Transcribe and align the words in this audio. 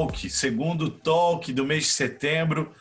Talk, 0.00 0.30
segundo 0.30 0.88
Talk 0.88 1.52
do 1.52 1.62
mês 1.62 1.84
de 1.84 1.90
setembro. 1.90 2.74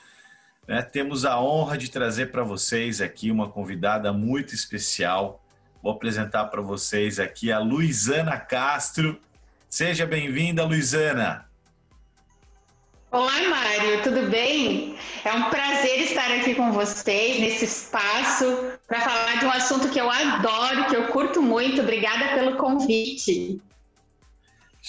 Né, 0.65 0.81
temos 0.81 1.25
a 1.25 1.37
honra 1.41 1.77
de 1.77 1.91
trazer 1.91 2.31
para 2.31 2.43
vocês 2.43 3.01
aqui 3.01 3.29
uma 3.29 3.49
convidada 3.49 4.13
muito 4.13 4.55
especial. 4.55 5.43
Vou 5.83 5.91
apresentar 5.91 6.45
para 6.45 6.61
vocês 6.61 7.19
aqui 7.19 7.51
a 7.51 7.59
Luizana 7.59 8.37
Castro. 8.37 9.19
Seja 9.69 10.05
bem-vinda, 10.05 10.63
Luizana. 10.63 11.45
Olá, 13.11 13.37
Mário, 13.49 14.01
tudo 14.01 14.29
bem? 14.29 14.95
É 15.25 15.33
um 15.33 15.49
prazer 15.49 15.99
estar 15.99 16.31
aqui 16.31 16.55
com 16.55 16.71
vocês 16.71 17.41
nesse 17.41 17.65
espaço 17.65 18.45
para 18.87 19.01
falar 19.01 19.39
de 19.39 19.45
um 19.45 19.51
assunto 19.51 19.89
que 19.89 19.99
eu 19.99 20.09
adoro, 20.09 20.85
que 20.85 20.95
eu 20.95 21.07
curto 21.07 21.41
muito. 21.41 21.81
Obrigada 21.81 22.35
pelo 22.35 22.55
convite. 22.55 23.61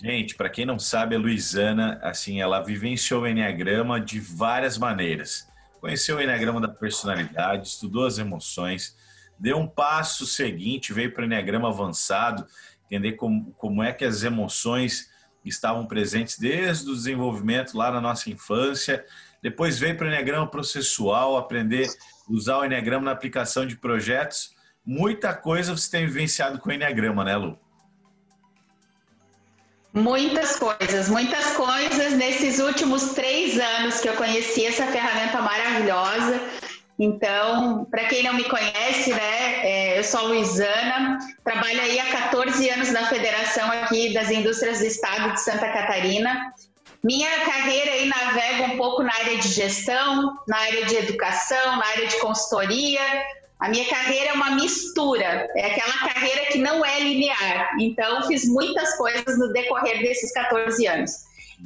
Gente, 0.03 0.35
para 0.35 0.49
quem 0.49 0.65
não 0.65 0.79
sabe, 0.79 1.15
a 1.15 1.19
Luizana, 1.19 2.01
assim, 2.03 2.41
ela 2.41 2.65
vivenciou 2.65 3.23
o 3.23 3.27
Enneagrama 3.29 4.01
de 4.01 4.19
várias 4.19 4.79
maneiras. 4.79 5.47
Conheceu 5.79 6.17
o 6.17 6.21
Enneagrama 6.23 6.59
da 6.59 6.69
personalidade, 6.69 7.69
estudou 7.69 8.07
as 8.07 8.17
emoções, 8.17 8.97
deu 9.39 9.59
um 9.59 9.67
passo 9.67 10.25
seguinte, 10.25 10.95
veio 10.95 11.13
para 11.13 11.21
o 11.21 11.25
Enneagrama 11.27 11.69
avançado, 11.69 12.47
entender 12.87 13.13
como, 13.13 13.53
como 13.53 13.83
é 13.83 13.93
que 13.93 14.07
as 14.07 14.23
emoções 14.23 15.11
estavam 15.45 15.87
presentes 15.87 16.39
desde 16.39 16.91
o 16.91 16.95
desenvolvimento 16.95 17.77
lá 17.77 17.91
na 17.91 18.01
nossa 18.01 18.31
infância. 18.31 19.05
Depois 19.43 19.79
veio 19.79 19.99
para 19.99 20.07
o 20.07 20.09
Enneagrama 20.09 20.47
processual, 20.47 21.37
aprender 21.37 21.87
a 21.87 22.33
usar 22.33 22.57
o 22.57 22.65
Enneagrama 22.65 23.05
na 23.05 23.13
aplicação 23.13 23.67
de 23.67 23.77
projetos. 23.77 24.55
Muita 24.83 25.35
coisa 25.35 25.77
você 25.77 25.91
tem 25.91 26.07
vivenciado 26.07 26.59
com 26.59 26.71
o 26.71 26.73
Enneagrama, 26.73 27.23
né, 27.23 27.37
Lu? 27.37 27.59
Muitas 29.93 30.57
coisas, 30.57 31.09
muitas 31.09 31.57
coisas 31.57 32.13
nesses 32.13 32.61
últimos 32.61 33.13
três 33.13 33.59
anos 33.59 34.01
que 34.01 34.09
eu 34.09 34.15
conheci 34.15 34.65
essa 34.65 34.87
ferramenta 34.87 35.43
maravilhosa. 35.43 36.41
Então, 36.97 37.87
para 37.91 38.05
quem 38.05 38.23
não 38.23 38.35
me 38.35 38.45
conhece, 38.45 39.11
né, 39.11 39.67
é, 39.67 39.99
eu 39.99 40.05
sou 40.05 40.21
a 40.21 40.23
Luizana, 40.25 41.19
trabalho 41.43 41.81
aí 41.81 41.99
há 41.99 42.07
14 42.07 42.69
anos 42.69 42.93
na 42.93 43.07
Federação 43.07 43.69
aqui 43.73 44.13
das 44.13 44.31
Indústrias 44.31 44.79
do 44.79 44.85
Estado 44.85 45.33
de 45.33 45.41
Santa 45.41 45.67
Catarina. 45.73 46.53
Minha 47.03 47.31
carreira 47.47 47.91
aí 47.91 48.07
navega 48.07 48.75
um 48.75 48.77
pouco 48.77 49.03
na 49.03 49.13
área 49.13 49.39
de 49.39 49.49
gestão, 49.49 50.39
na 50.47 50.59
área 50.59 50.85
de 50.85 50.95
educação, 50.97 51.77
na 51.79 51.87
área 51.87 52.07
de 52.07 52.17
consultoria. 52.21 53.01
A 53.61 53.69
minha 53.69 53.89
carreira 53.89 54.31
é 54.31 54.33
uma 54.33 54.53
mistura, 54.53 55.49
é 55.55 55.73
aquela 55.73 56.13
carreira 56.13 56.47
que 56.47 56.59
não 56.59 56.85
é 56.85 57.01
linear. 57.01 57.77
Então, 57.79 58.27
fiz 58.27 58.47
muitas 58.47 58.97
coisas 58.97 59.39
no 59.39 59.53
decorrer 59.53 60.01
desses 60.01 60.33
14 60.33 60.87
anos. 60.87 61.11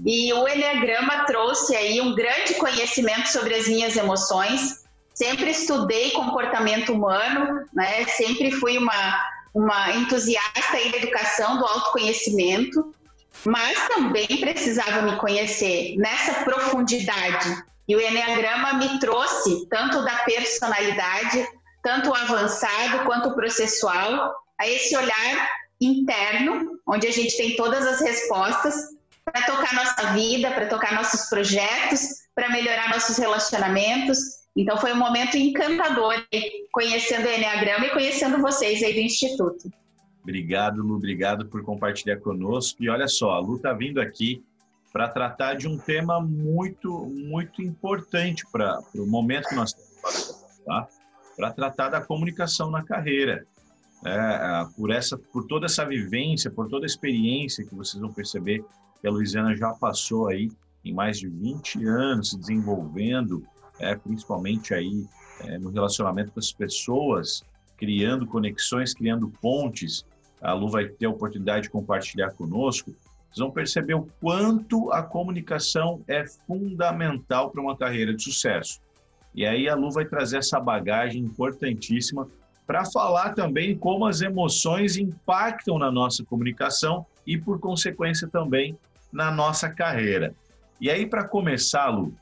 E 0.04 0.32
o 0.32 0.48
Enneagrama 0.48 1.24
trouxe 1.24 1.76
aí 1.76 2.00
um 2.00 2.14
grande 2.14 2.54
conhecimento 2.54 3.28
sobre 3.28 3.54
as 3.54 3.68
minhas 3.68 3.96
emoções, 3.96 4.84
Sempre 5.14 5.50
estudei 5.50 6.10
comportamento 6.10 6.92
humano, 6.92 7.64
né? 7.72 8.04
Sempre 8.06 8.50
fui 8.50 8.76
uma, 8.76 9.24
uma 9.54 9.92
entusiasta 9.92 10.72
da 10.72 10.96
educação, 10.96 11.56
do 11.56 11.64
autoconhecimento, 11.64 12.92
mas 13.44 13.78
também 13.86 14.26
precisava 14.26 15.02
me 15.02 15.16
conhecer 15.16 15.94
nessa 15.98 16.44
profundidade. 16.44 17.62
E 17.86 17.94
o 17.94 18.00
Enneagrama 18.00 18.74
me 18.74 18.98
trouxe 18.98 19.68
tanto 19.68 20.02
da 20.04 20.16
personalidade, 20.24 21.46
tanto 21.84 22.10
o 22.10 22.14
avançado 22.14 23.04
quanto 23.04 23.28
o 23.28 23.34
processual, 23.34 24.34
a 24.58 24.66
esse 24.66 24.96
olhar 24.96 25.50
interno, 25.80 26.80
onde 26.86 27.06
a 27.06 27.12
gente 27.12 27.36
tem 27.36 27.54
todas 27.54 27.86
as 27.86 28.00
respostas 28.00 28.74
para 29.24 29.42
tocar 29.42 29.74
nossa 29.74 30.12
vida, 30.14 30.50
para 30.50 30.66
tocar 30.66 30.94
nossos 30.94 31.28
projetos, 31.28 32.00
para 32.34 32.48
melhorar 32.48 32.88
nossos 32.90 33.16
relacionamentos 33.18 34.44
então 34.56 34.78
foi 34.78 34.92
um 34.92 34.98
momento 34.98 35.36
encantador 35.36 36.14
conhecendo 36.70 37.26
o 37.26 37.30
Enneagrama 37.30 37.86
e 37.86 37.90
conhecendo 37.90 38.40
vocês 38.40 38.82
aí 38.82 38.92
do 38.92 39.00
Instituto. 39.00 39.70
Obrigado, 40.22 40.80
Lu, 40.80 40.94
obrigado 40.94 41.46
por 41.46 41.62
compartilhar 41.64 42.18
conosco. 42.18 42.82
E 42.82 42.88
olha 42.88 43.08
só, 43.08 43.32
a 43.32 43.40
Lu 43.40 43.56
está 43.56 43.72
vindo 43.72 44.00
aqui 44.00 44.42
para 44.92 45.08
tratar 45.08 45.54
de 45.54 45.66
um 45.66 45.76
tema 45.76 46.20
muito, 46.20 47.06
muito 47.06 47.60
importante 47.60 48.44
para 48.50 48.78
o 48.94 49.06
momento 49.06 49.48
que 49.48 49.56
nós 49.56 49.74
estamos 49.74 50.54
tá? 50.64 50.86
Para 51.36 51.52
tratar 51.52 51.88
da 51.88 52.00
comunicação 52.00 52.70
na 52.70 52.82
carreira. 52.82 53.46
É, 54.06 54.66
por, 54.76 54.90
essa, 54.90 55.16
por 55.16 55.46
toda 55.46 55.64
essa 55.64 55.84
vivência, 55.86 56.50
por 56.50 56.68
toda 56.68 56.84
a 56.84 56.86
experiência 56.86 57.64
que 57.64 57.74
vocês 57.74 58.00
vão 58.00 58.12
perceber 58.12 58.62
que 59.00 59.08
a 59.08 59.10
Luiziana 59.10 59.56
já 59.56 59.72
passou 59.72 60.28
aí 60.28 60.50
em 60.84 60.92
mais 60.92 61.18
de 61.18 61.26
20 61.26 61.86
anos 61.86 62.30
se 62.30 62.38
desenvolvendo 62.38 63.42
é, 63.78 63.94
principalmente 63.96 64.74
aí 64.74 65.06
é, 65.40 65.58
no 65.58 65.70
relacionamento 65.70 66.32
com 66.32 66.40
as 66.40 66.52
pessoas, 66.52 67.42
criando 67.76 68.26
conexões, 68.26 68.94
criando 68.94 69.28
pontes. 69.40 70.04
A 70.40 70.52
Lu 70.52 70.68
vai 70.68 70.86
ter 70.86 71.06
a 71.06 71.10
oportunidade 71.10 71.64
de 71.64 71.70
compartilhar 71.70 72.30
conosco. 72.32 72.94
Vocês 73.30 73.38
vão 73.38 73.50
perceber 73.50 73.94
o 73.94 74.08
quanto 74.20 74.92
a 74.92 75.02
comunicação 75.02 76.02
é 76.06 76.24
fundamental 76.46 77.50
para 77.50 77.60
uma 77.60 77.76
carreira 77.76 78.14
de 78.14 78.22
sucesso. 78.22 78.80
E 79.34 79.44
aí 79.44 79.68
a 79.68 79.74
Lu 79.74 79.90
vai 79.90 80.04
trazer 80.04 80.38
essa 80.38 80.60
bagagem 80.60 81.22
importantíssima 81.22 82.28
para 82.66 82.84
falar 82.84 83.34
também 83.34 83.76
como 83.76 84.06
as 84.06 84.20
emoções 84.20 84.96
impactam 84.96 85.78
na 85.78 85.90
nossa 85.90 86.24
comunicação 86.24 87.04
e, 87.26 87.36
por 87.36 87.58
consequência, 87.58 88.28
também 88.28 88.78
na 89.12 89.30
nossa 89.30 89.68
carreira. 89.68 90.34
E 90.80 90.90
aí, 90.90 91.06
para 91.06 91.24
começar, 91.24 91.88
Lu, 91.88 92.14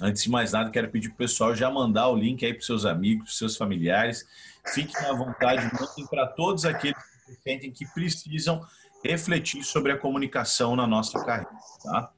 Antes 0.00 0.22
de 0.22 0.30
mais 0.30 0.52
nada, 0.52 0.70
quero 0.70 0.88
pedir 0.88 1.10
para 1.10 1.14
o 1.14 1.18
pessoal 1.18 1.54
já 1.54 1.70
mandar 1.70 2.08
o 2.08 2.16
link 2.16 2.44
aí 2.44 2.54
para 2.54 2.64
seus 2.64 2.84
amigos, 2.84 3.36
seus 3.36 3.56
familiares. 3.56 4.26
Fiquem 4.72 4.96
à 5.06 5.12
vontade, 5.12 5.70
mandem 5.72 6.06
para 6.08 6.26
todos 6.26 6.64
aqueles 6.64 6.96
que 7.26 7.34
sentem 7.42 7.70
que 7.70 7.86
precisam 7.92 8.64
refletir 9.04 9.62
sobre 9.62 9.92
a 9.92 9.98
comunicação 9.98 10.74
na 10.74 10.86
nossa 10.86 11.22
carreira, 11.24 11.50
tá? 11.82 12.10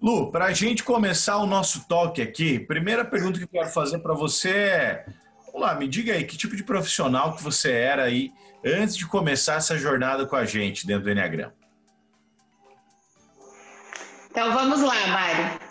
Lu, 0.00 0.30
para 0.30 0.46
a 0.46 0.52
gente 0.52 0.84
começar 0.84 1.38
o 1.38 1.46
nosso 1.46 1.88
toque 1.88 2.22
aqui, 2.22 2.60
primeira 2.60 3.04
pergunta 3.04 3.38
que 3.38 3.44
eu 3.44 3.48
quero 3.48 3.68
fazer 3.68 3.98
para 3.98 4.14
você 4.14 4.50
é, 4.50 5.06
vamos 5.46 5.60
lá, 5.60 5.74
me 5.74 5.88
diga 5.88 6.12
aí, 6.12 6.24
que 6.24 6.36
tipo 6.36 6.54
de 6.54 6.62
profissional 6.62 7.34
que 7.34 7.42
você 7.42 7.72
era 7.72 8.04
aí 8.04 8.32
antes 8.64 8.96
de 8.96 9.06
começar 9.06 9.54
essa 9.54 9.76
jornada 9.76 10.24
com 10.24 10.36
a 10.36 10.44
gente 10.44 10.86
dentro 10.86 11.04
do 11.04 11.10
Enneagrama? 11.10 11.52
Então 14.30 14.52
vamos 14.52 14.80
lá, 14.82 15.06
Mário. 15.08 15.68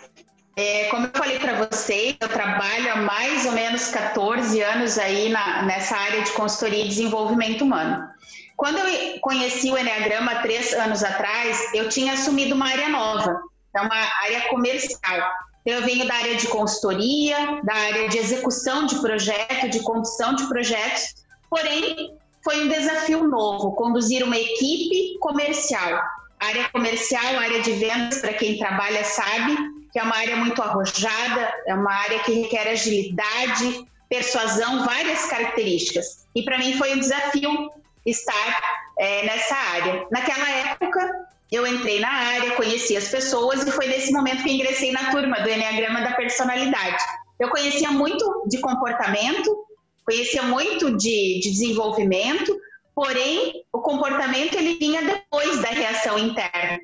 É, 0.56 0.88
como 0.90 1.06
eu 1.06 1.10
falei 1.14 1.38
para 1.38 1.64
vocês, 1.64 2.16
eu 2.20 2.28
trabalho 2.28 2.92
há 2.92 2.96
mais 2.96 3.46
ou 3.46 3.52
menos 3.52 3.88
14 3.88 4.60
anos 4.60 4.98
aí 4.98 5.30
na, 5.30 5.62
nessa 5.62 5.96
área 5.96 6.20
de 6.20 6.32
consultoria 6.32 6.84
e 6.84 6.88
desenvolvimento 6.88 7.62
humano. 7.62 8.08
Quando 8.56 8.76
eu 8.78 9.20
conheci 9.20 9.70
o 9.70 9.78
Enneagrama 9.78 10.42
três 10.42 10.72
anos 10.74 11.02
atrás, 11.02 11.72
eu 11.72 11.88
tinha 11.88 12.14
assumido 12.14 12.56
uma 12.56 12.66
área 12.66 12.88
nova, 12.88 13.40
é 13.74 13.80
uma 13.80 13.96
área 14.22 14.48
comercial. 14.48 15.30
Eu 15.64 15.82
venho 15.82 16.06
da 16.06 16.14
área 16.14 16.36
de 16.36 16.48
consultoria, 16.48 17.60
da 17.62 17.74
área 17.74 18.08
de 18.08 18.18
execução 18.18 18.86
de 18.86 18.96
projeto, 19.00 19.68
de 19.68 19.80
condução 19.80 20.34
de 20.34 20.46
projetos, 20.48 21.26
porém 21.50 22.16
foi 22.42 22.64
um 22.64 22.68
desafio 22.68 23.24
novo, 23.28 23.72
conduzir 23.72 24.24
uma 24.24 24.36
equipe 24.36 25.18
comercial. 25.18 26.02
área 26.40 26.68
comercial, 26.70 27.38
área 27.38 27.60
de 27.60 27.72
vendas, 27.72 28.20
para 28.20 28.32
quem 28.32 28.58
trabalha 28.58 29.04
sabe, 29.04 29.56
que 29.92 29.98
é 29.98 30.02
uma 30.02 30.16
área 30.16 30.36
muito 30.36 30.62
arrojada, 30.62 31.52
é 31.66 31.74
uma 31.74 31.92
área 31.92 32.20
que 32.20 32.32
requer 32.42 32.68
agilidade, 32.68 33.84
persuasão, 34.08 34.84
várias 34.84 35.26
características. 35.26 36.26
E 36.34 36.42
para 36.42 36.58
mim 36.58 36.78
foi 36.78 36.94
um 36.94 37.00
desafio 37.00 37.70
estar 38.06 38.84
é, 38.98 39.26
nessa 39.26 39.54
área. 39.54 40.06
Naquela 40.10 40.48
época, 40.48 41.27
eu 41.50 41.66
entrei 41.66 41.98
na 42.00 42.10
área, 42.10 42.56
conheci 42.56 42.96
as 42.96 43.08
pessoas 43.08 43.66
e 43.66 43.70
foi 43.70 43.86
nesse 43.86 44.12
momento 44.12 44.42
que 44.42 44.52
ingressei 44.52 44.92
na 44.92 45.10
turma 45.10 45.40
do 45.40 45.48
Enneagrama 45.48 46.02
da 46.02 46.12
Personalidade. 46.12 47.02
Eu 47.40 47.48
conhecia 47.48 47.90
muito 47.90 48.44
de 48.46 48.58
comportamento, 48.58 49.64
conhecia 50.04 50.42
muito 50.42 50.96
de, 50.96 51.40
de 51.40 51.50
desenvolvimento, 51.50 52.58
porém 52.94 53.64
o 53.72 53.80
comportamento 53.80 54.54
ele 54.54 54.74
vinha 54.74 55.02
depois 55.02 55.60
da 55.62 55.68
reação 55.68 56.18
interna. 56.18 56.78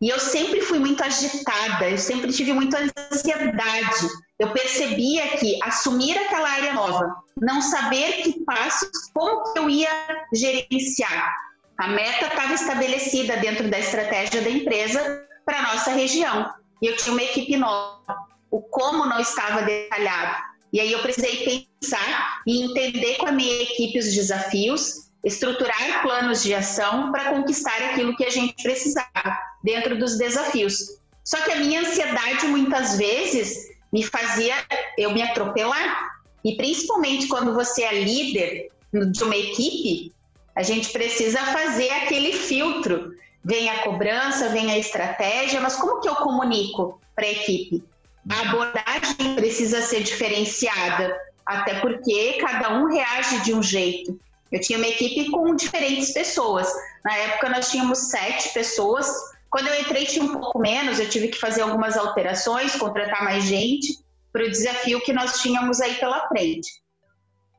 E 0.00 0.08
eu 0.08 0.18
sempre 0.18 0.60
fui 0.60 0.78
muito 0.78 1.02
agitada, 1.02 1.88
eu 1.88 1.96
sempre 1.96 2.32
tive 2.32 2.52
muita 2.52 2.78
ansiedade. 3.10 4.08
Eu 4.38 4.50
percebia 4.52 5.28
que 5.38 5.58
assumir 5.62 6.18
aquela 6.18 6.50
área 6.50 6.74
nova, 6.74 7.14
não 7.40 7.62
saber 7.62 8.22
que 8.22 8.44
passos, 8.44 8.90
como 9.14 9.52
que 9.52 9.58
eu 9.58 9.70
ia 9.70 9.88
gerenciar. 10.34 11.34
A 11.78 11.88
meta 11.88 12.26
estava 12.26 12.54
estabelecida 12.54 13.36
dentro 13.36 13.68
da 13.68 13.78
estratégia 13.78 14.40
da 14.40 14.50
empresa 14.50 15.26
para 15.44 15.62
nossa 15.62 15.90
região. 15.90 16.50
E 16.82 16.86
eu 16.86 16.96
tinha 16.96 17.12
uma 17.12 17.22
equipe 17.22 17.56
nova. 17.56 18.16
O 18.50 18.62
como 18.62 19.04
não 19.06 19.20
estava 19.20 19.62
detalhado. 19.62 20.42
E 20.72 20.80
aí 20.80 20.90
eu 20.90 21.00
precisei 21.00 21.66
pensar 21.80 22.40
e 22.46 22.62
entender 22.62 23.16
com 23.16 23.26
a 23.26 23.32
minha 23.32 23.62
equipe 23.62 23.98
os 23.98 24.12
desafios, 24.14 25.10
estruturar 25.24 26.02
planos 26.02 26.42
de 26.42 26.54
ação 26.54 27.12
para 27.12 27.30
conquistar 27.30 27.76
aquilo 27.90 28.16
que 28.16 28.24
a 28.24 28.30
gente 28.30 28.62
precisava 28.62 29.38
dentro 29.62 29.98
dos 29.98 30.16
desafios. 30.16 31.00
Só 31.24 31.40
que 31.42 31.52
a 31.52 31.56
minha 31.56 31.80
ansiedade 31.80 32.46
muitas 32.46 32.96
vezes 32.96 33.68
me 33.92 34.02
fazia 34.02 34.54
eu 34.96 35.12
me 35.12 35.22
atropelar. 35.22 36.10
E 36.44 36.56
principalmente 36.56 37.26
quando 37.26 37.52
você 37.52 37.82
é 37.82 38.02
líder 38.02 38.68
de 38.92 39.24
uma 39.24 39.36
equipe, 39.36 40.14
a 40.56 40.62
gente 40.62 40.90
precisa 40.90 41.38
fazer 41.38 41.90
aquele 41.90 42.32
filtro. 42.32 43.14
Vem 43.44 43.68
a 43.68 43.82
cobrança, 43.82 44.48
vem 44.48 44.72
a 44.72 44.78
estratégia, 44.78 45.60
mas 45.60 45.76
como 45.76 46.00
que 46.00 46.08
eu 46.08 46.16
comunico 46.16 46.98
para 47.14 47.26
a 47.26 47.30
equipe? 47.30 47.84
A 48.28 48.40
abordagem 48.40 49.36
precisa 49.36 49.82
ser 49.82 50.02
diferenciada, 50.02 51.16
até 51.44 51.78
porque 51.80 52.38
cada 52.40 52.78
um 52.78 52.86
reage 52.86 53.40
de 53.44 53.54
um 53.54 53.62
jeito. 53.62 54.18
Eu 54.50 54.60
tinha 54.60 54.78
uma 54.78 54.88
equipe 54.88 55.30
com 55.30 55.54
diferentes 55.54 56.12
pessoas. 56.12 56.68
Na 57.04 57.14
época 57.16 57.50
nós 57.50 57.70
tínhamos 57.70 57.98
sete 57.98 58.52
pessoas. 58.54 59.08
Quando 59.50 59.68
eu 59.68 59.80
entrei 59.80 60.06
tinha 60.06 60.24
um 60.24 60.32
pouco 60.32 60.58
menos, 60.58 60.98
eu 60.98 61.08
tive 61.08 61.28
que 61.28 61.38
fazer 61.38 61.60
algumas 61.60 61.96
alterações, 61.96 62.74
contratar 62.74 63.22
mais 63.22 63.44
gente 63.44 63.98
para 64.32 64.44
o 64.44 64.50
desafio 64.50 65.00
que 65.02 65.12
nós 65.12 65.40
tínhamos 65.40 65.80
aí 65.80 65.94
pela 65.94 66.26
frente. 66.28 66.68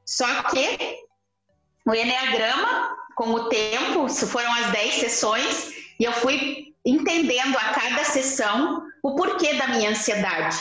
Só 0.06 0.44
que 0.44 1.06
o 1.92 1.95
Enneagrama, 1.95 2.98
com 3.16 3.31
o 3.31 3.50
tempo, 3.50 4.10
foram 4.10 4.54
as 4.54 4.72
dez 4.72 4.95
sessões, 4.95 5.72
e 6.00 6.04
eu 6.04 6.12
fui 6.12 6.74
entendendo 6.86 7.57
a 7.57 7.74
cada 7.74 8.04
sessão 8.04 8.84
o 9.01 9.16
porquê 9.16 9.54
da 9.54 9.68
minha 9.69 9.92
ansiedade. 9.92 10.57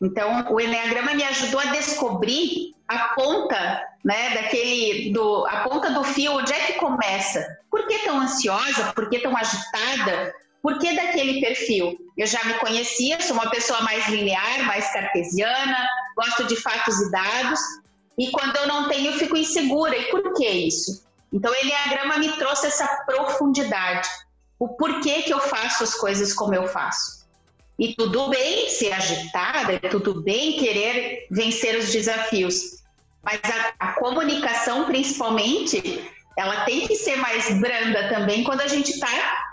Então, 0.00 0.52
o 0.52 0.60
Enneagrama 0.60 1.14
me 1.14 1.24
ajudou 1.24 1.60
a 1.60 1.66
descobrir 1.66 2.74
a 2.86 3.14
ponta, 3.14 3.82
né, 4.04 4.30
daquele, 4.34 5.12
do, 5.12 5.46
a 5.46 5.60
ponta 5.68 5.90
do 5.90 6.04
fio, 6.04 6.32
onde 6.32 6.52
é 6.52 6.66
que 6.66 6.72
começa? 6.74 7.44
Por 7.70 7.86
que 7.86 7.98
tão 8.00 8.20
ansiosa? 8.20 8.92
Por 8.92 9.08
que 9.08 9.18
tão 9.18 9.36
agitada? 9.36 10.34
Por 10.62 10.78
que 10.78 10.94
daquele 10.94 11.40
perfil? 11.40 11.98
Eu 12.16 12.26
já 12.26 12.42
me 12.44 12.54
conhecia, 12.54 13.20
sou 13.20 13.34
uma 13.34 13.50
pessoa 13.50 13.80
mais 13.82 14.06
linear, 14.08 14.64
mais 14.64 14.92
cartesiana, 14.92 15.88
gosto 16.16 16.44
de 16.46 16.56
fatos 16.56 17.00
e 17.00 17.10
dados, 17.10 17.60
e 18.18 18.30
quando 18.30 18.56
eu 18.56 18.66
não 18.66 18.88
tenho, 18.88 19.12
eu 19.12 19.18
fico 19.18 19.36
insegura. 19.36 19.96
E 19.96 20.10
por 20.10 20.34
que 20.34 20.48
isso? 20.48 21.04
Então, 21.32 21.50
o 21.50 21.64
Enneagrama 21.64 22.18
me 22.18 22.30
trouxe 22.32 22.68
essa 22.68 22.86
profundidade, 23.04 24.08
o 24.58 24.68
porquê 24.68 25.22
que 25.22 25.32
eu 25.32 25.40
faço 25.40 25.82
as 25.82 25.94
coisas 25.94 26.32
como 26.32 26.54
eu 26.54 26.66
faço. 26.68 27.24
E 27.76 27.94
tudo 27.94 28.28
bem 28.28 28.70
ser 28.70 28.92
agitada, 28.92 29.80
tudo 29.90 30.22
bem 30.22 30.56
querer 30.58 31.26
vencer 31.28 31.76
os 31.76 31.90
desafios, 31.90 32.84
mas 33.20 33.40
a, 33.42 33.88
a, 33.88 33.92
comunicação, 33.94 34.84
principalmente, 34.84 36.08
ela 36.38 36.64
tem 36.64 36.86
que 36.86 36.94
ser 36.94 37.16
mais 37.16 37.58
branda 37.58 38.08
também 38.10 38.44
quando 38.44 38.60
a 38.60 38.68
gente 38.68 38.92
está 38.92 39.08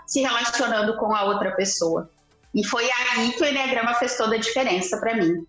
se 0.06 0.20
relacionando 0.20 0.96
com 0.98 1.12
a 1.12 1.24
outra 1.24 1.50
pessoa. 1.56 2.08
E 2.54 2.64
foi 2.64 2.88
aí 2.92 3.32
que 3.32 3.42
o 3.42 3.46
Enneagrama 3.46 3.94
fez 3.94 4.16
toda 4.16 4.36
a 4.36 4.38
diferença 4.38 4.98
para 4.98 5.16
mim, 5.16 5.44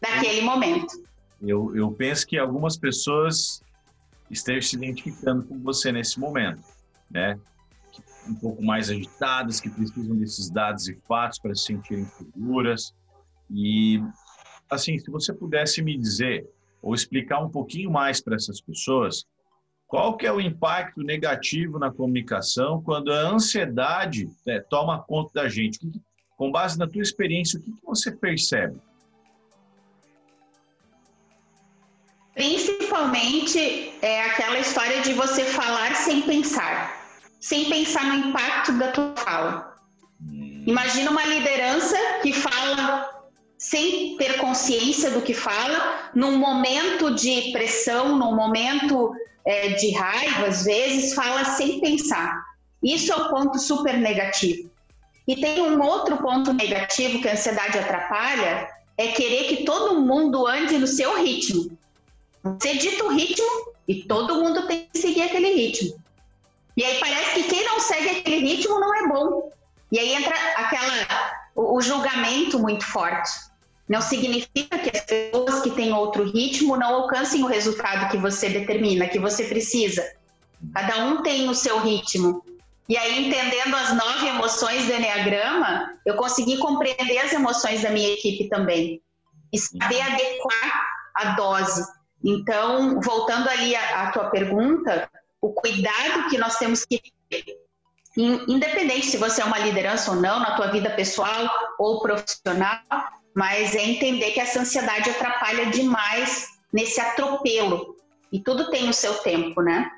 naquele 0.00 0.42
momento. 0.42 0.94
Eu, 1.42 1.74
eu 1.74 1.90
penso 1.90 2.26
que 2.26 2.38
algumas 2.38 2.76
pessoas 2.76 3.62
estejam 4.30 4.62
se 4.62 4.76
identificando 4.76 5.42
com 5.42 5.58
você 5.58 5.90
nesse 5.90 6.18
momento, 6.18 6.62
né? 7.10 7.38
um 8.28 8.34
pouco 8.34 8.62
mais 8.62 8.88
agitadas, 8.88 9.60
que 9.60 9.68
precisam 9.68 10.16
desses 10.16 10.50
dados 10.50 10.88
e 10.88 10.94
fatos 11.08 11.38
para 11.38 11.54
se 11.54 11.64
sentirem 11.64 12.06
seguras. 12.06 12.94
E, 13.50 14.00
assim, 14.70 14.98
se 14.98 15.10
você 15.10 15.32
pudesse 15.32 15.82
me 15.82 15.98
dizer 15.98 16.48
ou 16.80 16.94
explicar 16.94 17.40
um 17.40 17.50
pouquinho 17.50 17.90
mais 17.90 18.20
para 18.20 18.36
essas 18.36 18.60
pessoas, 18.60 19.24
qual 19.86 20.16
que 20.16 20.26
é 20.26 20.32
o 20.32 20.40
impacto 20.40 21.02
negativo 21.02 21.78
na 21.78 21.90
comunicação 21.90 22.82
quando 22.82 23.12
a 23.12 23.30
ansiedade 23.30 24.28
né, 24.46 24.60
toma 24.70 25.02
conta 25.02 25.42
da 25.42 25.48
gente? 25.48 25.78
Com 26.36 26.50
base 26.50 26.78
na 26.78 26.88
tua 26.88 27.02
experiência, 27.02 27.58
o 27.58 27.62
que, 27.62 27.72
que 27.72 27.84
você 27.84 28.10
percebe? 28.10 28.80
Principalmente 32.34 33.92
é 34.00 34.24
aquela 34.24 34.58
história 34.58 35.00
de 35.02 35.12
você 35.12 35.44
falar 35.44 35.94
sem 35.94 36.22
pensar 36.22 37.02
sem 37.42 37.68
pensar 37.68 38.04
no 38.04 38.28
impacto 38.28 38.72
da 38.78 38.92
tua 38.92 39.12
fala. 39.16 39.76
Imagina 40.64 41.10
uma 41.10 41.24
liderança 41.24 41.96
que 42.22 42.32
fala 42.32 43.10
sem 43.58 44.16
ter 44.16 44.38
consciência 44.38 45.10
do 45.10 45.22
que 45.22 45.34
fala, 45.34 46.10
num 46.14 46.38
momento 46.38 47.12
de 47.16 47.50
pressão, 47.50 48.16
num 48.16 48.34
momento 48.34 49.12
é, 49.44 49.70
de 49.70 49.90
raiva, 49.90 50.46
às 50.46 50.64
vezes, 50.64 51.14
fala 51.14 51.44
sem 51.44 51.80
pensar. 51.80 52.40
Isso 52.80 53.12
é 53.12 53.16
um 53.16 53.28
ponto 53.28 53.58
super 53.58 53.98
negativo. 53.98 54.70
E 55.26 55.34
tem 55.36 55.60
um 55.62 55.82
outro 55.82 56.18
ponto 56.18 56.52
negativo 56.52 57.20
que 57.20 57.28
a 57.28 57.32
ansiedade 57.32 57.76
atrapalha, 57.76 58.68
é 58.96 59.08
querer 59.08 59.48
que 59.48 59.64
todo 59.64 60.00
mundo 60.00 60.46
ande 60.46 60.78
no 60.78 60.86
seu 60.86 61.20
ritmo. 61.20 61.76
Você 62.44 62.74
dita 62.74 63.04
o 63.04 63.08
ritmo 63.08 63.72
e 63.86 64.04
todo 64.04 64.42
mundo 64.42 64.66
tem 64.66 64.88
que 64.92 64.98
seguir 64.98 65.22
aquele 65.22 65.54
ritmo. 65.54 66.00
E 66.76 66.84
aí 66.84 66.98
parece 66.98 67.34
que 67.34 67.48
quem 67.48 67.64
não 67.64 67.78
segue 67.78 68.10
aquele 68.10 68.38
ritmo 68.38 68.80
não 68.80 68.94
é 68.94 69.08
bom. 69.08 69.52
E 69.90 69.98
aí 69.98 70.14
entra 70.14 70.34
aquela 70.56 71.42
o, 71.54 71.76
o 71.76 71.80
julgamento 71.80 72.58
muito 72.58 72.84
forte. 72.84 73.30
Não 73.88 74.00
significa 74.00 74.78
que 74.78 74.96
as 74.96 75.04
pessoas 75.04 75.60
que 75.62 75.70
têm 75.70 75.92
outro 75.92 76.24
ritmo 76.24 76.76
não 76.76 76.94
alcancem 77.02 77.42
o 77.42 77.46
resultado 77.46 78.10
que 78.10 78.16
você 78.16 78.48
determina, 78.48 79.08
que 79.08 79.18
você 79.18 79.44
precisa. 79.44 80.02
Cada 80.72 81.04
um 81.04 81.22
tem 81.22 81.48
o 81.48 81.54
seu 81.54 81.80
ritmo. 81.80 82.42
E 82.88 82.96
aí, 82.96 83.26
entendendo 83.26 83.74
as 83.74 83.94
nove 83.94 84.28
emoções 84.28 84.86
do 84.86 84.92
Enneagrama, 84.92 85.98
eu 86.04 86.14
consegui 86.16 86.58
compreender 86.58 87.18
as 87.18 87.32
emoções 87.32 87.82
da 87.82 87.90
minha 87.90 88.08
equipe 88.12 88.48
também. 88.48 89.00
E 89.52 89.58
saber 89.58 90.00
adequar 90.00 90.82
a 91.14 91.24
dose. 91.34 91.82
Então, 92.24 93.00
voltando 93.00 93.48
ali 93.48 93.74
à, 93.74 94.02
à 94.02 94.12
tua 94.12 94.30
pergunta, 94.30 95.10
o 95.40 95.52
cuidado 95.52 96.28
que 96.30 96.38
nós 96.38 96.56
temos 96.56 96.84
que 96.84 97.00
ter, 97.28 97.44
independente 98.16 99.06
se 99.06 99.16
você 99.16 99.42
é 99.42 99.44
uma 99.44 99.58
liderança 99.58 100.12
ou 100.12 100.20
não, 100.20 100.38
na 100.38 100.54
tua 100.54 100.68
vida 100.68 100.90
pessoal 100.90 101.48
ou 101.78 102.00
profissional, 102.00 102.78
mas 103.34 103.74
é 103.74 103.82
entender 103.82 104.32
que 104.32 104.40
essa 104.40 104.60
ansiedade 104.60 105.10
atrapalha 105.10 105.66
demais 105.66 106.46
nesse 106.72 107.00
atropelo. 107.00 107.96
E 108.30 108.40
tudo 108.40 108.70
tem 108.70 108.88
o 108.88 108.94
seu 108.94 109.14
tempo, 109.14 109.62
né? 109.62 109.90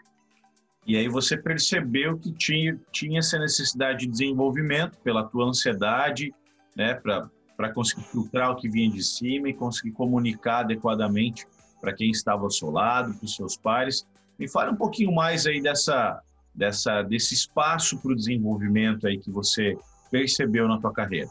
E 0.86 0.96
aí 0.96 1.08
você 1.08 1.36
percebeu 1.36 2.18
que 2.18 2.32
tinha, 2.32 2.78
tinha 2.92 3.20
essa 3.20 3.38
necessidade 3.38 4.00
de 4.00 4.12
desenvolvimento 4.12 4.98
pela 4.98 5.24
tua 5.24 5.46
ansiedade, 5.46 6.34
né, 6.76 6.94
para 6.94 7.72
conseguir 7.72 8.02
filtrar 8.04 8.50
o 8.50 8.56
que 8.56 8.68
vinha 8.68 8.90
de 8.90 9.02
cima 9.02 9.48
e 9.48 9.54
conseguir 9.54 9.92
comunicar 9.92 10.60
adequadamente 10.60 11.46
para 11.84 11.92
quem 11.92 12.10
estava 12.10 12.42
ao 12.42 12.50
seu 12.50 12.70
lado, 12.70 13.12
para 13.14 13.24
os 13.24 13.36
seus 13.36 13.56
pares. 13.56 14.06
Me 14.38 14.48
fale 14.48 14.70
um 14.70 14.76
pouquinho 14.76 15.12
mais 15.12 15.46
aí 15.46 15.60
dessa, 15.60 16.20
dessa, 16.54 17.02
desse 17.02 17.34
espaço 17.34 17.98
para 17.98 18.12
o 18.12 18.16
desenvolvimento 18.16 19.06
aí 19.06 19.18
que 19.18 19.30
você 19.30 19.76
percebeu 20.10 20.66
na 20.66 20.80
tua 20.80 20.92
carreira. 20.92 21.28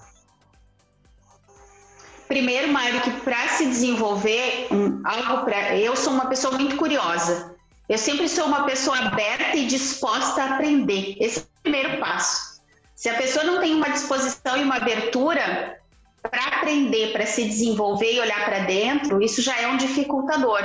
Primeiro, 2.27 2.71
Mário, 2.71 3.01
que 3.01 3.11
para 3.21 3.47
se 3.49 3.65
desenvolver 3.65 4.67
um, 4.71 5.01
algo 5.05 5.43
para. 5.43 5.77
Eu 5.77 5.95
sou 5.95 6.13
uma 6.13 6.27
pessoa 6.27 6.57
muito 6.57 6.77
curiosa. 6.77 7.53
Eu 7.89 7.97
sempre 7.97 8.29
sou 8.29 8.45
uma 8.45 8.63
pessoa 8.65 8.97
aberta 8.97 9.57
e 9.57 9.67
disposta 9.67 10.41
a 10.41 10.55
aprender. 10.55 11.17
Esse 11.19 11.39
é 11.39 11.41
o 11.41 11.61
primeiro 11.63 11.99
passo. 11.99 12.61
Se 12.95 13.09
a 13.09 13.15
pessoa 13.15 13.43
não 13.43 13.59
tem 13.59 13.75
uma 13.75 13.89
disposição 13.89 14.57
e 14.57 14.63
uma 14.63 14.77
abertura 14.77 15.77
para 16.29 16.57
aprender, 16.57 17.11
para 17.11 17.25
se 17.25 17.43
desenvolver 17.43 18.13
e 18.13 18.19
olhar 18.19 18.45
para 18.45 18.59
dentro, 18.59 19.21
isso 19.21 19.41
já 19.41 19.59
é 19.59 19.67
um 19.67 19.77
dificultador. 19.77 20.61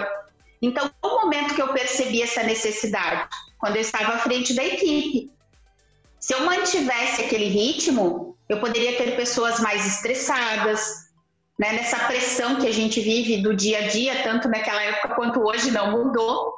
Então, 0.62 0.90
o 1.02 1.08
momento 1.22 1.54
que 1.54 1.62
eu 1.62 1.72
percebi 1.72 2.22
essa 2.22 2.42
necessidade? 2.42 3.28
Quando 3.58 3.76
eu 3.76 3.82
estava 3.82 4.14
à 4.14 4.18
frente 4.18 4.54
da 4.54 4.64
equipe. 4.64 5.30
Se 6.20 6.34
eu 6.34 6.44
mantivesse 6.44 7.22
aquele 7.22 7.48
ritmo, 7.48 8.36
eu 8.48 8.60
poderia 8.60 8.96
ter 8.96 9.16
pessoas 9.16 9.60
mais 9.60 9.86
estressadas, 9.86 11.08
né? 11.58 11.72
nessa 11.72 11.98
pressão 12.06 12.56
que 12.56 12.66
a 12.66 12.72
gente 12.72 13.00
vive 13.00 13.42
do 13.42 13.54
dia 13.54 13.78
a 13.78 13.88
dia, 13.88 14.22
tanto 14.22 14.48
naquela 14.48 14.82
época 14.82 15.14
quanto 15.14 15.40
hoje 15.40 15.70
não 15.70 15.90
mudou. 15.92 16.54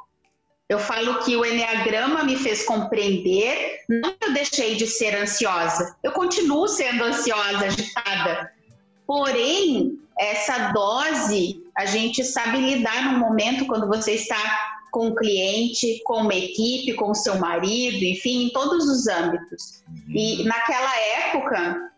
Eu 0.69 0.79
falo 0.79 1.19
que 1.19 1.35
o 1.35 1.45
Enneagrama 1.45 2.23
me 2.23 2.37
fez 2.37 2.63
compreender, 2.63 3.81
não 3.89 4.15
eu 4.21 4.33
deixei 4.33 4.75
de 4.75 4.87
ser 4.87 5.13
ansiosa, 5.15 5.97
eu 6.01 6.13
continuo 6.13 6.65
sendo 6.67 7.03
ansiosa, 7.03 7.65
agitada. 7.65 8.51
Porém, 9.11 9.99
essa 10.17 10.71
dose 10.71 11.61
a 11.77 11.85
gente 11.85 12.23
sabe 12.23 12.59
lidar 12.59 13.11
no 13.11 13.19
momento 13.19 13.65
quando 13.65 13.85
você 13.85 14.13
está 14.13 14.37
com 14.89 15.09
o 15.09 15.15
cliente, 15.15 16.01
com 16.05 16.21
uma 16.21 16.33
equipe, 16.33 16.93
com 16.93 17.11
o 17.11 17.15
seu 17.15 17.37
marido, 17.37 18.05
enfim, 18.05 18.45
em 18.45 18.49
todos 18.51 18.85
os 18.87 19.07
âmbitos. 19.07 19.83
E 20.07 20.45
naquela 20.45 20.97
época, 21.25 21.91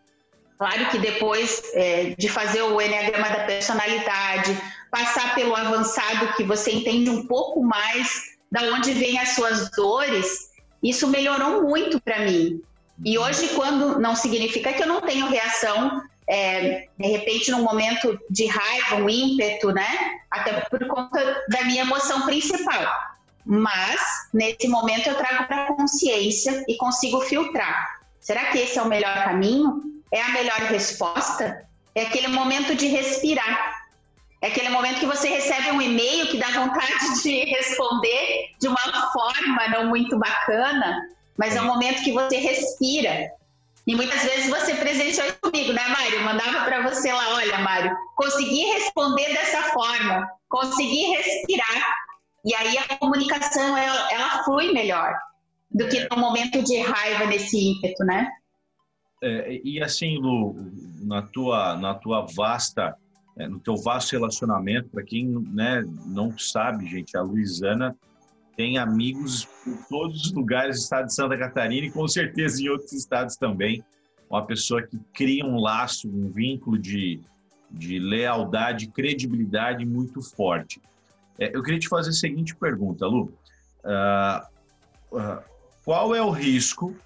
claro 0.58 0.90
que 0.90 0.98
depois 0.98 1.62
é, 1.74 2.16
de 2.18 2.28
fazer 2.28 2.62
o 2.62 2.80
Enneagrama 2.80 3.28
da 3.28 3.44
personalidade, 3.44 4.60
passar 4.90 5.36
pelo 5.36 5.54
avançado 5.54 6.34
que 6.36 6.42
você 6.42 6.72
entende 6.72 7.10
um 7.10 7.28
pouco 7.28 7.62
mais 7.62 8.22
da 8.50 8.60
onde 8.74 8.92
vêm 8.92 9.20
as 9.20 9.36
suas 9.36 9.70
dores, 9.70 10.50
isso 10.82 11.06
melhorou 11.06 11.62
muito 11.62 12.00
para 12.00 12.24
mim. 12.24 12.60
E 13.04 13.16
hoje, 13.16 13.50
quando 13.54 14.00
não 14.00 14.16
significa 14.16 14.72
que 14.72 14.82
eu 14.82 14.88
não 14.88 15.00
tenho 15.00 15.28
reação 15.28 16.02
é, 16.26 16.88
de 16.98 17.06
repente 17.06 17.50
num 17.50 17.62
momento 17.62 18.18
de 18.30 18.46
raiva, 18.46 18.96
um 18.96 19.08
ímpeto, 19.08 19.72
né? 19.72 19.86
Até 20.30 20.52
por 20.60 20.86
conta 20.88 21.44
da 21.48 21.62
minha 21.64 21.82
emoção 21.82 22.22
principal. 22.22 22.86
Mas 23.44 24.00
nesse 24.32 24.66
momento 24.68 25.08
eu 25.08 25.16
trago 25.16 25.46
para 25.46 25.64
a 25.64 25.66
consciência 25.66 26.64
e 26.66 26.76
consigo 26.76 27.20
filtrar. 27.20 28.00
Será 28.20 28.46
que 28.46 28.58
esse 28.58 28.78
é 28.78 28.82
o 28.82 28.88
melhor 28.88 29.14
caminho? 29.24 29.82
É 30.10 30.22
a 30.22 30.30
melhor 30.30 30.58
resposta? 30.60 31.66
É 31.94 32.02
aquele 32.02 32.28
momento 32.28 32.74
de 32.74 32.86
respirar. 32.86 33.84
É 34.40 34.48
aquele 34.48 34.70
momento 34.70 35.00
que 35.00 35.06
você 35.06 35.28
recebe 35.28 35.70
um 35.70 35.80
e-mail 35.80 36.26
que 36.28 36.38
dá 36.38 36.48
vontade 36.48 37.22
de 37.22 37.44
responder 37.44 38.50
de 38.60 38.68
uma 38.68 39.12
forma 39.12 39.68
não 39.68 39.88
muito 39.88 40.18
bacana, 40.18 41.02
mas 41.36 41.56
é 41.56 41.62
um 41.62 41.66
momento 41.66 42.02
que 42.02 42.12
você 42.12 42.36
respira. 42.36 43.30
E 43.86 43.94
muitas 43.94 44.22
vezes 44.22 44.48
você 44.48 44.74
presenciou 44.76 45.26
isso 45.26 45.38
comigo, 45.40 45.72
né, 45.72 45.86
Mário? 45.88 46.24
mandava 46.24 46.64
para 46.64 46.88
você 46.88 47.12
lá, 47.12 47.34
olha, 47.34 47.58
Mário, 47.58 47.94
consegui 48.16 48.64
responder 48.72 49.28
dessa 49.34 49.62
forma, 49.74 50.26
consegui 50.48 51.02
respirar. 51.16 51.94
E 52.44 52.54
aí 52.54 52.78
a 52.78 52.96
comunicação, 52.96 53.76
ela, 53.76 54.12
ela 54.12 54.44
flui 54.44 54.72
melhor 54.72 55.14
do 55.70 55.88
que 55.88 56.06
no 56.10 56.16
momento 56.16 56.62
de 56.62 56.78
raiva, 56.80 57.26
nesse 57.26 57.72
ímpeto, 57.72 58.04
né? 58.04 58.30
É, 59.22 59.60
e 59.64 59.82
assim, 59.82 60.18
Lu, 60.18 60.54
na 61.02 61.22
tua, 61.22 61.76
na 61.76 61.94
tua 61.94 62.26
vasta, 62.34 62.96
é, 63.38 63.48
no 63.48 63.58
teu 63.58 63.76
vasto 63.76 64.12
relacionamento, 64.12 64.88
para 64.90 65.02
quem 65.02 65.26
né, 65.52 65.82
não 66.06 66.36
sabe, 66.38 66.86
gente, 66.86 67.16
a 67.16 67.22
Luizana 67.22 67.96
tem 68.56 68.78
amigos 68.78 69.48
em 69.66 69.76
todos 69.88 70.26
os 70.26 70.32
lugares 70.32 70.76
do 70.76 70.82
estado 70.82 71.06
de 71.06 71.14
Santa 71.14 71.36
Catarina 71.36 71.86
e 71.86 71.90
com 71.90 72.06
certeza 72.06 72.62
em 72.62 72.68
outros 72.68 72.92
estados 72.92 73.36
também. 73.36 73.84
Uma 74.28 74.46
pessoa 74.46 74.82
que 74.82 74.98
cria 75.12 75.44
um 75.44 75.60
laço, 75.60 76.08
um 76.08 76.30
vínculo 76.30 76.78
de, 76.78 77.20
de 77.70 77.98
lealdade, 77.98 78.86
credibilidade 78.88 79.84
muito 79.84 80.22
forte. 80.22 80.80
É, 81.38 81.54
eu 81.54 81.62
queria 81.62 81.78
te 81.78 81.88
fazer 81.88 82.10
a 82.10 82.14
seguinte 82.14 82.54
pergunta, 82.54 83.06
Lu. 83.06 83.32
Uh, 83.84 85.16
uh, 85.16 85.42
qual 85.84 86.14
é 86.14 86.22
o 86.22 86.30
risco 86.30 86.96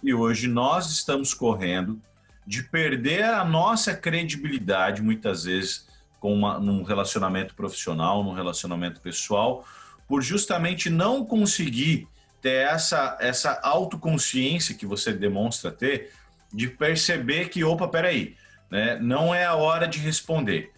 que 0.00 0.14
hoje 0.14 0.46
nós 0.46 0.90
estamos 0.90 1.34
correndo 1.34 2.00
de 2.46 2.62
perder 2.62 3.24
a 3.24 3.44
nossa 3.44 3.94
credibilidade, 3.94 5.02
muitas 5.02 5.44
vezes, 5.44 5.88
com 6.20 6.32
uma, 6.32 6.60
num 6.60 6.82
relacionamento 6.84 7.54
profissional, 7.54 8.22
num 8.22 8.32
relacionamento 8.32 9.00
pessoal, 9.00 9.64
por 10.06 10.22
justamente 10.22 10.88
não 10.88 11.24
conseguir 11.24 12.08
ter 12.40 12.66
essa, 12.66 13.16
essa 13.20 13.60
autoconsciência 13.62 14.74
que 14.74 14.86
você 14.86 15.12
demonstra 15.12 15.70
ter, 15.70 16.12
de 16.52 16.68
perceber 16.68 17.48
que, 17.48 17.64
opa, 17.64 17.88
peraí, 17.88 18.36
né, 18.70 18.98
não 19.00 19.34
é 19.34 19.44
a 19.44 19.54
hora 19.54 19.86
de 19.86 19.98
responder. 19.98 20.72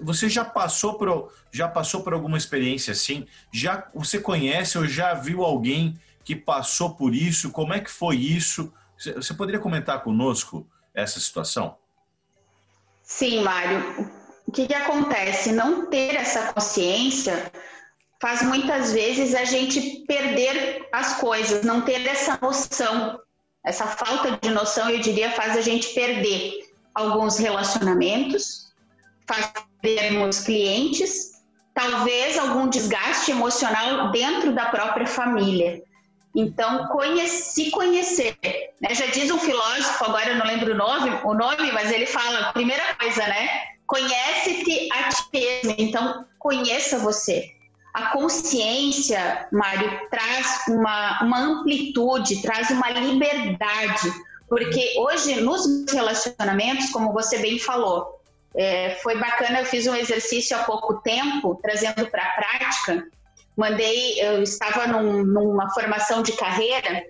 Você 0.00 0.30
já 0.30 0.44
passou 0.44 0.94
por 0.94 1.30
já 1.52 1.68
passou 1.68 2.02
por 2.02 2.14
alguma 2.14 2.38
experiência 2.38 2.92
assim? 2.92 3.26
Já 3.52 3.86
você 3.94 4.18
conhece 4.18 4.78
ou 4.78 4.86
já 4.86 5.12
viu 5.12 5.44
alguém 5.44 5.98
que 6.24 6.34
passou 6.34 6.94
por 6.94 7.14
isso? 7.14 7.50
Como 7.50 7.74
é 7.74 7.80
que 7.80 7.90
foi 7.90 8.16
isso? 8.16 8.72
Você 8.96 9.34
poderia 9.34 9.60
comentar 9.60 10.02
conosco 10.02 10.66
essa 10.94 11.20
situação? 11.20 11.76
Sim, 13.02 13.42
Mário. 13.42 14.10
O 14.46 14.52
que, 14.52 14.66
que 14.66 14.74
acontece? 14.74 15.52
Não 15.52 15.90
ter 15.90 16.14
essa 16.14 16.52
consciência 16.52 17.52
faz 18.20 18.42
muitas 18.42 18.92
vezes 18.92 19.34
a 19.34 19.44
gente 19.44 20.04
perder 20.06 20.88
as 20.92 21.18
coisas, 21.18 21.64
não 21.64 21.82
ter 21.82 22.06
essa 22.06 22.38
noção. 22.40 23.20
Essa 23.64 23.86
falta 23.86 24.38
de 24.40 24.50
noção, 24.50 24.90
eu 24.90 25.00
diria, 25.00 25.30
faz 25.32 25.56
a 25.56 25.60
gente 25.60 25.94
perder 25.94 26.68
alguns 26.94 27.38
relacionamentos, 27.38 28.72
faz 29.26 29.52
perdermos 29.80 30.40
clientes, 30.40 31.32
talvez 31.74 32.38
algum 32.38 32.68
desgaste 32.68 33.30
emocional 33.30 34.10
dentro 34.10 34.52
da 34.52 34.66
própria 34.66 35.06
família. 35.06 35.82
Então, 36.34 36.88
se 37.26 37.70
conhecer, 37.70 38.36
né? 38.80 38.94
já 38.94 39.06
diz 39.06 39.30
um 39.30 39.38
filósofo, 39.38 40.04
agora 40.04 40.30
eu 40.30 40.36
não 40.36 40.46
lembro 40.46 40.72
o 40.72 40.76
nome, 40.76 41.10
o 41.22 41.32
nome, 41.32 41.70
mas 41.72 41.92
ele 41.92 42.06
fala, 42.06 42.52
primeira 42.52 42.82
coisa, 42.94 43.24
né? 43.26 43.48
Conhece-te 43.86 44.88
a 44.92 45.08
ti 45.10 45.24
mesmo, 45.32 45.74
então 45.78 46.26
conheça 46.38 46.98
você. 46.98 47.54
A 47.94 48.06
consciência, 48.06 49.46
Mário, 49.52 50.08
traz 50.10 50.64
uma, 50.68 51.22
uma 51.22 51.38
amplitude, 51.38 52.42
traz 52.42 52.68
uma 52.70 52.90
liberdade, 52.90 54.12
porque 54.48 54.94
hoje 54.98 55.40
nos 55.40 55.86
relacionamentos, 55.90 56.90
como 56.90 57.12
você 57.12 57.38
bem 57.38 57.58
falou, 57.58 58.20
é, 58.56 58.98
foi 59.02 59.16
bacana, 59.18 59.60
eu 59.60 59.64
fiz 59.64 59.86
um 59.86 59.94
exercício 59.94 60.56
há 60.56 60.64
pouco 60.64 60.94
tempo, 61.02 61.58
trazendo 61.62 62.06
para 62.08 62.22
a 62.22 62.34
prática. 62.34 63.06
Mandei, 63.56 64.20
eu 64.20 64.42
estava 64.42 64.86
num, 64.88 65.24
numa 65.24 65.72
formação 65.72 66.22
de 66.22 66.32
carreira 66.32 67.04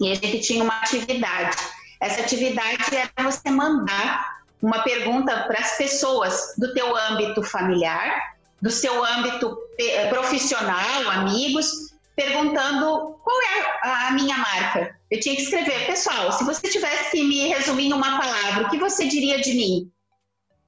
e 0.00 0.10
a 0.10 0.14
gente 0.14 0.40
tinha 0.40 0.62
uma 0.62 0.80
atividade. 0.80 1.56
Essa 2.00 2.20
atividade 2.22 2.84
era 2.92 3.30
você 3.30 3.50
mandar 3.50 4.38
uma 4.60 4.82
pergunta 4.82 5.44
para 5.44 5.60
as 5.60 5.76
pessoas 5.76 6.54
do 6.58 6.72
teu 6.74 6.96
âmbito 6.96 7.42
familiar, 7.42 8.36
do 8.60 8.70
seu 8.70 9.04
âmbito 9.04 9.56
eh, 9.78 10.08
profissional, 10.08 11.10
amigos, 11.10 11.70
perguntando 12.16 13.18
qual 13.22 13.36
é 13.42 14.08
a 14.08 14.10
minha 14.12 14.36
marca. 14.36 14.98
Eu 15.10 15.20
tinha 15.20 15.36
que 15.36 15.42
escrever, 15.42 15.86
pessoal, 15.86 16.32
se 16.32 16.44
você 16.44 16.68
tivesse 16.68 17.12
que 17.12 17.22
me 17.22 17.48
resumir 17.48 17.86
em 17.86 17.92
uma 17.92 18.18
palavra, 18.18 18.66
o 18.66 18.70
que 18.70 18.78
você 18.78 19.06
diria 19.06 19.40
de 19.40 19.54
mim? 19.54 19.92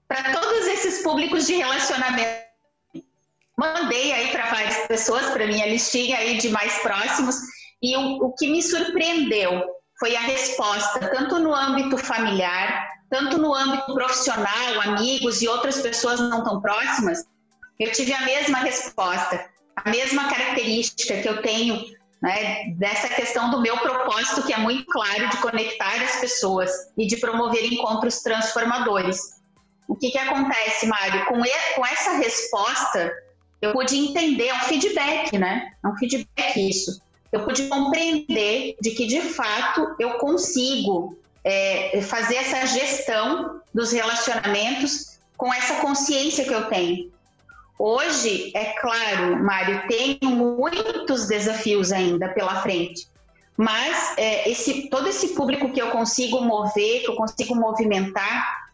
Para 0.06 0.32
todos 0.32 0.66
esses 0.66 1.02
públicos 1.02 1.46
de 1.46 1.54
relacionamento. 1.54 2.40
Mandei 3.58 4.12
aí 4.12 4.28
para 4.30 4.46
várias 4.46 4.86
pessoas, 4.86 5.30
para 5.30 5.46
minha 5.46 5.66
listinha 5.66 6.16
aí 6.18 6.38
de 6.38 6.48
mais 6.48 6.78
próximos, 6.78 7.36
e 7.82 7.96
o, 7.96 8.24
o 8.24 8.32
que 8.34 8.48
me 8.48 8.62
surpreendeu 8.62 9.64
foi 9.98 10.16
a 10.16 10.20
resposta, 10.20 11.00
tanto 11.10 11.38
no 11.38 11.54
âmbito 11.54 11.98
familiar, 11.98 12.88
tanto 13.10 13.36
no 13.36 13.54
âmbito 13.54 13.92
profissional, 13.92 14.80
amigos 14.82 15.42
e 15.42 15.48
outras 15.48 15.80
pessoas 15.80 16.20
não 16.20 16.42
tão 16.42 16.60
próximas, 16.60 17.24
eu 17.80 17.90
tive 17.92 18.12
a 18.12 18.20
mesma 18.20 18.58
resposta, 18.58 19.48
a 19.74 19.88
mesma 19.88 20.28
característica 20.28 21.22
que 21.22 21.28
eu 21.28 21.40
tenho 21.40 21.82
né, 22.22 22.74
dessa 22.76 23.08
questão 23.08 23.50
do 23.50 23.62
meu 23.62 23.76
propósito, 23.78 24.42
que 24.46 24.52
é 24.52 24.58
muito 24.58 24.84
claro, 24.84 25.30
de 25.30 25.38
conectar 25.38 26.02
as 26.02 26.16
pessoas 26.16 26.70
e 26.98 27.06
de 27.06 27.16
promover 27.16 27.64
encontros 27.64 28.18
transformadores. 28.18 29.40
O 29.88 29.96
que, 29.96 30.10
que 30.10 30.18
acontece, 30.18 30.86
Mário? 30.86 31.24
Com, 31.24 31.44
e, 31.44 31.50
com 31.74 31.86
essa 31.86 32.12
resposta, 32.18 33.10
eu 33.62 33.72
pude 33.72 33.96
entender, 33.96 34.48
é 34.48 34.54
um 34.54 34.60
feedback, 34.60 35.38
né? 35.38 35.72
É 35.82 35.88
um 35.88 35.96
feedback 35.96 36.56
isso. 36.68 37.00
Eu 37.32 37.44
pude 37.44 37.66
compreender 37.68 38.76
de 38.80 38.90
que, 38.90 39.06
de 39.06 39.22
fato, 39.22 39.96
eu 39.98 40.18
consigo 40.18 41.16
é, 41.42 42.02
fazer 42.02 42.36
essa 42.36 42.66
gestão 42.66 43.62
dos 43.72 43.92
relacionamentos 43.92 45.18
com 45.36 45.52
essa 45.54 45.76
consciência 45.76 46.44
que 46.44 46.52
eu 46.52 46.68
tenho. 46.68 47.10
Hoje, 47.82 48.52
é 48.54 48.74
claro, 48.78 49.42
Mário, 49.42 49.82
tenho 49.88 50.36
muitos 50.36 51.26
desafios 51.26 51.90
ainda 51.90 52.28
pela 52.28 52.60
frente, 52.60 53.08
mas 53.56 54.18
é, 54.18 54.50
esse, 54.50 54.90
todo 54.90 55.08
esse 55.08 55.28
público 55.28 55.72
que 55.72 55.80
eu 55.80 55.90
consigo 55.90 56.42
mover, 56.42 57.00
que 57.00 57.08
eu 57.08 57.14
consigo 57.14 57.54
movimentar 57.54 58.68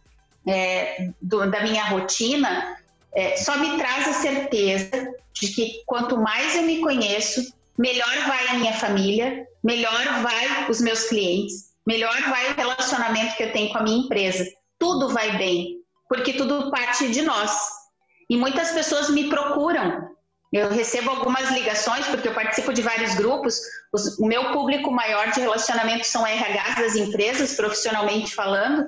é, 0.45 1.11
do, 1.23 1.49
da 1.49 1.63
minha 1.63 1.85
rotina, 1.85 2.79
é, 3.15 3.37
só 3.37 3.57
me 3.59 3.79
traz 3.79 4.09
a 4.09 4.13
certeza 4.13 5.15
de 5.33 5.55
que 5.55 5.85
quanto 5.87 6.19
mais 6.19 6.57
eu 6.57 6.63
me 6.65 6.81
conheço, 6.81 7.55
melhor 7.79 8.13
vai 8.27 8.49
a 8.49 8.55
minha 8.55 8.73
família, 8.73 9.47
melhor 9.63 10.21
vai 10.21 10.69
os 10.69 10.81
meus 10.81 11.05
clientes, 11.05 11.67
melhor 11.87 12.21
vai 12.23 12.51
o 12.51 12.57
relacionamento 12.57 13.37
que 13.37 13.45
eu 13.45 13.53
tenho 13.53 13.71
com 13.71 13.79
a 13.79 13.83
minha 13.85 14.05
empresa. 14.05 14.45
Tudo 14.81 15.11
vai 15.11 15.39
bem, 15.39 15.77
porque 16.09 16.33
tudo 16.33 16.73
parte 16.73 17.09
de 17.09 17.23
nós. 17.23 17.86
E 18.29 18.37
muitas 18.37 18.71
pessoas 18.71 19.11
me 19.11 19.29
procuram. 19.29 20.09
Eu 20.53 20.71
recebo 20.71 21.11
algumas 21.11 21.51
ligações, 21.51 22.07
porque 22.07 22.29
eu 22.29 22.35
participo 22.35 22.73
de 22.73 22.83
vários 22.83 23.15
grupos. 23.15 23.61
Os, 23.93 24.19
o 24.19 24.27
meu 24.27 24.53
público 24.53 24.91
maior 24.91 25.31
de 25.33 25.41
relacionamento 25.41 26.07
são 26.07 26.25
RHs 26.25 26.77
das 26.77 26.97
empresas, 26.97 27.55
profissionalmente 27.55 28.35
falando. 28.35 28.87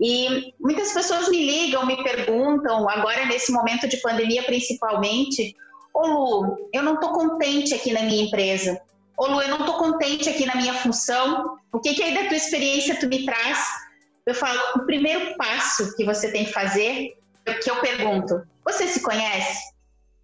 E 0.00 0.54
muitas 0.60 0.92
pessoas 0.92 1.28
me 1.28 1.44
ligam, 1.44 1.84
me 1.84 2.02
perguntam, 2.02 2.88
agora 2.88 3.26
nesse 3.26 3.50
momento 3.50 3.88
de 3.88 3.96
pandemia 3.96 4.44
principalmente, 4.44 5.56
Ô 5.98 6.06
Lu, 6.06 6.68
eu 6.72 6.82
não 6.84 6.94
estou 6.94 7.12
contente 7.12 7.74
aqui 7.74 7.92
na 7.92 8.02
minha 8.02 8.22
empresa. 8.22 8.80
Ô 9.16 9.26
Lu, 9.26 9.42
eu 9.42 9.48
não 9.48 9.60
estou 9.60 9.78
contente 9.78 10.28
aqui 10.28 10.46
na 10.46 10.54
minha 10.54 10.74
função. 10.74 11.58
O 11.72 11.80
que, 11.80 11.92
que 11.94 12.02
aí 12.04 12.14
da 12.14 12.28
tua 12.28 12.36
experiência 12.36 13.00
tu 13.00 13.08
me 13.08 13.24
traz? 13.24 13.58
Eu 14.24 14.32
falo, 14.32 14.60
o 14.76 14.86
primeiro 14.86 15.36
passo 15.36 15.96
que 15.96 16.04
você 16.04 16.30
tem 16.30 16.44
que 16.44 16.52
fazer, 16.52 17.17
que 17.54 17.70
eu 17.70 17.80
pergunto, 17.80 18.46
você 18.64 18.86
se 18.86 19.00
conhece? 19.00 19.60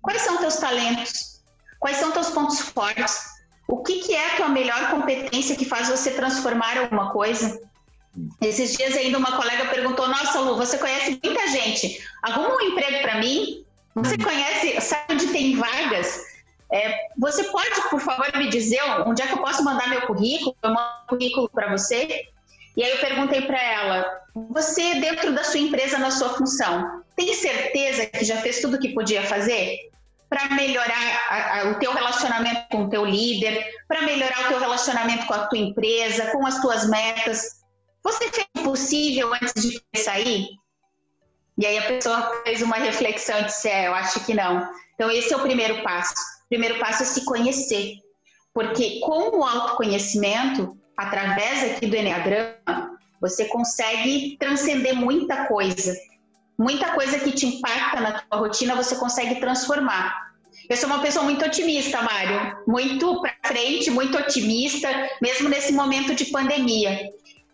Quais 0.02 0.23
são 0.23 0.38
teus 0.38 0.57
talentos? 0.57 1.43
Quais 1.78 1.97
são 1.97 2.12
teus 2.12 2.31
pontos 2.31 2.61
fortes? 2.61 3.35
O 3.66 3.83
que, 3.83 4.00
que 4.00 4.14
é 4.14 4.35
a 4.35 4.37
tua 4.37 4.49
melhor 4.49 4.90
competência 4.90 5.57
que 5.57 5.64
faz 5.64 5.88
você 5.88 6.11
transformar 6.11 6.78
alguma 6.78 7.11
coisa? 7.11 7.61
Esses 8.40 8.76
dias 8.76 8.97
ainda 8.97 9.19
uma 9.19 9.37
colega 9.37 9.66
perguntou: 9.66 10.07
Nossa, 10.07 10.40
Lu, 10.40 10.57
você 10.57 10.78
conhece 10.78 11.19
muita 11.23 11.49
gente, 11.49 12.07
arruma 12.23 12.57
um 12.57 12.61
emprego 12.61 13.02
para 13.02 13.19
mim? 13.19 13.64
Você 13.95 14.19
conhece, 14.19 14.81
sabe 14.81 15.14
onde 15.14 15.28
tem 15.28 15.57
vagas? 15.57 16.23
É, 16.73 17.09
você 17.19 17.45
pode, 17.45 17.88
por 17.88 18.00
favor, 18.00 18.26
me 18.37 18.49
dizer 18.49 18.81
onde 19.07 19.23
é 19.23 19.26
que 19.26 19.33
eu 19.33 19.43
posso 19.43 19.62
mandar 19.64 19.88
meu 19.88 20.02
currículo? 20.02 20.57
Eu 20.62 20.71
mando 20.71 20.90
um 21.04 21.07
currículo 21.07 21.49
para 21.49 21.71
você. 21.71 22.26
E 22.76 22.83
aí 22.83 22.90
eu 22.90 22.99
perguntei 22.99 23.43
para 23.43 23.62
ela: 23.62 24.23
Você, 24.50 24.97
dentro 24.97 25.33
da 25.33 25.45
sua 25.45 25.61
empresa, 25.61 25.99
na 25.99 26.11
sua 26.11 26.31
função, 26.31 27.03
tem 27.16 27.35
certeza 27.35 28.06
que 28.06 28.25
já 28.25 28.37
fez 28.38 28.61
tudo 28.61 28.76
o 28.76 28.80
que 28.80 28.94
podia 28.94 29.23
fazer? 29.23 29.78
para 30.35 30.52
melhorar 30.54 31.21
a, 31.28 31.61
a, 31.61 31.71
o 31.71 31.78
teu 31.78 31.92
relacionamento 31.92 32.66
com 32.68 32.85
o 32.85 32.90
teu 32.90 33.04
líder, 33.04 33.64
para 33.87 34.02
melhorar 34.02 34.47
o 34.47 34.49
teu 34.49 34.59
relacionamento 34.59 35.26
com 35.26 35.35
a 35.35 35.47
tua 35.47 35.59
empresa, 35.59 36.33
com 36.33 36.44
as 36.44 36.61
tuas 36.61 36.88
metas. 36.88 37.62
Você 38.02 38.28
fez 38.30 38.47
o 38.59 38.62
possível 38.64 39.33
antes 39.33 39.62
de 39.62 39.80
sair? 39.97 40.47
E 41.56 41.64
aí 41.64 41.78
a 41.78 41.87
pessoa 41.87 42.42
fez 42.42 42.62
uma 42.62 42.76
reflexão 42.76 43.38
e 43.38 43.44
disse: 43.44 43.68
É, 43.68 43.87
eu 43.87 43.94
acho 43.94 44.25
que 44.25 44.35
não. 44.35 44.68
Então, 44.94 45.09
esse 45.09 45.33
é 45.33 45.37
o 45.37 45.42
primeiro 45.42 45.85
passo. 45.85 46.14
O 46.47 46.49
primeiro 46.49 46.80
passo 46.80 47.04
é 47.04 47.06
se 47.06 47.25
conhecer. 47.25 47.94
Porque 48.52 48.99
com 49.00 49.38
o 49.38 49.44
autoconhecimento, 49.44 50.76
através 50.97 51.76
aqui 51.76 51.87
do 51.87 51.97
Enneagrama, 51.97 52.99
você 53.21 53.47
consegue 53.47 54.37
transcender 54.38 54.97
muita 54.97 55.47
coisa. 55.47 55.94
Muita 56.58 56.92
coisa 56.92 57.18
que 57.18 57.32
te 57.32 57.46
impacta 57.46 58.00
na 58.00 58.12
tua 58.12 58.38
rotina, 58.38 58.76
você 58.76 58.96
consegue 58.96 59.40
transformar. 59.40 60.34
Eu 60.68 60.76
sou 60.76 60.88
uma 60.88 61.00
pessoa 61.00 61.25
muito 61.25 61.44
otimista, 61.44 62.00
Mário. 62.00 62.56
Muito 62.66 63.20
para 63.20 63.34
frente, 63.44 63.90
muito 63.90 64.16
otimista, 64.16 64.88
mesmo 65.20 65.49
nesse 65.49 65.73
momento 65.73 66.14
de 66.14 66.26
pandemia. 66.26 67.11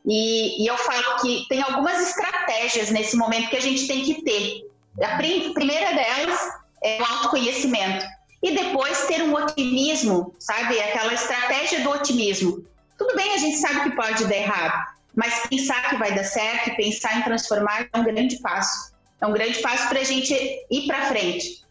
E, 0.07 0.62
e, 0.62 0.66
eu 0.66 0.76
falo 0.76 1.21
que 1.21 1.47
tem 1.49 1.62
algumas 1.62 2.09
estratégias 2.09 2.90
nesse 2.90 3.16
momento 3.16 3.50
que 3.50 3.57
a 3.57 3.62
gente 3.62 3.87
tem 3.87 4.02
que 4.02 4.23
ter. 4.23 4.62
A 5.02 5.16
primeira 5.16 5.92
delas 5.92 6.40
é 6.83 7.00
o 7.00 7.04
autoconhecimento. 7.04 8.04
E 8.42 8.52
depois 8.52 9.07
ter 9.07 9.23
um 9.23 9.35
otimismo, 9.35 10.35
sabe? 10.38 10.80
Aquela 10.80 11.12
estratégia 11.12 11.80
do 11.80 11.90
otimismo. 11.90 12.64
Tudo 12.97 13.14
bem, 13.14 13.35
a 13.35 13.38
gente 13.38 13.57
sabe 13.59 13.83
que 13.83 13.97
pode 13.97 14.25
dar 14.25 14.37
errado, 14.37 14.95
mas 15.14 15.47
pensar 15.49 15.88
que 15.88 15.97
vai 15.97 16.14
dar 16.14 16.25
certo 16.25 16.76
pensar 16.76 17.19
em 17.19 17.23
transformar 17.23 17.88
é 17.92 17.99
um 17.99 18.04
grande 18.04 18.38
passo. 18.40 18.90
É 19.21 19.27
um 19.27 19.33
grande 19.33 19.61
passo 19.61 19.89
para 19.89 20.00
a 20.00 20.05
gente 20.05 20.33
ir 20.71 20.87
para 20.87 21.07
frente, 21.07 21.65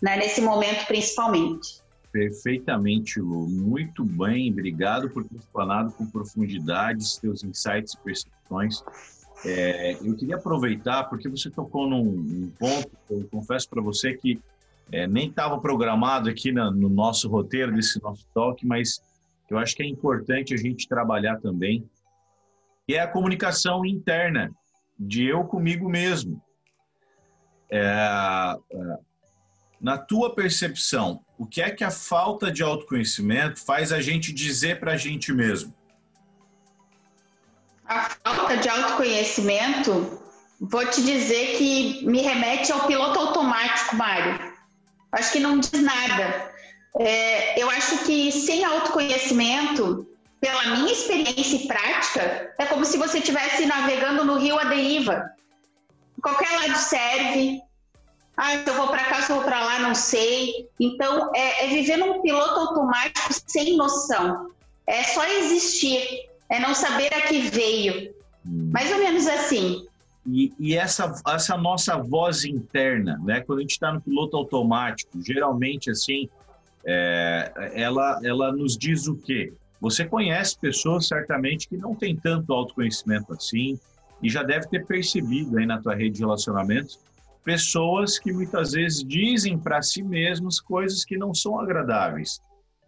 né? 0.00 0.16
nesse 0.16 0.40
momento 0.40 0.86
principalmente. 0.86 1.80
Perfeitamente, 2.12 3.20
Lu. 3.20 3.46
Muito 3.48 4.04
bem, 4.04 4.50
obrigado 4.50 5.08
por 5.10 5.24
ter 5.24 5.36
explanado 5.36 5.92
com 5.92 6.06
profundidade 6.06 7.06
seus 7.06 7.44
insights 7.44 7.94
e 7.94 7.98
percepções. 7.98 8.82
É, 9.44 9.92
eu 10.02 10.16
queria 10.16 10.36
aproveitar, 10.36 11.04
porque 11.04 11.28
você 11.28 11.48
tocou 11.48 11.88
num, 11.88 12.04
num 12.04 12.50
ponto, 12.58 12.90
eu 13.08 13.26
confesso 13.30 13.68
para 13.68 13.80
você 13.80 14.14
que 14.14 14.40
é, 14.92 15.06
nem 15.06 15.28
estava 15.28 15.58
programado 15.60 16.28
aqui 16.28 16.50
na, 16.50 16.70
no 16.70 16.88
nosso 16.88 17.28
roteiro 17.28 17.72
desse 17.72 18.02
nosso 18.02 18.26
talk, 18.34 18.66
mas 18.66 19.00
eu 19.48 19.56
acho 19.56 19.74
que 19.74 19.82
é 19.82 19.86
importante 19.86 20.52
a 20.52 20.56
gente 20.56 20.88
trabalhar 20.88 21.40
também, 21.40 21.88
que 22.86 22.94
é 22.94 23.00
a 23.00 23.08
comunicação 23.08 23.86
interna 23.86 24.50
de 24.98 25.26
eu 25.26 25.44
comigo 25.44 25.88
mesmo. 25.88 26.42
É, 27.70 28.56
é 28.72 29.10
na 29.80 29.96
tua 29.96 30.34
percepção, 30.34 31.24
o 31.38 31.46
que 31.46 31.62
é 31.62 31.70
que 31.70 31.82
a 31.82 31.90
falta 31.90 32.52
de 32.52 32.62
autoconhecimento 32.62 33.64
faz 33.64 33.92
a 33.92 34.00
gente 34.00 34.30
dizer 34.30 34.78
para 34.78 34.92
a 34.92 34.96
gente 34.96 35.32
mesmo? 35.32 35.74
A 37.86 38.10
falta 38.22 38.58
de 38.58 38.68
autoconhecimento, 38.68 40.22
vou 40.60 40.86
te 40.86 41.02
dizer 41.02 41.56
que 41.56 42.06
me 42.06 42.20
remete 42.20 42.70
ao 42.70 42.86
piloto 42.86 43.18
automático, 43.18 43.96
Mário. 43.96 44.52
Acho 45.12 45.32
que 45.32 45.40
não 45.40 45.58
diz 45.58 45.72
nada. 45.72 46.52
É, 46.98 47.60
eu 47.60 47.70
acho 47.70 48.04
que 48.04 48.30
sem 48.30 48.62
autoconhecimento, 48.62 50.06
pela 50.40 50.76
minha 50.76 50.92
experiência 50.92 51.56
e 51.56 51.66
prática, 51.66 52.54
é 52.58 52.66
como 52.66 52.84
se 52.84 52.98
você 52.98 53.18
estivesse 53.18 53.64
navegando 53.64 54.24
no 54.26 54.38
rio 54.38 54.58
à 54.58 54.64
deriva. 54.64 55.24
Qualquer 56.20 56.50
lado 56.50 56.76
serve, 56.76 57.60
ah, 58.36 58.58
se 58.58 58.68
eu 58.68 58.74
vou 58.74 58.88
para 58.88 59.04
cá, 59.04 59.22
se 59.22 59.30
eu 59.30 59.36
vou 59.36 59.44
para 59.44 59.62
lá, 59.62 59.78
não 59.80 59.94
sei. 59.94 60.68
Então, 60.78 61.30
é, 61.34 61.66
é 61.66 61.68
viver 61.68 61.96
num 61.96 62.22
piloto 62.22 62.60
automático 62.60 63.34
sem 63.46 63.76
noção. 63.76 64.50
É 64.86 65.02
só 65.04 65.24
existir, 65.26 66.28
é 66.48 66.58
não 66.58 66.74
saber 66.74 67.12
a 67.12 67.22
que 67.22 67.42
veio. 67.42 68.14
Hum. 68.46 68.70
Mais 68.72 68.90
ou 68.92 68.98
menos 68.98 69.26
assim. 69.26 69.86
E, 70.26 70.52
e, 70.58 70.76
essa, 70.76 71.14
essa 71.28 71.56
nossa 71.56 71.96
voz 71.96 72.44
interna, 72.44 73.18
né? 73.24 73.40
Quando 73.40 73.58
a 73.58 73.62
gente 73.62 73.72
está 73.72 73.92
no 73.92 74.00
piloto 74.00 74.36
automático, 74.36 75.22
geralmente 75.22 75.90
assim, 75.90 76.28
é, 76.84 77.72
ela, 77.74 78.20
ela 78.22 78.52
nos 78.52 78.76
diz 78.76 79.06
o 79.06 79.16
quê? 79.16 79.52
Você 79.80 80.04
conhece 80.04 80.58
pessoas 80.58 81.08
certamente 81.08 81.68
que 81.68 81.76
não 81.76 81.94
têm 81.94 82.14
tanto 82.14 82.52
autoconhecimento 82.52 83.32
assim 83.32 83.78
e 84.22 84.28
já 84.28 84.42
deve 84.42 84.68
ter 84.68 84.86
percebido 84.86 85.58
aí 85.58 85.66
na 85.66 85.80
tua 85.80 85.94
rede 85.94 86.16
de 86.16 86.20
relacionamentos 86.20 86.98
pessoas 87.44 88.18
que 88.18 88.32
muitas 88.32 88.72
vezes 88.72 89.04
dizem 89.04 89.58
para 89.58 89.82
si 89.82 90.02
mesmos 90.02 90.60
coisas 90.60 91.04
que 91.04 91.16
não 91.16 91.34
são 91.34 91.58
agradáveis. 91.58 92.40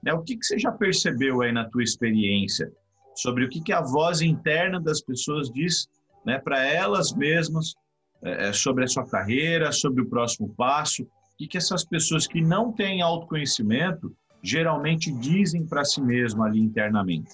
Né? 0.03 0.13
O 0.13 0.23
que, 0.23 0.37
que 0.37 0.45
você 0.45 0.59
já 0.59 0.71
percebeu 0.71 1.43
aí 1.43 1.53
na 1.53 1.69
tua 1.69 1.83
experiência 1.83 2.71
sobre 3.15 3.45
o 3.45 3.49
que, 3.49 3.61
que 3.61 3.73
a 3.73 3.81
voz 3.81 4.21
interna 4.21 4.81
das 4.81 5.01
pessoas 5.01 5.51
diz 5.51 5.89
né, 6.25 6.39
para 6.39 6.65
elas 6.65 7.13
mesmas 7.13 7.75
é, 8.23 8.49
é, 8.49 8.53
sobre 8.53 8.85
a 8.85 8.89
sua 8.89 9.07
carreira, 9.07 9.73
sobre 9.73 10.03
o 10.03 10.09
próximo 10.09 10.53
passo? 10.55 11.03
O 11.03 11.09
que, 11.39 11.49
que 11.49 11.59
essas 11.59 11.85
pessoas 11.85 12.27
que 12.27 12.41
não 12.41 12.73
têm 12.73 13.01
autoconhecimento 13.01 14.15
geralmente 14.43 15.11
dizem 15.13 15.65
para 15.67 15.85
si 15.85 16.01
mesmas 16.01 16.47
ali 16.47 16.61
internamente? 16.61 17.31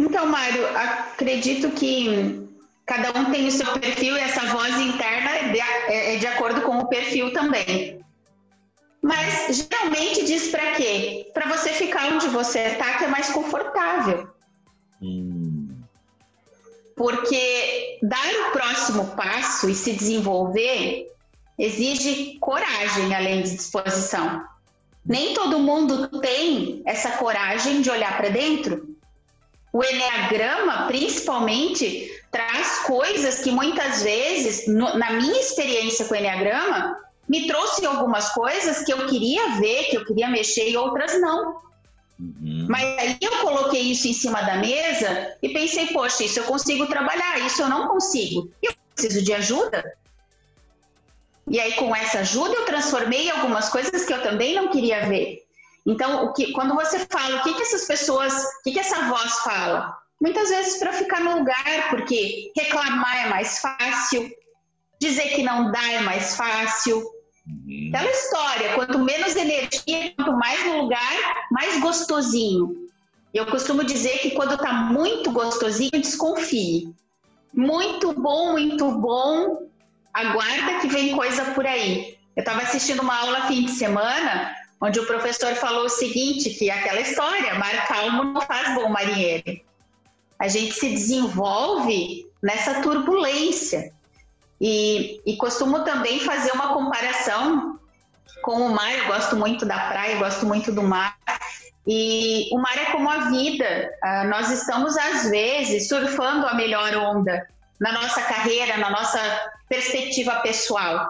Então, 0.00 0.26
Mário, 0.26 0.66
acredito 0.76 1.70
que 1.70 2.48
Cada 2.90 3.16
um 3.16 3.30
tem 3.30 3.46
o 3.46 3.52
seu 3.52 3.72
perfil 3.78 4.16
e 4.16 4.20
essa 4.20 4.46
voz 4.46 4.76
interna 4.80 5.30
é 5.30 5.52
de, 5.52 5.60
é, 5.60 6.14
é 6.16 6.18
de 6.18 6.26
acordo 6.26 6.62
com 6.62 6.78
o 6.78 6.88
perfil 6.88 7.32
também. 7.32 8.04
Mas 9.00 9.68
geralmente 9.70 10.24
diz 10.24 10.48
para 10.48 10.72
quê? 10.72 11.30
Para 11.32 11.56
você 11.56 11.68
ficar 11.68 12.12
onde 12.12 12.26
você 12.26 12.58
está, 12.58 12.98
que 12.98 13.04
é 13.04 13.06
mais 13.06 13.30
confortável. 13.30 14.28
Hum. 15.00 15.68
Porque 16.96 18.00
dar 18.02 18.48
o 18.48 18.50
próximo 18.50 19.06
passo 19.14 19.70
e 19.70 19.74
se 19.76 19.92
desenvolver 19.92 21.12
exige 21.56 22.38
coragem 22.40 23.14
além 23.14 23.42
de 23.42 23.54
disposição. 23.54 24.44
Nem 25.06 25.32
todo 25.32 25.60
mundo 25.60 26.08
tem 26.20 26.82
essa 26.84 27.12
coragem 27.18 27.82
de 27.82 27.88
olhar 27.88 28.16
para 28.16 28.30
dentro. 28.30 28.98
O 29.72 29.84
Enneagrama, 29.84 30.86
principalmente, 30.86 32.10
traz 32.30 32.80
coisas 32.80 33.38
que 33.40 33.50
muitas 33.50 34.02
vezes, 34.02 34.66
no, 34.66 34.96
na 34.98 35.12
minha 35.12 35.40
experiência 35.40 36.04
com 36.06 36.14
o 36.14 36.16
Enneagrama, 36.16 36.96
me 37.28 37.46
trouxe 37.46 37.86
algumas 37.86 38.30
coisas 38.30 38.84
que 38.84 38.92
eu 38.92 39.06
queria 39.06 39.60
ver, 39.60 39.84
que 39.84 39.96
eu 39.96 40.04
queria 40.04 40.28
mexer 40.28 40.68
e 40.70 40.76
outras 40.76 41.20
não. 41.20 41.60
Uhum. 42.18 42.66
Mas 42.68 42.98
aí 42.98 43.16
eu 43.20 43.38
coloquei 43.38 43.80
isso 43.82 44.08
em 44.08 44.12
cima 44.12 44.42
da 44.42 44.56
mesa 44.56 45.36
e 45.40 45.48
pensei, 45.50 45.86
poxa, 45.86 46.24
isso 46.24 46.40
eu 46.40 46.44
consigo 46.44 46.86
trabalhar, 46.86 47.38
isso 47.46 47.62
eu 47.62 47.68
não 47.68 47.86
consigo. 47.88 48.50
Eu 48.60 48.74
preciso 48.94 49.24
de 49.24 49.32
ajuda. 49.32 49.96
E 51.48 51.58
aí, 51.58 51.72
com 51.72 51.94
essa 51.94 52.20
ajuda, 52.20 52.54
eu 52.54 52.64
transformei 52.64 53.30
algumas 53.30 53.68
coisas 53.68 54.04
que 54.04 54.12
eu 54.12 54.22
também 54.22 54.54
não 54.54 54.68
queria 54.68 55.06
ver. 55.06 55.44
Então, 55.86 56.24
o 56.26 56.32
que, 56.32 56.52
quando 56.52 56.74
você 56.74 57.06
fala, 57.10 57.40
o 57.40 57.42
que, 57.42 57.54
que 57.54 57.62
essas 57.62 57.86
pessoas, 57.86 58.32
o 58.32 58.62
que, 58.64 58.72
que 58.72 58.80
essa 58.80 59.08
voz 59.08 59.32
fala? 59.40 59.96
Muitas 60.20 60.50
vezes 60.50 60.78
para 60.78 60.92
ficar 60.92 61.20
no 61.20 61.38
lugar, 61.38 61.88
porque 61.90 62.52
reclamar 62.54 63.26
é 63.26 63.28
mais 63.30 63.58
fácil, 63.60 64.30
dizer 65.00 65.30
que 65.30 65.42
não 65.42 65.72
dá 65.72 65.82
é 65.92 66.00
mais 66.00 66.36
fácil. 66.36 66.98
Uhum. 67.46 67.90
Aquela 67.94 68.10
história, 68.10 68.74
quanto 68.74 68.98
menos 68.98 69.34
energia, 69.34 70.12
quanto 70.16 70.32
mais 70.32 70.64
no 70.66 70.82
lugar, 70.82 71.46
mais 71.50 71.80
gostosinho. 71.80 72.88
Eu 73.32 73.46
costumo 73.46 73.82
dizer 73.82 74.18
que 74.18 74.32
quando 74.32 74.54
está 74.54 74.72
muito 74.72 75.30
gostosinho, 75.30 75.92
desconfie. 75.92 76.94
Muito 77.54 78.12
bom, 78.12 78.52
muito 78.52 78.90
bom, 78.92 79.66
aguarda 80.12 80.80
que 80.80 80.88
vem 80.88 81.16
coisa 81.16 81.46
por 81.54 81.66
aí. 81.66 82.18
Eu 82.36 82.40
estava 82.40 82.62
assistindo 82.62 83.00
uma 83.00 83.16
aula 83.16 83.46
fim 83.46 83.64
de 83.64 83.72
semana, 83.72 84.54
onde 84.80 84.98
o 84.98 85.06
professor 85.06 85.54
falou 85.54 85.84
o 85.84 85.88
seguinte, 85.88 86.50
que 86.50 86.70
aquela 86.70 87.00
história, 87.00 87.54
mar 87.56 87.86
calmo 87.86 88.24
não 88.24 88.40
faz 88.40 88.74
bom 88.74 88.88
marinheiro 88.88 89.60
a 90.40 90.48
gente 90.48 90.72
se 90.72 90.88
desenvolve 90.88 92.26
nessa 92.42 92.80
turbulência. 92.80 93.92
E, 94.58 95.20
e 95.26 95.36
costumo 95.36 95.84
também 95.84 96.18
fazer 96.20 96.50
uma 96.52 96.72
comparação 96.72 97.78
com 98.42 98.52
o 98.52 98.70
mar. 98.70 98.90
Eu 98.90 99.06
gosto 99.06 99.36
muito 99.36 99.66
da 99.66 99.78
praia, 99.88 100.16
gosto 100.16 100.46
muito 100.46 100.72
do 100.72 100.82
mar. 100.82 101.14
E 101.86 102.48
o 102.52 102.58
mar 102.58 102.76
é 102.76 102.86
como 102.86 103.08
a 103.10 103.28
vida. 103.30 103.90
Uh, 104.02 104.28
nós 104.28 104.50
estamos, 104.50 104.96
às 104.96 105.28
vezes, 105.28 105.88
surfando 105.88 106.46
a 106.46 106.54
melhor 106.54 106.94
onda 106.94 107.46
na 107.78 107.92
nossa 107.92 108.22
carreira, 108.22 108.78
na 108.78 108.90
nossa 108.90 109.20
perspectiva 109.68 110.36
pessoal, 110.36 111.06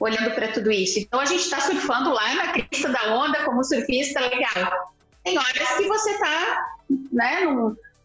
olhando 0.00 0.34
para 0.34 0.48
tudo 0.48 0.72
isso. 0.72 0.98
Então, 0.98 1.20
a 1.20 1.26
gente 1.26 1.42
está 1.42 1.60
surfando 1.60 2.10
lá 2.10 2.34
na 2.34 2.52
crista 2.52 2.88
da 2.88 3.14
onda 3.14 3.44
como 3.44 3.62
surfista 3.62 4.18
legal. 4.20 4.94
Tem 5.22 5.38
horas 5.38 5.68
que 5.76 5.86
você 5.86 6.12
está 6.12 6.66
né, 7.12 7.40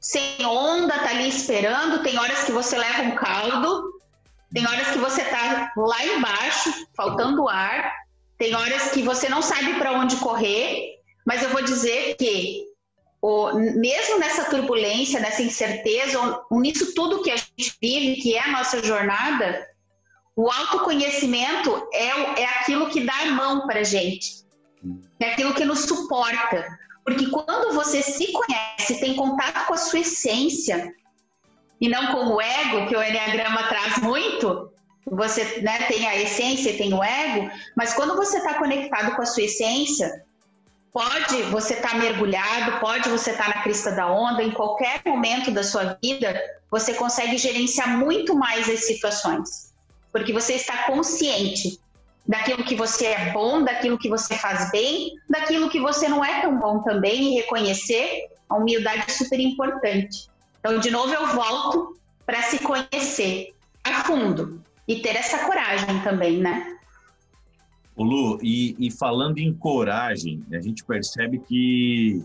sem 0.01 0.45
onda, 0.45 0.99
tá 0.99 1.09
ali 1.09 1.29
esperando, 1.29 2.03
tem 2.03 2.19
horas 2.19 2.43
que 2.43 2.51
você 2.51 2.77
leva 2.77 3.03
um 3.03 3.15
caldo, 3.15 3.95
tem 4.53 4.67
horas 4.67 4.91
que 4.91 4.99
você 4.99 5.23
tá 5.23 5.71
lá 5.75 6.05
embaixo, 6.05 6.87
faltando 6.95 7.47
ar, 7.47 7.91
tem 8.37 8.53
horas 8.53 8.91
que 8.91 9.01
você 9.01 9.29
não 9.29 9.41
sabe 9.41 9.75
para 9.75 9.93
onde 9.93 10.17
correr, 10.17 10.99
mas 11.25 11.41
eu 11.41 11.49
vou 11.49 11.63
dizer 11.63 12.15
que 12.17 12.65
o, 13.21 13.53
mesmo 13.53 14.19
nessa 14.19 14.45
turbulência, 14.45 15.19
nessa 15.19 15.41
incerteza, 15.41 16.19
nisso 16.51 16.93
tudo 16.93 17.23
que 17.23 17.31
a 17.31 17.37
gente 17.37 17.75
vive, 17.81 18.21
que 18.21 18.35
é 18.35 18.43
a 18.43 18.51
nossa 18.51 18.83
jornada, 18.83 19.65
o 20.35 20.51
autoconhecimento 20.51 21.87
é, 21.93 22.41
é 22.41 22.45
aquilo 22.45 22.89
que 22.89 23.01
dá 23.01 23.17
a 23.21 23.31
mão 23.31 23.65
para 23.65 23.83
gente, 23.83 24.43
é 25.19 25.31
aquilo 25.31 25.53
que 25.53 25.65
nos 25.65 25.81
suporta. 25.85 26.65
Porque 27.03 27.27
quando 27.27 27.73
você 27.73 28.01
se 28.01 28.31
conhece, 28.31 28.99
tem 28.99 29.15
contato 29.15 29.67
com 29.67 29.75
a 29.75 29.77
sua 29.77 29.99
essência, 29.99 30.93
e 31.79 31.87
não 31.87 32.07
com 32.07 32.33
o 32.33 32.41
ego, 32.41 32.87
que 32.87 32.95
o 32.95 33.03
Enneagrama 33.03 33.67
traz 33.67 33.97
muito, 33.97 34.71
você 35.05 35.61
né, 35.61 35.83
tem 35.83 36.07
a 36.07 36.19
essência 36.19 36.75
tem 36.75 36.93
o 36.93 37.03
ego, 37.03 37.51
mas 37.75 37.93
quando 37.93 38.15
você 38.15 38.37
está 38.37 38.55
conectado 38.55 39.15
com 39.15 39.21
a 39.21 39.25
sua 39.25 39.43
essência, 39.43 40.25
pode 40.91 41.43
você 41.51 41.75
estar 41.75 41.89
tá 41.89 41.97
mergulhado, 41.97 42.79
pode 42.79 43.07
você 43.09 43.31
estar 43.31 43.51
tá 43.51 43.57
na 43.57 43.63
crista 43.63 43.91
da 43.91 44.11
onda, 44.11 44.41
em 44.41 44.51
qualquer 44.51 45.01
momento 45.05 45.51
da 45.51 45.63
sua 45.63 45.97
vida, 46.01 46.41
você 46.71 46.93
consegue 46.93 47.37
gerenciar 47.37 47.97
muito 47.97 48.35
mais 48.35 48.67
as 48.69 48.85
situações, 48.85 49.74
porque 50.15 50.31
você 50.31 50.53
está 50.53 50.83
consciente 50.83 51.77
daquilo 52.25 52.63
que 52.63 52.73
você 52.73 53.07
é 53.07 53.33
bom, 53.33 53.61
daquilo 53.61 53.97
que 53.97 54.07
você 54.07 54.33
faz 54.37 54.71
bem, 54.71 55.11
daquilo 55.29 55.69
que 55.69 55.77
você 55.77 56.07
não 56.07 56.23
é 56.23 56.41
tão 56.41 56.57
bom 56.57 56.81
também 56.83 57.33
e 57.33 57.35
reconhecer 57.41 58.29
a 58.47 58.55
humildade 58.55 59.03
é 59.09 59.11
super 59.11 59.41
importante. 59.41 60.29
Então, 60.57 60.79
de 60.79 60.89
novo, 60.89 61.13
eu 61.13 61.27
volto 61.35 61.99
para 62.25 62.41
se 62.43 62.59
conhecer 62.59 63.53
a 63.83 64.05
fundo 64.05 64.63
e 64.87 65.01
ter 65.01 65.17
essa 65.17 65.45
coragem 65.45 65.99
também, 66.01 66.37
né? 66.37 66.77
O 67.93 68.03
Lu, 68.05 68.39
e, 68.41 68.73
e 68.79 68.89
falando 68.89 69.39
em 69.39 69.53
coragem, 69.53 70.45
a 70.53 70.61
gente 70.61 70.81
percebe 70.85 71.39
que, 71.39 72.23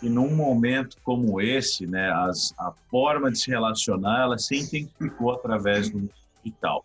que 0.00 0.08
num 0.08 0.34
momento 0.34 0.96
como 1.04 1.42
esse, 1.42 1.86
né, 1.86 2.10
as, 2.10 2.54
a 2.58 2.72
forma 2.90 3.30
de 3.30 3.38
se 3.38 3.50
relacionar, 3.50 4.22
ela 4.22 4.38
se 4.38 4.56
intensificou 4.56 5.32
através 5.32 5.90
do 5.90 6.08
digital. 6.42 6.82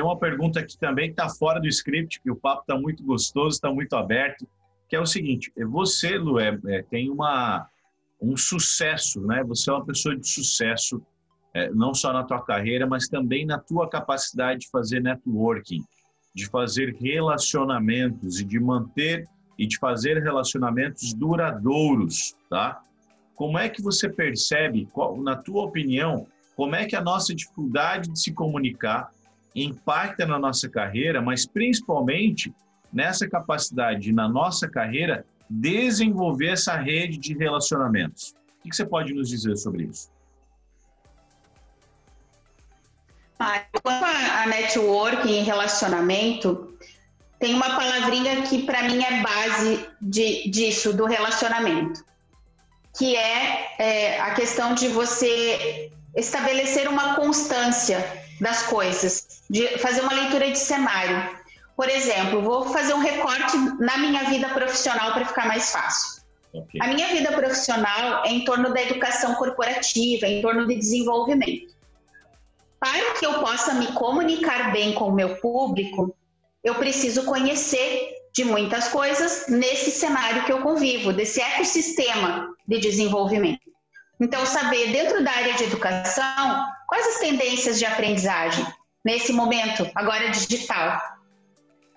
Tem 0.00 0.06
uma 0.06 0.18
pergunta 0.18 0.60
aqui 0.60 0.78
também 0.78 1.08
que 1.08 1.12
está 1.12 1.28
fora 1.28 1.60
do 1.60 1.68
script, 1.68 2.22
que 2.22 2.30
o 2.30 2.34
papo 2.34 2.62
está 2.62 2.74
muito 2.74 3.04
gostoso, 3.04 3.56
está 3.56 3.70
muito 3.70 3.94
aberto, 3.94 4.48
que 4.88 4.96
é 4.96 5.00
o 5.00 5.04
seguinte: 5.04 5.52
você, 5.68 6.16
Lu, 6.16 6.40
é, 6.40 6.58
é, 6.68 6.82
tem 6.82 7.10
uma, 7.10 7.68
um 8.18 8.34
sucesso, 8.34 9.20
né? 9.26 9.44
Você 9.44 9.68
é 9.68 9.74
uma 9.74 9.84
pessoa 9.84 10.16
de 10.16 10.26
sucesso, 10.26 11.02
é, 11.52 11.68
não 11.68 11.92
só 11.92 12.14
na 12.14 12.24
tua 12.24 12.42
carreira, 12.42 12.86
mas 12.86 13.08
também 13.08 13.44
na 13.44 13.58
tua 13.58 13.90
capacidade 13.90 14.60
de 14.60 14.70
fazer 14.70 15.02
networking, 15.02 15.84
de 16.34 16.46
fazer 16.46 16.96
relacionamentos 16.98 18.40
e 18.40 18.44
de 18.44 18.58
manter 18.58 19.28
e 19.58 19.66
de 19.66 19.76
fazer 19.76 20.16
relacionamentos 20.22 21.12
duradouros, 21.12 22.34
tá? 22.48 22.82
Como 23.34 23.58
é 23.58 23.68
que 23.68 23.82
você 23.82 24.08
percebe, 24.08 24.88
qual, 24.94 25.20
na 25.20 25.36
tua 25.36 25.62
opinião, 25.62 26.26
como 26.56 26.74
é 26.74 26.86
que 26.86 26.96
a 26.96 27.02
nossa 27.02 27.34
dificuldade 27.34 28.10
de 28.10 28.18
se 28.18 28.32
comunicar 28.32 29.10
impacta 29.54 30.26
na 30.26 30.38
nossa 30.38 30.68
carreira, 30.68 31.20
mas 31.20 31.46
principalmente 31.46 32.52
nessa 32.92 33.28
capacidade 33.28 34.12
na 34.12 34.28
nossa 34.28 34.68
carreira 34.68 35.24
desenvolver 35.48 36.48
essa 36.48 36.76
rede 36.76 37.18
de 37.18 37.36
relacionamentos. 37.36 38.34
O 38.64 38.68
que 38.68 38.76
você 38.76 38.84
pode 38.84 39.12
nos 39.12 39.28
dizer 39.28 39.56
sobre 39.56 39.84
isso? 39.84 40.10
Ah, 43.38 43.64
quanto 43.82 44.04
a 44.04 44.46
networking 44.46 45.40
e 45.40 45.42
relacionamento, 45.42 46.76
tem 47.38 47.54
uma 47.54 47.70
palavrinha 47.70 48.42
que 48.42 48.64
para 48.64 48.82
mim 48.82 49.02
é 49.02 49.22
base 49.22 49.88
de, 50.00 50.48
disso, 50.50 50.92
do 50.92 51.06
relacionamento, 51.06 52.04
que 52.96 53.16
é, 53.16 53.76
é 53.78 54.20
a 54.20 54.34
questão 54.34 54.74
de 54.74 54.88
você 54.88 55.90
estabelecer 56.16 56.88
uma 56.88 57.14
constância 57.14 58.04
das 58.40 58.62
coisas, 58.64 59.42
de 59.48 59.78
fazer 59.78 60.00
uma 60.00 60.12
leitura 60.12 60.50
de 60.50 60.58
cenário. 60.58 61.38
Por 61.76 61.88
exemplo, 61.88 62.42
vou 62.42 62.66
fazer 62.66 62.94
um 62.94 63.00
recorte 63.00 63.56
na 63.78 63.98
minha 63.98 64.24
vida 64.24 64.48
profissional 64.48 65.12
para 65.12 65.26
ficar 65.26 65.46
mais 65.46 65.70
fácil. 65.70 66.22
Okay. 66.52 66.80
A 66.82 66.88
minha 66.88 67.08
vida 67.08 67.32
profissional 67.32 68.24
é 68.24 68.30
em 68.30 68.44
torno 68.44 68.72
da 68.74 68.82
educação 68.82 69.34
corporativa, 69.34 70.26
em 70.26 70.42
torno 70.42 70.66
de 70.66 70.74
desenvolvimento. 70.74 71.74
Para 72.78 73.12
que 73.14 73.24
eu 73.24 73.40
possa 73.40 73.74
me 73.74 73.88
comunicar 73.88 74.72
bem 74.72 74.94
com 74.94 75.08
o 75.08 75.14
meu 75.14 75.36
público, 75.36 76.14
eu 76.64 76.74
preciso 76.74 77.24
conhecer 77.24 78.14
de 78.32 78.44
muitas 78.44 78.88
coisas 78.88 79.46
nesse 79.48 79.90
cenário 79.90 80.44
que 80.44 80.52
eu 80.52 80.60
convivo, 80.60 81.12
desse 81.12 81.40
ecossistema 81.40 82.54
de 82.66 82.78
desenvolvimento. 82.78 83.70
Então, 84.20 84.44
saber 84.44 84.92
dentro 84.92 85.24
da 85.24 85.30
área 85.30 85.54
de 85.54 85.64
educação 85.64 86.66
quais 86.86 87.06
as 87.06 87.18
tendências 87.18 87.78
de 87.78 87.86
aprendizagem 87.86 88.66
nesse 89.02 89.32
momento, 89.32 89.90
agora 89.94 90.28
digital. 90.28 91.00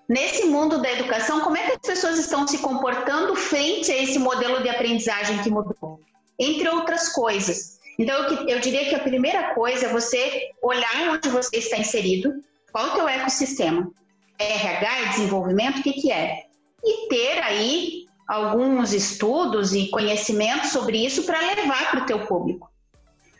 Nesse 0.08 0.46
mundo 0.46 0.80
da 0.80 0.90
educação, 0.90 1.40
como 1.40 1.56
é 1.56 1.62
que 1.62 1.72
as 1.72 1.86
pessoas 1.86 2.18
estão 2.18 2.46
se 2.46 2.58
comportando 2.58 3.36
frente 3.36 3.90
a 3.90 4.02
esse 4.02 4.18
modelo 4.18 4.62
de 4.62 4.68
aprendizagem 4.68 5.42
que 5.42 5.50
mudou? 5.50 6.00
Entre 6.38 6.68
outras 6.68 7.10
coisas. 7.10 7.78
Então, 7.98 8.48
eu, 8.48 8.58
diria 8.58 8.88
que 8.88 8.94
a 8.94 9.00
primeira 9.00 9.54
coisa 9.54 9.86
é 9.86 9.92
você 9.92 10.50
olhar 10.62 11.10
onde 11.10 11.28
você 11.28 11.58
está 11.58 11.76
inserido, 11.76 12.34
qual 12.72 12.86
é 12.86 12.90
o 12.90 12.94
teu 12.94 13.08
ecossistema. 13.08 13.90
RH, 14.38 15.10
desenvolvimento, 15.10 15.78
o 15.78 15.82
que, 15.82 15.92
que 15.92 16.10
é? 16.10 16.44
E 16.82 17.08
ter 17.08 17.42
aí 17.42 18.03
alguns 18.26 18.92
estudos 18.92 19.74
e 19.74 19.90
conhecimentos 19.90 20.70
sobre 20.70 21.04
isso 21.04 21.24
para 21.24 21.40
levar 21.40 21.90
para 21.90 22.02
o 22.02 22.06
teu 22.06 22.26
público. 22.26 22.70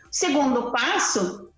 O 0.05 0.16
segundo 0.16 0.70
passo 0.70 1.51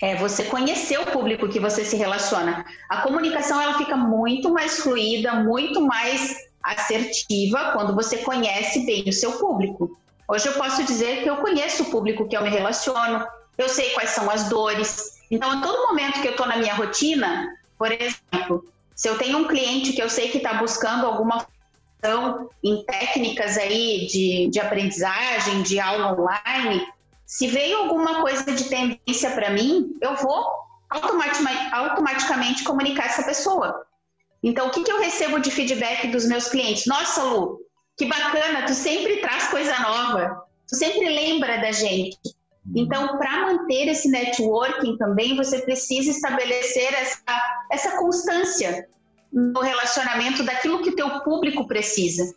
é 0.00 0.14
você 0.14 0.44
conhecer 0.44 0.98
o 1.00 1.06
público 1.06 1.48
que 1.48 1.58
você 1.58 1.84
se 1.84 1.96
relaciona. 1.96 2.64
A 2.88 2.98
comunicação 3.02 3.60
ela 3.60 3.76
fica 3.76 3.96
muito 3.96 4.52
mais 4.52 4.80
fluida, 4.80 5.34
muito 5.34 5.80
mais 5.80 6.36
assertiva 6.62 7.72
quando 7.72 7.94
você 7.94 8.18
conhece 8.18 8.84
bem 8.86 9.08
o 9.08 9.12
seu 9.12 9.32
público. 9.38 9.98
Hoje 10.28 10.46
eu 10.46 10.52
posso 10.52 10.84
dizer 10.84 11.22
que 11.22 11.30
eu 11.30 11.38
conheço 11.38 11.84
o 11.84 11.90
público 11.90 12.28
que 12.28 12.36
eu 12.36 12.42
me 12.42 12.50
relaciono, 12.50 13.26
eu 13.56 13.68
sei 13.68 13.90
quais 13.90 14.10
são 14.10 14.30
as 14.30 14.48
dores. 14.48 15.18
Então, 15.30 15.50
a 15.50 15.60
todo 15.60 15.88
momento 15.88 16.20
que 16.20 16.28
eu 16.28 16.32
estou 16.32 16.46
na 16.46 16.56
minha 16.56 16.74
rotina, 16.74 17.48
por 17.78 17.90
exemplo, 17.90 18.64
se 18.94 19.08
eu 19.08 19.16
tenho 19.18 19.38
um 19.38 19.48
cliente 19.48 19.92
que 19.92 20.02
eu 20.02 20.10
sei 20.10 20.28
que 20.28 20.38
está 20.38 20.54
buscando 20.54 21.06
alguma 21.06 21.46
então, 21.98 22.48
em 22.62 22.84
técnicas 22.84 23.58
aí 23.58 24.06
de, 24.06 24.48
de 24.50 24.60
aprendizagem, 24.60 25.62
de 25.62 25.80
aula 25.80 26.12
online, 26.12 26.86
se 27.26 27.48
veio 27.48 27.78
alguma 27.78 28.22
coisa 28.22 28.52
de 28.52 28.64
tendência 28.64 29.30
para 29.32 29.50
mim, 29.50 29.96
eu 30.00 30.14
vou 30.16 30.46
automaticamente, 30.88 31.74
automaticamente 31.74 32.64
comunicar 32.64 33.06
essa 33.06 33.24
pessoa. 33.24 33.84
Então, 34.42 34.68
o 34.68 34.70
que, 34.70 34.84
que 34.84 34.92
eu 34.92 35.00
recebo 35.00 35.40
de 35.40 35.50
feedback 35.50 36.06
dos 36.08 36.26
meus 36.26 36.48
clientes? 36.48 36.86
Nossa, 36.86 37.22
Lu, 37.24 37.58
que 37.96 38.06
bacana, 38.06 38.64
tu 38.64 38.72
sempre 38.72 39.16
traz 39.16 39.48
coisa 39.48 39.76
nova, 39.80 40.44
tu 40.68 40.76
sempre 40.76 41.08
lembra 41.08 41.58
da 41.58 41.72
gente. 41.72 42.16
Então, 42.76 43.18
para 43.18 43.46
manter 43.46 43.88
esse 43.88 44.08
networking 44.08 44.96
também, 44.98 45.36
você 45.36 45.62
precisa 45.62 46.10
estabelecer 46.10 46.94
essa, 46.94 47.22
essa 47.72 47.96
constância 47.98 48.86
no 49.32 49.60
relacionamento 49.60 50.42
daquilo 50.42 50.82
que 50.82 50.90
o 50.90 50.96
teu 50.96 51.20
público 51.20 51.66
precisa. 51.66 52.34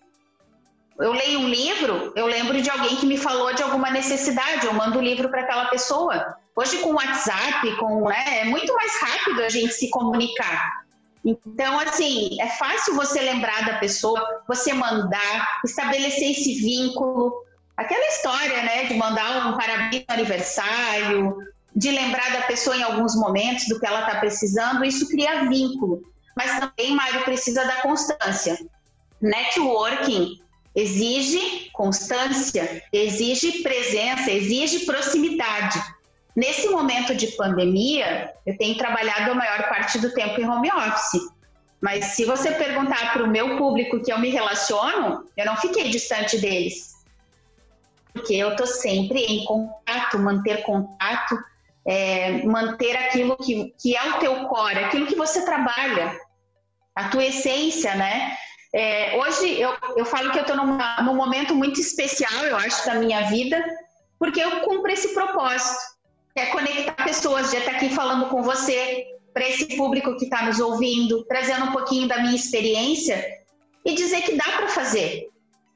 Eu 1.00 1.14
leio 1.14 1.40
um 1.40 1.50
livro, 1.50 2.14
eu 2.16 2.28
lembro 2.28 2.62
de 2.62 2.70
alguém 2.70 2.96
que 2.98 3.06
me 3.06 3.18
falou 3.18 3.54
de 3.54 3.64
alguma 3.64 3.90
necessidade, 3.90 4.66
eu 4.66 4.74
mando 4.74 5.00
o 5.00 5.02
livro 5.02 5.30
para 5.30 5.42
aquela 5.42 5.66
pessoa. 5.66 6.36
Hoje 6.56 6.78
com 6.80 6.92
o 6.92 6.96
WhatsApp, 6.96 7.76
com, 7.78 8.08
né, 8.08 8.42
é 8.42 8.46
muito 8.46 8.74
mais 8.76 8.92
rápido 9.02 9.42
a 9.42 9.50
gente 9.50 9.74
se 9.74 9.90
comunicar. 9.90 10.84
Então, 11.24 11.80
assim, 11.80 12.40
é 12.40 12.48
fácil 12.50 12.96
você 12.96 13.22
lembrar 13.22 13.66
da 13.66 13.78
pessoa, 13.78 14.44
você 14.48 14.74
mandar, 14.74 15.62
estabelecer 15.66 16.32
esse 16.32 16.56
vínculo. 16.56 17.34
Aquela 17.78 18.08
história, 18.08 18.62
né, 18.64 18.86
de 18.86 18.94
mandar 18.96 19.48
um 19.48 19.58
parabéns 19.58 20.04
no 20.08 20.14
aniversário, 20.14 21.38
de 21.76 21.90
lembrar 21.90 22.32
da 22.32 22.42
pessoa 22.42 22.76
em 22.76 22.84
alguns 22.84 23.16
momentos 23.16 23.66
do 23.68 23.80
que 23.80 23.86
ela 23.88 24.02
está 24.02 24.20
precisando, 24.20 24.84
isso 24.84 25.08
cria 25.08 25.46
vínculo 25.46 26.11
mas 26.36 26.60
também, 26.60 26.96
Mário, 26.96 27.24
precisa 27.24 27.66
da 27.66 27.82
constância. 27.82 28.58
Networking 29.22 30.42
exige 30.76 31.70
constância, 31.74 32.84
exige 32.92 33.62
presença, 33.62 34.32
exige 34.32 34.86
proximidade. 34.86 35.82
Nesse 36.36 36.70
momento 36.70 37.14
de 37.14 37.28
pandemia, 37.28 38.34
eu 38.46 38.58
tenho 38.58 38.78
trabalhado 38.78 39.32
a 39.32 39.36
maior 39.36 39.68
parte 39.68 40.00
do 40.00 40.14
tempo 40.14 40.40
em 40.40 40.48
home 40.48 40.72
office. 40.72 41.22
Mas 41.82 42.06
se 42.06 42.26
você 42.26 42.52
perguntar 42.52 43.12
para 43.12 43.24
o 43.24 43.30
meu 43.30 43.58
público 43.58 44.02
que 44.02 44.14
eu 44.14 44.20
me 44.20 44.30
relaciono, 44.30 45.26
eu 45.36 45.46
não 45.46 45.58
fiquei 45.58 45.90
distante 45.90 46.38
deles. 46.38 47.04
Porque 48.14 48.36
eu 48.36 48.52
estou 48.52 48.68
sempre 48.68 49.20
em 49.20 49.44
contato, 49.46 50.20
manter 50.20 50.64
contato, 50.64 51.38
é, 51.86 52.44
manter 52.44 52.96
aquilo 52.96 53.36
que, 53.38 53.74
que 53.80 53.96
é 53.96 54.10
o 54.10 54.20
teu 54.20 54.46
core, 54.48 54.80
aquilo 54.80 55.08
que 55.08 55.16
você 55.16 55.44
trabalha, 55.44 56.18
a 56.96 57.10
tua 57.10 57.26
essência, 57.26 57.96
né? 57.96 58.36
É, 58.74 59.18
hoje 59.18 59.60
eu, 59.60 59.76
eu 59.98 60.06
falo 60.06 60.32
que 60.32 60.38
eu 60.38 60.44
estou 60.44 60.56
num 60.56 61.16
momento 61.16 61.54
muito 61.54 61.80
especial, 61.80 62.46
eu 62.46 62.56
acho, 62.56 62.86
da 62.86 62.96
minha 62.96 63.22
vida, 63.24 63.62
porque 64.18 64.40
eu 64.40 64.62
cumpro 64.62 64.92
esse 64.92 65.14
propósito, 65.14 65.78
que 66.34 66.42
é 66.42 66.46
conectar 66.48 67.04
pessoas, 67.04 67.52
de 67.52 67.58
estar 67.58 67.72
aqui 67.72 67.90
falando 67.90 68.30
com 68.30 68.42
você, 68.42 69.06
para 69.34 69.48
esse 69.48 69.76
público 69.76 70.16
que 70.18 70.26
está 70.26 70.44
nos 70.44 70.60
ouvindo, 70.60 71.24
trazendo 71.26 71.66
um 71.66 71.72
pouquinho 71.72 72.08
da 72.08 72.20
minha 72.20 72.36
experiência 72.36 73.24
e 73.86 73.94
dizer 73.96 74.22
que 74.22 74.36
dá 74.36 74.44
para 74.44 74.68
fazer. 74.68 75.30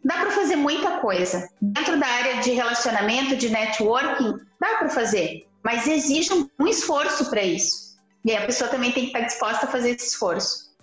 Dá 0.04 0.16
para 0.16 0.32
fazer 0.32 0.56
muita 0.56 1.00
coisa. 1.00 1.50
Dentro 1.60 2.00
da 2.00 2.06
área 2.06 2.42
de 2.42 2.52
relacionamento, 2.52 3.36
de 3.36 3.50
networking, 3.50 4.36
dá 4.60 4.78
para 4.78 4.90
fazer, 4.90 5.48
mas 5.66 5.88
exige 5.88 6.30
um 6.60 6.68
esforço 6.68 7.28
para 7.28 7.44
isso. 7.44 7.98
E 8.24 8.36
a 8.36 8.46
pessoa 8.46 8.70
também 8.70 8.92
tem 8.92 9.06
que 9.06 9.10
estar 9.10 9.22
disposta 9.22 9.66
a 9.66 9.68
fazer 9.68 9.96
esse 9.96 10.10
esforço. 10.10 10.76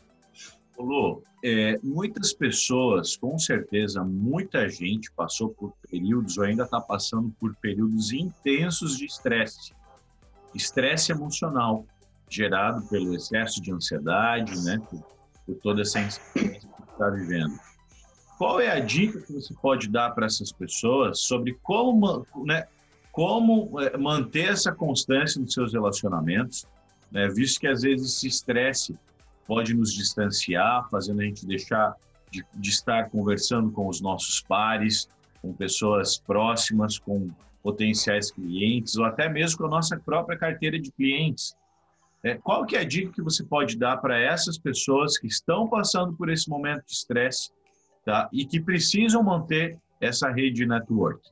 Lu, 0.77 1.23
é, 1.45 1.79
muitas 1.85 2.33
pessoas, 2.33 3.17
com 3.17 3.39
certeza, 3.39 4.03
muita 4.03 4.69
gente 4.69 5.09
passou 5.13 5.51
por 5.51 5.73
períodos 5.89 6.37
ou 6.37 6.43
ainda 6.43 6.65
está 6.65 6.81
passando 6.81 7.33
por 7.39 7.55
períodos 7.57 8.13
intensos 8.13 8.99
de 8.99 9.05
estresse. 9.05 9.73
Estresse 10.53 11.13
emocional, 11.13 11.87
gerado 12.29 12.85
pelo 12.89 13.15
excesso 13.15 13.63
de 13.63 13.73
ansiedade, 13.73 14.65
né? 14.65 14.83
Por, 14.91 15.01
por 15.47 15.55
toda 15.63 15.83
essa 15.83 16.01
insegurança 16.01 16.67
que 16.67 16.91
está 16.91 17.09
vivendo. 17.09 17.57
Qual 18.37 18.61
é 18.61 18.73
a 18.73 18.81
dica 18.81 19.21
que 19.21 19.33
você 19.33 19.55
pode 19.55 19.89
dar 19.89 20.11
para 20.11 20.27
essas 20.27 20.51
pessoas 20.51 21.21
sobre 21.21 21.57
como, 21.63 22.27
né, 22.45 22.67
como 23.13 23.79
é, 23.79 23.97
manter 23.97 24.51
essa 24.51 24.73
constância 24.73 25.41
nos 25.41 25.53
seus 25.53 25.73
relacionamentos, 25.73 26.67
né, 27.11 27.29
visto 27.29 27.61
que 27.61 27.67
às 27.67 27.83
vezes 27.83 28.17
esse 28.17 28.27
estresse 28.27 28.99
pode 29.47 29.75
nos 29.75 29.93
distanciar, 29.93 30.89
fazendo 30.91 31.21
a 31.21 31.25
gente 31.25 31.47
deixar 31.47 31.95
de, 32.31 32.45
de 32.55 32.71
estar 32.71 33.11
conversando 33.11 33.71
com 33.71 33.87
os 33.87 34.01
nossos 34.01 34.41
pares, 34.41 35.09
com 35.43 35.53
pessoas 35.53 36.19
próximas, 36.19 36.99
com 36.99 37.29
potenciais 37.63 38.31
clientes 38.31 38.97
ou 38.97 39.05
até 39.05 39.29
mesmo 39.29 39.59
com 39.59 39.67
a 39.67 39.71
nossa 39.71 39.99
própria 39.99 40.39
carteira 40.39 40.81
de 40.81 40.91
clientes. 40.91 41.55
É, 42.25 42.37
qual 42.37 42.65
que 42.65 42.77
é 42.77 42.81
a 42.81 42.85
dica 42.85 43.13
que 43.13 43.21
você 43.21 43.45
pode 43.45 43.77
dar 43.77 43.99
para 43.99 44.19
essas 44.19 44.57
pessoas 44.57 45.19
que 45.19 45.27
estão 45.27 45.69
passando 45.69 46.15
por 46.15 46.31
esse 46.31 46.49
momento 46.49 46.85
de 46.87 46.93
estresse 46.93 47.51
tá? 48.05 48.29
e 48.33 48.47
que 48.47 48.61
precisam 48.61 49.23
manter 49.23 49.79
essa 50.01 50.31
rede 50.31 50.57
de 50.57 50.67
network? 50.67 51.32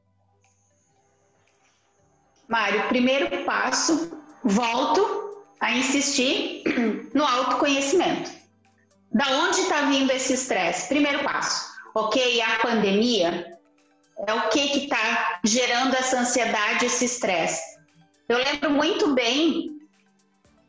Mário, 2.50 2.82
primeiro 2.88 3.44
passo, 3.44 4.10
volto 4.42 5.44
a 5.60 5.70
insistir 5.72 6.64
no 7.14 7.24
autoconhecimento. 7.24 8.28
Da 9.12 9.24
onde 9.44 9.60
está 9.60 9.82
vindo 9.82 10.10
esse 10.10 10.32
estresse? 10.32 10.88
Primeiro 10.88 11.22
passo, 11.22 11.72
ok, 11.94 12.42
a 12.42 12.58
pandemia 12.58 13.56
é 14.26 14.34
o 14.34 14.48
que 14.48 14.84
está 14.84 15.38
gerando 15.44 15.94
essa 15.94 16.18
ansiedade, 16.18 16.86
esse 16.86 17.04
estresse. 17.04 17.62
Eu 18.28 18.38
lembro 18.38 18.70
muito 18.70 19.14
bem, 19.14 19.70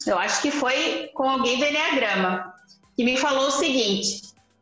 eu 0.06 0.20
acho 0.20 0.40
que 0.40 0.52
foi 0.52 1.10
com 1.16 1.28
alguém 1.28 1.58
do 1.58 1.66
Enneagrama, 1.66 2.54
que 2.96 3.04
me 3.04 3.18
falou 3.18 3.48
o 3.48 3.52
seguinte: 3.52 4.22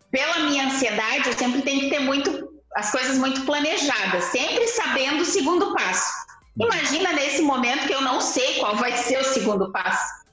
pela 0.10 0.40
minha 0.40 0.68
ansiedade, 0.68 1.28
eu 1.28 1.34
sempre 1.34 1.64
tenho 1.64 1.82
que 1.82 1.90
ter 1.90 2.00
muito 2.00 2.50
as 2.76 2.92
coisas 2.92 3.18
muito 3.18 3.42
planejadas, 3.42 4.24
sempre 4.26 4.66
sabendo 4.68 5.24
o 5.24 5.26
segundo 5.26 5.74
passo. 5.74 6.29
Imagina 6.60 7.14
nesse 7.14 7.42
momento 7.42 7.88
que 7.88 7.94
eu 7.94 8.02
não 8.02 8.20
sei 8.20 8.60
qual 8.60 8.76
vai 8.76 8.92
ser 8.92 9.20
o 9.20 9.24
segundo 9.24 9.72
passo. 9.72 10.26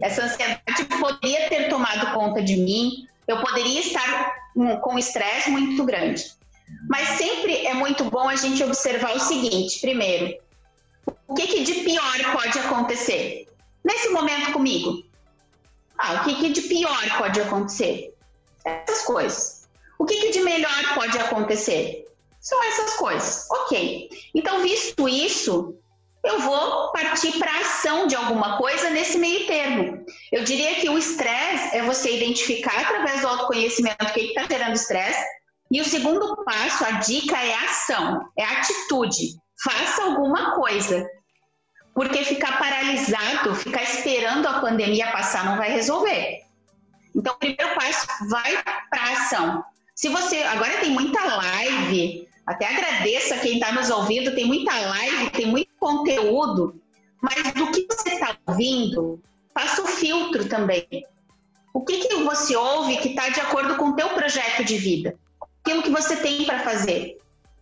Essa 0.00 0.24
ansiedade 0.24 0.84
poderia 1.00 1.48
ter 1.48 1.68
tomado 1.68 2.12
conta 2.14 2.42
de 2.42 2.56
mim, 2.56 3.06
eu 3.26 3.40
poderia 3.40 3.80
estar 3.80 4.34
com 4.80 4.98
estresse 4.98 5.50
muito 5.50 5.84
grande. 5.84 6.24
Mas 6.88 7.08
sempre 7.10 7.66
é 7.66 7.74
muito 7.74 8.04
bom 8.04 8.28
a 8.28 8.36
gente 8.36 8.62
observar 8.62 9.14
o 9.14 9.20
seguinte: 9.20 9.80
primeiro, 9.80 10.38
o 11.26 11.34
que, 11.34 11.46
que 11.46 11.64
de 11.64 11.74
pior 11.80 12.32
pode 12.32 12.58
acontecer? 12.58 13.46
Nesse 13.84 14.08
momento 14.10 14.52
comigo. 14.52 15.02
Ah, 15.98 16.14
o 16.14 16.24
que, 16.24 16.34
que 16.36 16.48
de 16.50 16.62
pior 16.62 17.18
pode 17.18 17.40
acontecer? 17.40 18.14
Essas 18.64 19.04
coisas. 19.04 19.68
O 19.98 20.04
que, 20.04 20.16
que 20.16 20.30
de 20.30 20.40
melhor 20.40 20.94
pode 20.94 21.18
acontecer? 21.18 22.08
São 22.42 22.62
essas 22.64 22.94
coisas. 22.94 23.48
Ok. 23.50 24.10
Então, 24.34 24.62
visto 24.62 25.08
isso, 25.08 25.78
eu 26.24 26.40
vou 26.40 26.90
partir 26.90 27.38
para 27.38 27.60
ação 27.60 28.08
de 28.08 28.16
alguma 28.16 28.58
coisa 28.58 28.90
nesse 28.90 29.16
meio 29.16 29.46
termo. 29.46 30.04
Eu 30.32 30.42
diria 30.42 30.74
que 30.80 30.90
o 30.90 30.98
estresse 30.98 31.76
é 31.76 31.82
você 31.82 32.16
identificar 32.16 32.80
através 32.80 33.20
do 33.20 33.28
autoconhecimento 33.28 34.04
o 34.04 34.12
que 34.12 34.20
está 34.20 34.42
gerando 34.42 34.74
estresse. 34.74 35.24
E 35.70 35.80
o 35.80 35.84
segundo 35.84 36.44
passo, 36.44 36.84
a 36.84 36.90
dica 36.92 37.36
é 37.36 37.54
a 37.54 37.64
ação, 37.64 38.20
é 38.36 38.44
a 38.44 38.58
atitude. 38.58 39.36
Faça 39.62 40.02
alguma 40.02 40.56
coisa. 40.56 41.08
Porque 41.94 42.24
ficar 42.24 42.58
paralisado, 42.58 43.54
ficar 43.54 43.82
esperando 43.84 44.48
a 44.48 44.60
pandemia 44.60 45.12
passar 45.12 45.44
não 45.44 45.56
vai 45.56 45.70
resolver. 45.70 46.40
Então, 47.14 47.34
o 47.34 47.38
primeiro 47.38 47.74
passo, 47.74 48.06
vai 48.28 48.62
para 48.90 49.00
a 49.00 49.12
ação. 49.12 49.64
Se 49.94 50.08
você. 50.08 50.42
Agora 50.42 50.78
tem 50.78 50.90
muita 50.90 51.22
live, 51.22 52.28
até 52.46 52.66
agradeço 52.66 53.34
a 53.34 53.38
quem 53.38 53.54
está 53.54 53.72
nos 53.72 53.90
ouvindo, 53.90 54.34
tem 54.34 54.44
muita 54.44 54.74
live, 54.74 55.30
tem 55.30 55.46
muito 55.46 55.70
conteúdo, 55.78 56.80
mas 57.20 57.52
do 57.54 57.70
que 57.70 57.86
você 57.88 58.14
está 58.14 58.36
ouvindo, 58.46 59.22
faça 59.54 59.82
o 59.82 59.86
filtro 59.86 60.48
também. 60.48 60.86
O 61.72 61.84
que, 61.84 62.06
que 62.06 62.16
você 62.16 62.56
ouve 62.56 62.98
que 62.98 63.10
está 63.10 63.28
de 63.28 63.40
acordo 63.40 63.76
com 63.76 63.90
o 63.90 63.96
teu 63.96 64.08
projeto 64.10 64.64
de 64.64 64.76
vida? 64.76 65.16
Aquilo 65.64 65.82
que 65.82 65.90
você 65.90 66.16
tem 66.16 66.44
para 66.44 66.60
fazer. 66.60 67.18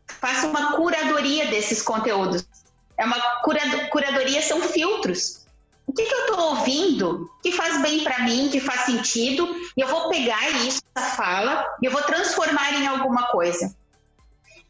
Faça 0.07 0.47
uma 0.47 0.73
curadoria 0.73 1.47
desses 1.47 1.83
conteúdos. 1.83 2.45
É 2.97 3.05
uma 3.05 3.21
curadoria, 3.91 4.43
são 4.43 4.61
filtros. 4.63 5.47
O 5.87 5.93
que, 5.93 6.05
que 6.05 6.15
eu 6.15 6.21
estou 6.21 6.41
ouvindo 6.51 7.31
que 7.43 7.53
faz 7.53 7.81
bem 7.83 8.03
para 8.03 8.21
mim, 8.21 8.49
que 8.51 8.61
faz 8.61 8.83
sentido, 8.83 9.49
e 9.77 9.81
eu 9.81 9.89
vou 9.89 10.09
pegar 10.09 10.49
isso, 10.67 10.81
essa 10.95 11.17
fala, 11.17 11.67
e 11.83 11.87
eu 11.87 11.93
vou 11.93 12.03
transformar 12.03 12.75
em 12.75 12.87
alguma 12.87 13.29
coisa. 13.29 13.75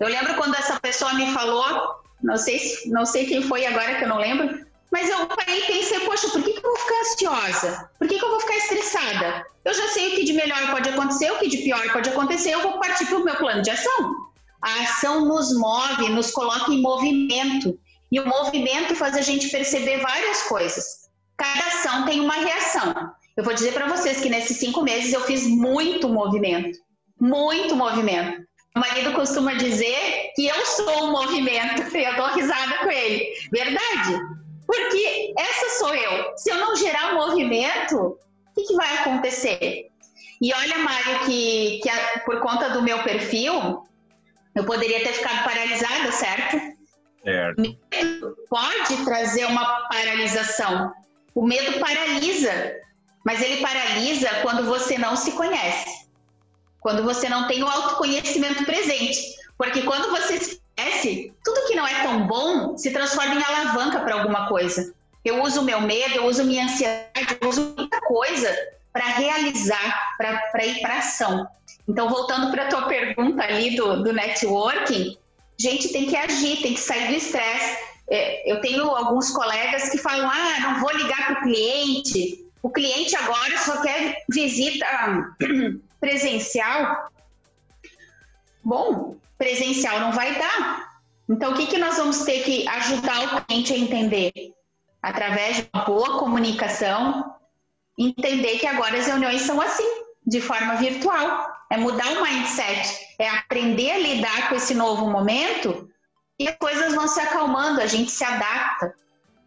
Eu 0.01 0.09
lembro 0.09 0.35
quando 0.35 0.55
essa 0.55 0.81
pessoa 0.81 1.13
me 1.15 1.31
falou, 1.33 2.01
não 2.23 2.37
sei, 2.37 2.59
não 2.87 3.05
sei 3.05 3.27
quem 3.27 3.43
foi 3.43 3.67
agora 3.67 3.97
que 3.97 4.05
eu 4.05 4.09
não 4.09 4.19
lembro, 4.19 4.67
mas 4.91 5.09
eu 5.09 5.27
parei 5.27 5.61
e 5.61 5.67
pensei, 5.67 6.01
poxa, 6.01 6.29
por 6.31 6.43
que, 6.43 6.53
que 6.53 6.67
eu 6.67 6.71
vou 6.71 6.77
ficar 6.77 7.01
ansiosa? 7.01 7.91
Por 7.99 8.09
que, 8.09 8.19
que 8.19 8.25
eu 8.25 8.31
vou 8.31 8.41
ficar 8.41 8.57
estressada? 8.57 9.47
Eu 9.65 9.75
já 9.75 9.89
sei 9.89 10.09
o 10.09 10.17
que 10.17 10.25
de 10.25 10.33
melhor 10.33 10.71
pode 10.71 10.89
acontecer, 10.89 11.31
o 11.31 11.39
que 11.39 11.49
de 11.49 11.59
pior 11.59 11.93
pode 11.93 12.09
acontecer, 12.09 12.51
eu 12.51 12.63
vou 12.63 12.81
partir 12.81 13.07
para 13.07 13.19
o 13.19 13.25
meu 13.25 13.37
plano 13.37 13.63
de 13.63 13.71
ação. 13.71 14.15
A 14.63 14.83
ação 14.83 15.27
nos 15.27 15.57
move, 15.57 16.09
nos 16.11 16.31
coloca 16.31 16.73
em 16.73 16.83
movimento. 16.83 17.79
E 18.11 18.19
o 18.19 18.27
movimento 18.27 18.97
faz 18.97 19.17
a 19.17 19.21
gente 19.21 19.49
perceber 19.49 20.01
várias 20.01 20.43
coisas. 20.45 21.09
Cada 21.37 21.67
ação 21.67 22.05
tem 22.07 22.21
uma 22.21 22.35
reação. 22.35 23.13
Eu 23.37 23.45
vou 23.45 23.55
dizer 23.55 23.73
para 23.73 23.87
vocês 23.87 24.21
que 24.21 24.29
nesses 24.29 24.59
cinco 24.59 24.83
meses 24.83 25.13
eu 25.13 25.21
fiz 25.23 25.47
muito 25.47 26.09
movimento. 26.09 26.79
Muito 27.19 27.77
movimento. 27.77 28.43
O 28.77 28.79
marido 28.79 29.13
costuma 29.15 29.55
dizer 29.55 30.31
que 30.37 30.47
eu 30.47 30.67
sou 30.67 31.05
um 31.05 31.11
movimento, 31.11 31.83
eu 31.97 32.17
dou 32.17 32.29
risada 32.29 32.79
com 32.79 32.91
ele. 32.91 33.33
Verdade? 33.51 34.21
Porque 34.67 35.35
essa 35.37 35.79
sou 35.79 35.95
eu. 35.95 36.37
Se 36.37 36.51
eu 36.51 36.59
não 36.59 36.77
gerar 36.77 37.13
um 37.13 37.17
movimento, 37.17 37.97
o 37.97 38.19
que, 38.55 38.69
que 38.69 38.75
vai 38.75 38.99
acontecer? 38.99 39.91
E 40.41 40.55
olha, 40.55 40.79
Mário, 40.79 41.19
que, 41.27 41.81
que 41.83 41.89
a, 41.89 42.21
por 42.25 42.41
conta 42.41 42.71
do 42.71 42.83
meu 42.83 43.03
perfil, 43.03 43.85
eu 44.55 44.65
poderia 44.65 45.01
ter 45.01 45.15
ficado 45.15 45.45
paralisada, 45.45 46.13
certo? 46.13 46.57
Certo. 47.25 47.77
Pode 48.49 49.05
trazer 49.05 49.47
uma 49.47 49.89
paralisação. 49.89 50.93
O 51.35 51.45
medo 51.45 51.79
paralisa, 51.81 52.77
mas 53.27 53.43
ele 53.43 53.61
paralisa 53.61 54.29
quando 54.43 54.65
você 54.65 54.97
não 54.97 55.17
se 55.17 55.33
conhece 55.33 56.09
quando 56.81 57.03
você 57.03 57.29
não 57.29 57.47
tem 57.47 57.63
o 57.63 57.69
autoconhecimento 57.69 58.65
presente. 58.65 59.21
Porque 59.57 59.83
quando 59.83 60.11
você 60.11 60.59
conhece, 60.77 61.33
tudo 61.45 61.67
que 61.67 61.75
não 61.75 61.87
é 61.87 62.03
tão 62.03 62.27
bom 62.27 62.77
se 62.77 62.91
transforma 62.91 63.35
em 63.35 63.43
alavanca 63.43 64.01
para 64.01 64.15
alguma 64.15 64.49
coisa. 64.49 64.95
Eu 65.25 65.43
uso 65.43 65.63
meu 65.63 65.81
medo, 65.83 66.15
eu 66.17 66.25
uso 66.25 66.45
minha 66.45 66.65
ansiedade, 66.65 67.37
eu 67.41 67.49
uso 67.49 67.75
muita 67.77 68.01
coisa 68.01 68.49
para 68.93 69.05
realizar, 69.05 70.17
para 70.17 70.67
ir 70.67 70.81
para 70.81 70.99
ação. 70.99 71.47
Então, 71.87 72.09
voltando 72.09 72.51
para 72.51 72.65
a 72.65 72.69
tua 72.69 72.83
pergunta 72.83 73.43
ali 73.43 73.77
do, 73.77 74.03
do 74.03 74.13
networking, 74.13 75.17
gente 75.61 75.93
tem 75.93 76.07
que 76.07 76.17
agir, 76.17 76.63
tem 76.63 76.75
que 76.75 76.81
sair 76.81 77.09
do 77.09 77.15
estresse. 77.15 77.79
É, 78.09 78.51
eu 78.51 78.61
tenho 78.61 78.89
alguns 78.89 79.31
colegas 79.31 79.91
que 79.91 79.99
falam: 79.99 80.29
ah, 80.29 80.61
não 80.61 80.81
vou 80.81 80.91
ligar 80.97 81.27
para 81.27 81.41
o 81.41 81.43
cliente, 81.43 82.45
o 82.63 82.71
cliente 82.71 83.15
agora 83.15 83.57
só 83.59 83.81
quer 83.83 84.25
visita 84.29 84.87
presencial. 86.01 87.11
Bom, 88.65 89.17
presencial 89.39 90.01
não 90.01 90.13
vai 90.13 90.39
dar. 90.39 90.91
Então, 91.29 91.53
o 91.53 91.55
que, 91.55 91.67
que 91.67 91.79
nós 91.79 91.97
vamos 91.97 92.25
ter 92.25 92.43
que 92.43 92.67
ajudar 92.67 93.23
o 93.23 93.45
cliente 93.45 93.73
a 93.73 93.79
entender? 93.79 94.33
Através 95.03 95.59
de 95.59 95.69
uma 95.73 95.85
boa 95.85 96.19
comunicação, 96.19 97.35
entender 97.97 98.59
que 98.59 98.67
agora 98.67 98.99
as 98.99 99.07
reuniões 99.07 99.43
são 99.43 99.61
assim, 99.61 99.87
de 100.27 100.41
forma 100.41 100.75
virtual. 100.77 101.49
É 101.71 101.77
mudar 101.77 102.09
o 102.13 102.23
mindset, 102.23 102.99
é 103.19 103.29
aprender 103.29 103.93
a 103.93 103.99
lidar 103.99 104.49
com 104.49 104.57
esse 104.57 104.75
novo 104.75 105.09
momento 105.09 105.89
e 106.41 106.49
as 106.49 106.57
coisas 106.57 106.95
vão 106.95 107.07
se 107.07 107.21
acalmando, 107.21 107.83
a 107.83 107.87
gente 107.87 108.11
se 108.11 108.25
adapta. 108.25 108.95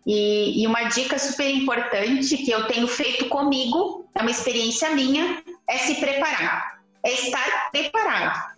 E, 0.05 0.61
e, 0.61 0.67
uma 0.67 0.83
dica 0.83 1.17
super 1.17 1.49
importante 1.49 2.37
que 2.37 2.51
eu 2.51 2.67
tenho 2.67 2.87
feito 2.87 3.27
comigo, 3.29 4.07
é 4.13 4.21
uma 4.21 4.29
experiência 4.29 4.91
minha, 4.91 5.41
é 5.69 5.77
se 5.77 5.95
preparar, 5.95 6.81
é 7.03 7.11
estar 7.11 7.71
preparado. 7.71 8.53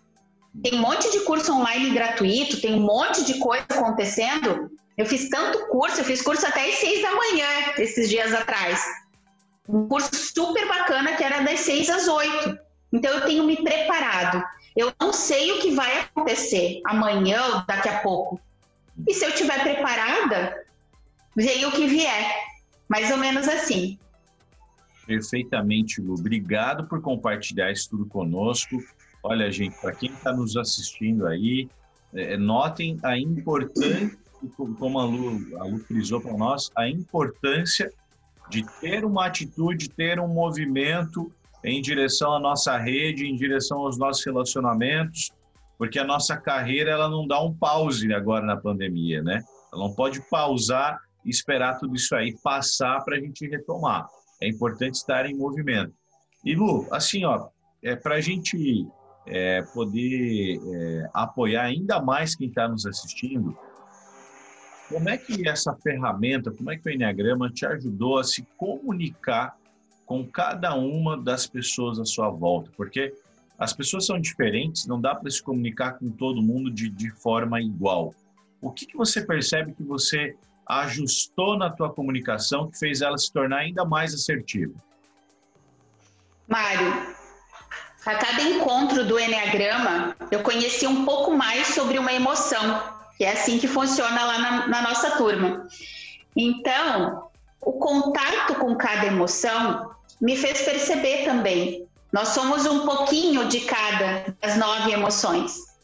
Tem 0.64 0.76
um 0.76 0.82
monte 0.82 1.12
de 1.12 1.22
curso 1.22 1.54
online 1.54 1.92
gratuito, 1.92 2.62
tem 2.62 2.76
um 2.76 2.80
monte 2.80 3.26
de 3.26 3.40
coisa 3.40 3.66
acontecendo. 3.70 4.72
Eu 4.98 5.06
fiz 5.06 5.30
tanto 5.30 5.68
curso, 5.68 6.00
eu 6.00 6.06
fiz 6.06 6.22
curso 6.22 6.46
até 6.48 6.70
às 6.70 6.76
seis 6.76 7.02
da 7.02 7.12
manhã 7.12 7.48
esses 7.78 8.10
dias 8.10 8.34
atrás. 8.34 8.82
Um 9.68 9.88
curso 9.88 10.16
super 10.16 10.68
bacana 10.68 11.16
que 11.16 11.24
era 11.24 11.42
das 11.42 11.60
seis 11.60 11.90
às 11.90 12.08
oito. 12.08 12.58
Então 12.94 13.12
eu 13.12 13.26
tenho 13.26 13.44
me 13.44 13.62
preparado. 13.62 14.42
Eu 14.76 14.94
não 15.00 15.12
sei 15.12 15.52
o 15.52 15.60
que 15.60 15.72
vai 15.72 16.00
acontecer 16.00 16.82
amanhã 16.86 17.44
ou 17.48 17.66
daqui 17.66 17.90
a 17.90 18.00
pouco. 18.00 18.40
E 19.08 19.14
se 19.14 19.26
eu 19.26 19.30
estiver 19.30 19.62
preparada, 19.62 20.66
veio 21.36 21.70
o 21.70 21.72
que 21.72 21.88
vier. 21.88 22.44
Mais 22.88 23.12
ou 23.12 23.18
menos 23.18 23.48
assim. 23.48 24.00
Perfeitamente, 25.06 26.02
Lu. 26.02 26.16
Obrigado 26.16 26.88
por 26.88 27.02
compartilhar 27.02 27.72
isso 27.72 27.90
tudo 27.92 28.06
conosco. 28.06 28.78
Olha, 29.24 29.52
gente, 29.52 29.80
para 29.80 29.92
quem 29.92 30.12
está 30.12 30.34
nos 30.34 30.58
assistindo 30.58 31.28
aí, 31.28 31.70
é, 32.14 32.34
é, 32.34 32.38
notem 32.38 32.98
a 33.04 33.18
importância, 33.18 34.18
como 34.80 35.00
a 35.00 35.06
Lu, 35.06 35.58
a 35.60 35.66
Lu 35.66 35.80
frisou 35.80 36.22
para 36.22 36.36
nós, 36.38 36.72
a 36.76 36.88
importância 36.88 37.92
de 38.50 38.64
ter 38.80 39.04
uma 39.04 39.26
atitude, 39.26 39.90
ter 39.90 40.20
um 40.20 40.28
movimento 40.28 41.32
em 41.64 41.82
direção 41.82 42.34
à 42.34 42.40
nossa 42.40 42.78
rede, 42.78 43.26
em 43.26 43.36
direção 43.36 43.80
aos 43.80 43.98
nossos 43.98 44.24
relacionamentos, 44.24 45.32
porque 45.78 45.98
a 45.98 46.04
nossa 46.04 46.38
carreira 46.38 46.92
ela 46.92 47.10
não 47.10 47.28
dá 47.28 47.42
um 47.42 47.54
pause 47.54 48.14
agora 48.14 48.46
na 48.46 48.56
pandemia, 48.56 49.22
né? 49.22 49.44
Ela 49.74 49.88
não 49.88 49.94
pode 49.94 50.22
pausar 50.30 51.00
e 51.26 51.30
esperar 51.30 51.80
tudo 51.80 51.96
isso 51.96 52.16
aí 52.16 52.38
passar 52.44 53.04
para 53.04 53.18
a 53.18 53.20
gente 53.20 53.48
retomar. 53.48 54.08
É 54.42 54.48
importante 54.48 54.96
estar 54.96 55.26
em 55.26 55.36
movimento. 55.36 55.94
E 56.44 56.56
Lu, 56.56 56.88
assim, 56.92 57.26
ó, 57.26 57.48
é 57.82 57.96
para 57.96 58.16
a 58.16 58.22
gente 58.22 58.88
é, 59.26 59.62
poder 59.74 60.60
é, 60.64 61.10
apoiar 61.14 61.64
ainda 61.64 62.02
mais 62.02 62.36
quem 62.36 62.48
está 62.48 62.68
nos 62.68 62.86
assistindo, 62.86 63.58
como 64.90 65.10
é 65.10 65.18
que 65.18 65.48
essa 65.48 65.74
ferramenta, 65.82 66.52
como 66.52 66.72
é 66.72 66.78
que 66.78 66.88
o 66.88 66.92
Enneagrama 66.92 67.50
te 67.50 67.66
ajudou 67.66 68.20
a 68.20 68.24
se 68.24 68.44
comunicar 68.56 69.58
com 70.06 70.24
cada 70.26 70.76
uma 70.76 71.20
das 71.20 71.48
pessoas 71.48 72.00
à 72.00 72.06
sua 72.06 72.30
volta? 72.30 72.72
Porque 72.78 73.12
as 73.58 73.74
pessoas 73.74 74.06
são 74.06 74.20
diferentes, 74.20 74.86
não 74.86 75.02
dá 75.02 75.16
para 75.16 75.30
se 75.32 75.42
comunicar 75.42 75.94
com 75.94 76.12
todo 76.12 76.42
mundo 76.42 76.70
de, 76.70 76.90
de 76.90 77.10
forma 77.10 77.60
igual. 77.60 78.14
O 78.62 78.72
que, 78.72 78.86
que 78.86 78.96
você 78.96 79.26
percebe 79.26 79.74
que 79.74 79.84
você 79.84 80.36
ajustou 80.68 81.58
na 81.58 81.70
tua 81.70 81.92
comunicação 81.94 82.70
que 82.70 82.78
fez 82.78 83.02
ela 83.02 83.18
se 83.18 83.32
tornar 83.32 83.60
ainda 83.60 83.86
mais 83.86 84.14
assertiva? 84.14 84.74
Mário, 86.48 87.16
a 88.06 88.16
cada 88.16 88.42
encontro 88.44 89.04
do 89.06 89.20
Enneagrama, 89.20 90.16
eu 90.30 90.42
conheci 90.44 90.86
um 90.86 91.06
pouco 91.06 91.32
mais 91.36 91.68
sobre 91.68 91.98
uma 91.98 92.14
emoção, 92.14 92.84
que 93.18 93.24
é 93.24 93.32
assim 93.32 93.58
que 93.58 93.68
funciona 93.68 94.24
lá 94.24 94.38
na, 94.38 94.68
na 94.68 94.82
nossa 94.84 95.18
turma. 95.18 95.68
Então, 96.36 97.30
o 97.62 97.74
contato 97.74 98.56
com 98.56 98.76
cada 98.76 99.08
emoção 99.08 99.96
me 100.22 100.38
fez 100.38 100.62
perceber 100.62 101.26
também. 101.26 101.88
Nós 102.14 102.30
somos 102.30 102.66
um 102.66 102.86
pouquinho 102.86 103.48
de 103.48 103.62
cada 103.62 104.36
das 104.40 104.56
nove 104.58 104.92
emoções. 104.92 105.75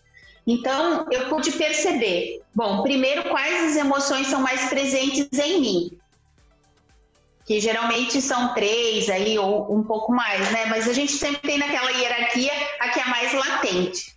Então, 0.46 1.06
eu 1.12 1.30
pude 1.30 1.52
perceber, 1.52 2.42
bom, 2.54 2.82
primeiro, 2.82 3.30
quais 3.30 3.72
as 3.72 3.78
emoções 3.78 4.28
são 4.28 4.42
mais 4.42 4.70
presentes 4.70 5.28
em 5.38 5.62
mim 5.62 6.02
que 7.52 7.60
geralmente 7.60 8.22
são 8.22 8.54
três 8.54 9.10
aí 9.10 9.38
ou 9.38 9.76
um 9.76 9.84
pouco 9.84 10.14
mais, 10.14 10.52
né? 10.52 10.68
Mas 10.68 10.88
a 10.88 10.94
gente 10.94 11.12
sempre 11.12 11.42
tem 11.42 11.58
naquela 11.58 11.92
hierarquia 11.92 12.52
a 12.80 12.90
que 12.90 13.00
é 13.02 13.06
mais 13.06 13.34
latente. 13.34 14.16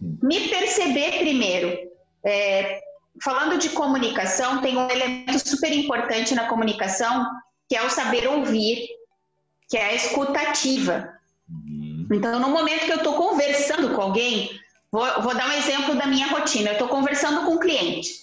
Me 0.00 0.48
perceber 0.48 1.18
primeiro. 1.18 1.78
É, 2.24 2.80
falando 3.22 3.58
de 3.58 3.68
comunicação, 3.68 4.62
tem 4.62 4.78
um 4.78 4.88
elemento 4.88 5.46
super 5.46 5.70
importante 5.72 6.34
na 6.34 6.48
comunicação 6.48 7.26
que 7.68 7.76
é 7.76 7.82
o 7.84 7.90
saber 7.90 8.26
ouvir, 8.26 8.88
que 9.68 9.76
é 9.76 9.84
a 9.84 9.94
escutativa. 9.94 11.12
Uhum. 11.48 12.08
Então, 12.10 12.40
no 12.40 12.48
momento 12.48 12.86
que 12.86 12.92
eu 12.92 12.96
estou 12.96 13.14
conversando 13.14 13.94
com 13.94 14.00
alguém, 14.00 14.50
vou, 14.90 15.22
vou 15.22 15.34
dar 15.34 15.48
um 15.48 15.52
exemplo 15.52 15.94
da 15.94 16.06
minha 16.06 16.28
rotina. 16.28 16.70
Eu 16.70 16.72
estou 16.74 16.88
conversando 16.88 17.44
com 17.44 17.54
um 17.54 17.58
cliente 17.58 18.20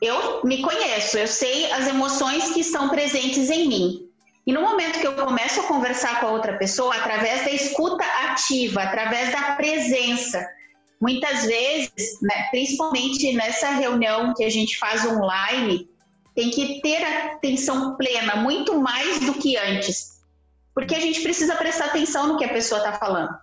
eu 0.00 0.42
me 0.44 0.62
conheço, 0.62 1.18
eu 1.18 1.26
sei 1.26 1.70
as 1.72 1.88
emoções 1.88 2.50
que 2.52 2.60
estão 2.60 2.88
presentes 2.88 3.50
em 3.50 3.68
mim. 3.68 4.08
E 4.46 4.52
no 4.52 4.62
momento 4.62 5.00
que 5.00 5.06
eu 5.06 5.14
começo 5.14 5.60
a 5.60 5.64
conversar 5.64 6.20
com 6.20 6.26
a 6.26 6.30
outra 6.30 6.56
pessoa, 6.56 6.94
através 6.94 7.44
da 7.44 7.50
escuta 7.50 8.04
ativa, 8.30 8.82
através 8.82 9.30
da 9.30 9.56
presença, 9.56 10.46
muitas 11.00 11.44
vezes, 11.44 12.18
né, 12.22 12.48
principalmente 12.50 13.32
nessa 13.34 13.70
reunião 13.70 14.32
que 14.34 14.44
a 14.44 14.50
gente 14.50 14.78
faz 14.78 15.04
online, 15.04 15.88
tem 16.34 16.50
que 16.50 16.80
ter 16.80 17.04
atenção 17.04 17.96
plena, 17.96 18.36
muito 18.36 18.80
mais 18.80 19.20
do 19.20 19.34
que 19.34 19.56
antes, 19.56 20.22
porque 20.72 20.94
a 20.94 21.00
gente 21.00 21.20
precisa 21.20 21.56
prestar 21.56 21.86
atenção 21.86 22.28
no 22.28 22.38
que 22.38 22.44
a 22.44 22.52
pessoa 22.52 22.78
está 22.78 22.92
falando. 22.92 23.36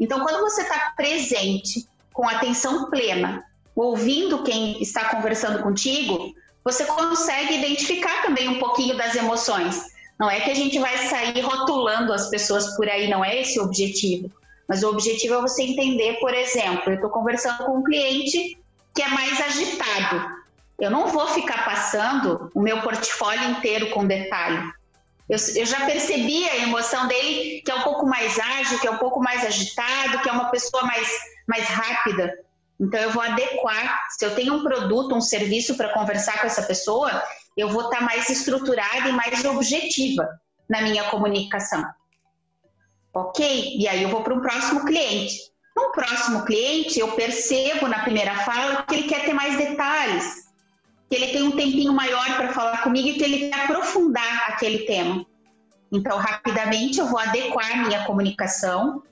Então, 0.00 0.20
quando 0.20 0.40
você 0.40 0.62
está 0.62 0.94
presente, 0.96 1.86
com 2.12 2.26
atenção 2.26 2.88
plena, 2.90 3.44
ouvindo 3.76 4.42
quem 4.42 4.80
está 4.82 5.10
conversando 5.10 5.62
contigo, 5.62 6.34
você 6.64 6.84
consegue 6.84 7.58
identificar 7.58 8.22
também 8.22 8.48
um 8.48 8.58
pouquinho 8.58 8.96
das 8.96 9.14
emoções. 9.14 9.80
Não 10.18 10.30
é 10.30 10.40
que 10.40 10.50
a 10.50 10.54
gente 10.54 10.78
vai 10.78 10.96
sair 11.08 11.40
rotulando 11.40 12.12
as 12.12 12.28
pessoas 12.28 12.76
por 12.76 12.88
aí, 12.88 13.08
não 13.08 13.24
é 13.24 13.40
esse 13.40 13.60
o 13.60 13.64
objetivo. 13.64 14.30
Mas 14.68 14.82
o 14.82 14.88
objetivo 14.88 15.34
é 15.34 15.40
você 15.40 15.62
entender, 15.62 16.18
por 16.20 16.32
exemplo, 16.32 16.90
eu 16.90 16.94
estou 16.94 17.10
conversando 17.10 17.64
com 17.64 17.78
um 17.78 17.82
cliente 17.82 18.58
que 18.94 19.02
é 19.02 19.08
mais 19.08 19.40
agitado. 19.40 20.40
Eu 20.78 20.90
não 20.90 21.08
vou 21.08 21.26
ficar 21.28 21.64
passando 21.64 22.50
o 22.54 22.60
meu 22.60 22.80
portfólio 22.80 23.50
inteiro 23.50 23.90
com 23.90 24.06
detalhe. 24.06 24.70
Eu, 25.30 25.38
eu, 25.54 25.64
já 25.64 25.86
percebi 25.86 26.48
a 26.48 26.56
emoção 26.56 27.06
dele, 27.06 27.62
que 27.64 27.70
é 27.70 27.74
um 27.76 27.82
pouco 27.82 28.04
mais 28.04 28.36
ágil, 28.36 28.80
que 28.80 28.86
é 28.88 28.90
um 28.90 28.98
pouco 28.98 29.20
mais 29.20 29.44
agitado, 29.44 30.18
que 30.22 30.28
é 30.28 30.32
uma 30.32 30.50
pessoa 30.50 30.82
mais, 30.82 31.08
mais 31.46 31.68
rápida. 31.68 32.36
Então, 32.80 32.98
eu 32.98 33.12
vou 33.12 33.22
adequar. 33.22 34.08
Se 34.10 34.24
eu 34.26 34.34
tenho 34.34 34.54
um 34.54 34.64
produto, 34.64 35.14
um 35.14 35.20
serviço 35.20 35.76
para 35.76 35.92
conversar 35.92 36.40
com 36.40 36.48
essa 36.48 36.64
pessoa, 36.64 37.22
eu 37.56 37.68
vou 37.68 37.82
estar 37.82 37.98
tá 37.98 38.04
mais 38.04 38.28
estruturada 38.28 39.08
e 39.08 39.12
mais 39.12 39.44
objetiva 39.44 40.28
na 40.68 40.82
minha 40.82 41.04
comunicação. 41.04 41.84
Ok? 43.14 43.76
E 43.78 43.86
aí 43.86 44.02
eu 44.02 44.08
vou 44.08 44.24
para 44.24 44.34
um 44.34 44.40
próximo 44.40 44.84
cliente. 44.84 45.38
No 45.76 45.92
próximo 45.92 46.44
cliente, 46.44 46.98
eu 46.98 47.12
percebo 47.12 47.86
na 47.86 48.00
primeira 48.00 48.34
fala 48.34 48.82
que 48.82 48.94
ele 48.96 49.08
quer 49.08 49.24
ter 49.24 49.32
mais 49.32 49.56
detalhes, 49.56 50.49
que 51.10 51.16
ele 51.16 51.32
tem 51.32 51.42
um 51.42 51.50
tempinho 51.50 51.92
maior 51.92 52.24
para 52.36 52.52
falar 52.52 52.82
comigo 52.82 53.08
e 53.08 53.14
que 53.14 53.24
ele 53.24 53.50
quer 53.50 53.64
aprofundar 53.64 54.44
aquele 54.46 54.86
tema. 54.86 55.26
Então, 55.90 56.16
rapidamente, 56.16 57.00
eu 57.00 57.06
vou 57.06 57.18
adequar 57.18 57.84
minha 57.84 58.04
comunicação, 58.04 59.02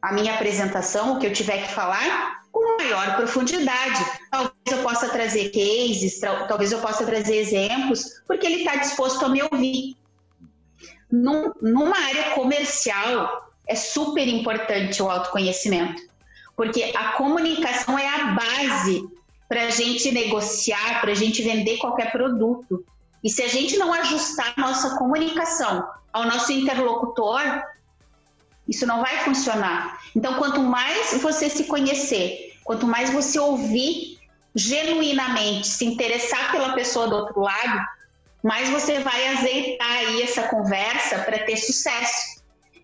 a 0.00 0.12
minha 0.12 0.34
apresentação, 0.34 1.14
o 1.14 1.18
que 1.18 1.26
eu 1.26 1.32
tiver 1.32 1.66
que 1.66 1.72
falar, 1.72 2.44
com 2.52 2.76
maior 2.76 3.16
profundidade. 3.16 3.98
Talvez 4.30 4.52
eu 4.70 4.78
possa 4.84 5.08
trazer 5.08 5.50
cases, 5.50 6.20
talvez 6.20 6.70
eu 6.70 6.78
possa 6.78 7.04
trazer 7.04 7.38
exemplos, 7.38 8.22
porque 8.28 8.46
ele 8.46 8.58
está 8.58 8.76
disposto 8.76 9.24
a 9.24 9.28
me 9.28 9.42
ouvir. 9.42 9.96
Num, 11.10 11.52
numa 11.60 11.98
área 11.98 12.30
comercial, 12.30 13.50
é 13.66 13.74
super 13.74 14.28
importante 14.28 15.02
o 15.02 15.10
autoconhecimento, 15.10 16.00
porque 16.56 16.92
a 16.94 17.12
comunicação 17.12 17.98
é 17.98 18.06
a 18.06 18.24
base 18.34 19.04
para 19.48 19.66
a 19.66 19.70
gente 19.70 20.10
negociar, 20.10 21.00
para 21.00 21.12
a 21.12 21.14
gente 21.14 21.42
vender 21.42 21.78
qualquer 21.78 22.10
produto. 22.12 22.84
E 23.22 23.30
se 23.30 23.42
a 23.42 23.48
gente 23.48 23.76
não 23.78 23.92
ajustar 23.92 24.54
nossa 24.56 24.96
comunicação 24.96 25.86
ao 26.12 26.24
nosso 26.24 26.52
interlocutor, 26.52 27.40
Isso 28.66 28.86
não 28.86 29.00
vai 29.00 29.18
funcionar. 29.24 30.00
Então, 30.16 30.34
quanto 30.34 30.60
mais 30.60 31.20
você 31.20 31.50
se 31.50 31.64
conhecer, 31.64 32.54
quanto 32.64 32.86
mais 32.86 33.10
você 33.10 33.38
ouvir 33.38 34.18
genuinamente, 34.54 35.66
se 35.66 35.84
interessar 35.84 36.50
pela 36.52 36.72
pessoa 36.72 37.08
do 37.08 37.16
outro 37.16 37.40
lado, 37.40 37.86
mais 38.42 38.68
você 38.70 39.00
vai 39.00 39.26
azeitar 39.28 39.90
aí 39.90 40.22
essa 40.22 40.44
conversa 40.48 41.18
para 41.18 41.40
ter 41.40 41.56
sucesso. 41.56 42.42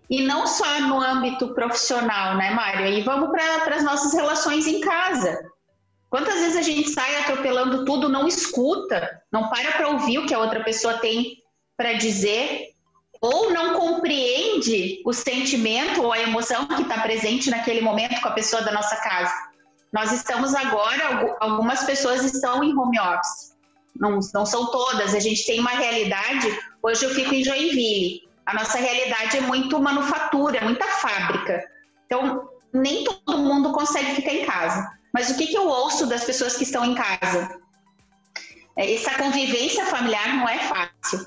E 0.08 0.22
não 0.22 0.46
só 0.46 0.80
no 0.80 1.00
âmbito 1.00 1.54
profissional, 1.54 2.36
né, 2.36 2.50
Mário? 2.50 2.86
E 2.86 3.02
vamos 3.02 3.30
para 3.30 3.76
as 3.76 3.84
nossas 3.84 4.12
relações 4.12 4.66
em 4.66 4.80
casa. 4.80 5.38
Quantas 6.10 6.40
vezes 6.40 6.56
a 6.56 6.62
gente 6.62 6.90
sai 6.90 7.16
atropelando 7.22 7.84
tudo, 7.84 8.08
não 8.08 8.26
escuta, 8.26 9.22
não 9.32 9.48
para 9.48 9.70
para 9.72 9.88
ouvir 9.90 10.18
o 10.18 10.26
que 10.26 10.34
a 10.34 10.40
outra 10.40 10.62
pessoa 10.64 10.98
tem 10.98 11.38
para 11.76 11.92
dizer, 11.92 12.70
ou 13.20 13.52
não 13.52 13.78
compreende 13.78 15.00
o 15.06 15.12
sentimento 15.12 16.02
ou 16.02 16.12
a 16.12 16.18
emoção 16.18 16.66
que 16.66 16.82
está 16.82 17.00
presente 17.00 17.48
naquele 17.48 17.80
momento 17.80 18.20
com 18.20 18.28
a 18.28 18.32
pessoa 18.32 18.62
da 18.62 18.72
nossa 18.72 18.96
casa. 18.96 19.32
Nós 19.92 20.10
estamos 20.10 20.54
agora, 20.54 21.36
algumas 21.40 21.84
pessoas 21.84 22.24
estão 22.24 22.62
em 22.64 22.76
home 22.76 22.98
office, 22.98 23.54
não, 23.96 24.18
não 24.34 24.44
são 24.44 24.66
todas, 24.70 25.14
a 25.14 25.20
gente 25.20 25.46
tem 25.46 25.60
uma 25.60 25.70
realidade. 25.70 26.58
Hoje 26.82 27.04
eu 27.04 27.10
fico 27.10 27.34
em 27.34 27.44
Joinville, 27.44 28.28
a 28.46 28.54
nossa 28.54 28.78
realidade 28.78 29.36
é 29.36 29.40
muito 29.42 29.80
manufatura, 29.80 30.58
é 30.58 30.64
muita 30.64 30.86
fábrica. 30.86 31.62
Então, 32.06 32.48
nem 32.72 33.04
todo 33.04 33.38
mundo 33.38 33.72
consegue 33.72 34.16
ficar 34.16 34.32
em 34.32 34.44
casa. 34.44 34.99
Mas 35.12 35.30
o 35.30 35.36
que, 35.36 35.46
que 35.46 35.56
eu 35.56 35.66
ouço 35.66 36.06
das 36.06 36.24
pessoas 36.24 36.56
que 36.56 36.64
estão 36.64 36.84
em 36.84 36.94
casa? 36.94 37.58
É, 38.76 38.94
essa 38.94 39.14
convivência 39.14 39.84
familiar 39.86 40.36
não 40.36 40.48
é 40.48 40.58
fácil. 40.58 41.26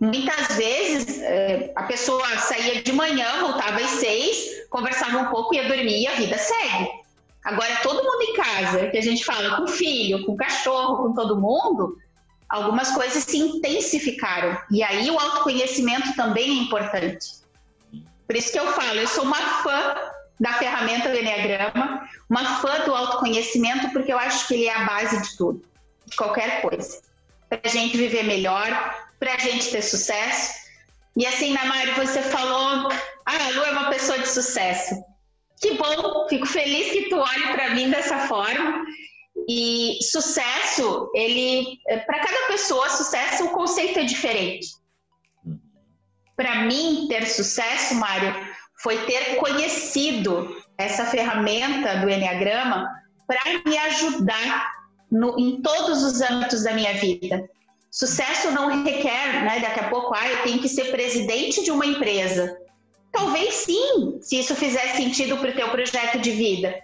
Muitas 0.00 0.56
vezes 0.56 1.20
é, 1.20 1.72
a 1.76 1.84
pessoa 1.84 2.26
saía 2.38 2.82
de 2.82 2.92
manhã, 2.92 3.40
voltava 3.40 3.76
às 3.78 3.90
seis, 3.90 4.66
conversava 4.68 5.18
um 5.18 5.26
pouco, 5.26 5.54
ia 5.54 5.68
dormir 5.68 6.02
e 6.02 6.06
a 6.06 6.14
vida 6.14 6.36
segue. 6.38 6.88
Agora, 7.44 7.76
todo 7.82 8.02
mundo 8.02 8.22
em 8.22 8.34
casa, 8.34 8.88
que 8.88 8.98
a 8.98 9.02
gente 9.02 9.24
fala 9.24 9.56
com 9.56 9.66
filho, 9.66 10.24
com 10.24 10.36
cachorro, 10.36 11.04
com 11.04 11.14
todo 11.14 11.40
mundo, 11.40 11.98
algumas 12.48 12.90
coisas 12.90 13.24
se 13.24 13.38
intensificaram. 13.38 14.56
E 14.70 14.82
aí 14.82 15.10
o 15.10 15.18
autoconhecimento 15.18 16.14
também 16.14 16.50
é 16.50 16.62
importante. 16.62 17.42
Por 18.26 18.36
isso 18.36 18.52
que 18.52 18.58
eu 18.58 18.66
falo, 18.72 18.98
eu 18.98 19.08
sou 19.08 19.24
uma 19.24 19.40
fã 19.62 19.94
da 20.42 20.54
ferramenta 20.54 21.08
do 21.08 21.16
Enneagrama, 21.16 22.04
uma 22.28 22.60
fã 22.60 22.84
do 22.84 22.92
autoconhecimento, 22.92 23.90
porque 23.90 24.12
eu 24.12 24.18
acho 24.18 24.48
que 24.48 24.54
ele 24.54 24.66
é 24.66 24.74
a 24.74 24.84
base 24.84 25.22
de 25.22 25.36
tudo, 25.36 25.64
de 26.04 26.16
qualquer 26.16 26.60
coisa. 26.60 27.00
Para 27.48 27.60
a 27.62 27.68
gente 27.68 27.96
viver 27.96 28.24
melhor, 28.24 28.68
para 29.20 29.34
a 29.34 29.38
gente 29.38 29.70
ter 29.70 29.82
sucesso. 29.82 30.52
E 31.16 31.24
assim, 31.24 31.52
Namari, 31.52 31.92
você 31.92 32.20
falou, 32.22 32.88
ah, 33.24 33.46
a 33.46 33.50
Lu 33.50 33.62
é 33.62 33.70
uma 33.70 33.90
pessoa 33.90 34.18
de 34.18 34.28
sucesso. 34.28 34.96
Que 35.60 35.74
bom, 35.74 36.26
fico 36.28 36.46
feliz 36.46 36.90
que 36.90 37.08
tu 37.08 37.18
olhe 37.18 37.52
para 37.52 37.70
mim 37.76 37.88
dessa 37.88 38.26
forma. 38.26 38.84
E 39.48 39.96
sucesso, 40.02 41.08
ele, 41.14 41.78
para 42.04 42.18
cada 42.18 42.48
pessoa, 42.48 42.88
sucesso, 42.88 43.44
o 43.44 43.50
conceito 43.50 44.00
é 44.00 44.04
diferente. 44.04 44.66
Para 46.34 46.64
mim, 46.64 47.06
ter 47.08 47.28
sucesso, 47.28 47.94
Mário, 47.94 48.34
foi 48.82 48.98
ter 49.04 49.36
conhecido 49.36 50.56
essa 50.76 51.04
ferramenta 51.06 51.98
do 51.98 52.10
Enneagrama 52.10 52.88
para 53.26 53.40
me 53.64 53.78
ajudar 53.78 54.72
no, 55.10 55.38
em 55.38 55.62
todos 55.62 56.02
os 56.02 56.20
âmbitos 56.20 56.64
da 56.64 56.72
minha 56.72 56.94
vida. 56.94 57.48
Sucesso 57.90 58.50
não 58.50 58.82
requer, 58.82 59.44
né, 59.44 59.60
daqui 59.60 59.80
a 59.80 59.88
pouco, 59.88 60.14
ah, 60.14 60.28
eu 60.28 60.42
tenho 60.42 60.60
que 60.60 60.68
ser 60.68 60.90
presidente 60.90 61.62
de 61.62 61.70
uma 61.70 61.86
empresa. 61.86 62.56
Talvez 63.12 63.54
sim, 63.54 64.18
se 64.20 64.40
isso 64.40 64.54
fizer 64.54 64.96
sentido 64.96 65.36
para 65.36 65.50
o 65.50 65.54
teu 65.54 65.68
projeto 65.68 66.18
de 66.18 66.30
vida. 66.30 66.82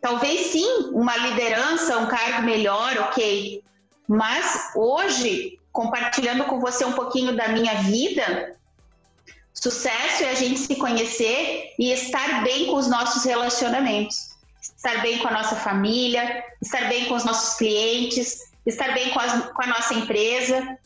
Talvez 0.00 0.46
sim, 0.46 0.90
uma 0.92 1.16
liderança, 1.16 1.98
um 1.98 2.06
cargo 2.06 2.42
melhor, 2.42 2.98
ok. 2.98 3.62
Mas 4.06 4.72
hoje, 4.74 5.58
compartilhando 5.72 6.44
com 6.44 6.60
você 6.60 6.84
um 6.84 6.92
pouquinho 6.92 7.36
da 7.36 7.48
minha 7.48 7.74
vida, 7.82 8.57
Sucesso 9.60 10.22
é 10.22 10.30
a 10.30 10.34
gente 10.34 10.60
se 10.60 10.76
conhecer 10.76 11.74
e 11.78 11.90
estar 11.90 12.44
bem 12.44 12.66
com 12.66 12.76
os 12.76 12.86
nossos 12.86 13.24
relacionamentos. 13.24 14.28
Estar 14.60 15.02
bem 15.02 15.18
com 15.18 15.26
a 15.28 15.32
nossa 15.32 15.56
família, 15.56 16.44
estar 16.62 16.88
bem 16.88 17.06
com 17.06 17.14
os 17.14 17.24
nossos 17.24 17.58
clientes, 17.58 18.52
estar 18.64 18.94
bem 18.94 19.10
com, 19.10 19.18
as, 19.18 19.50
com 19.50 19.62
a 19.62 19.66
nossa 19.66 19.94
empresa. 19.94 20.78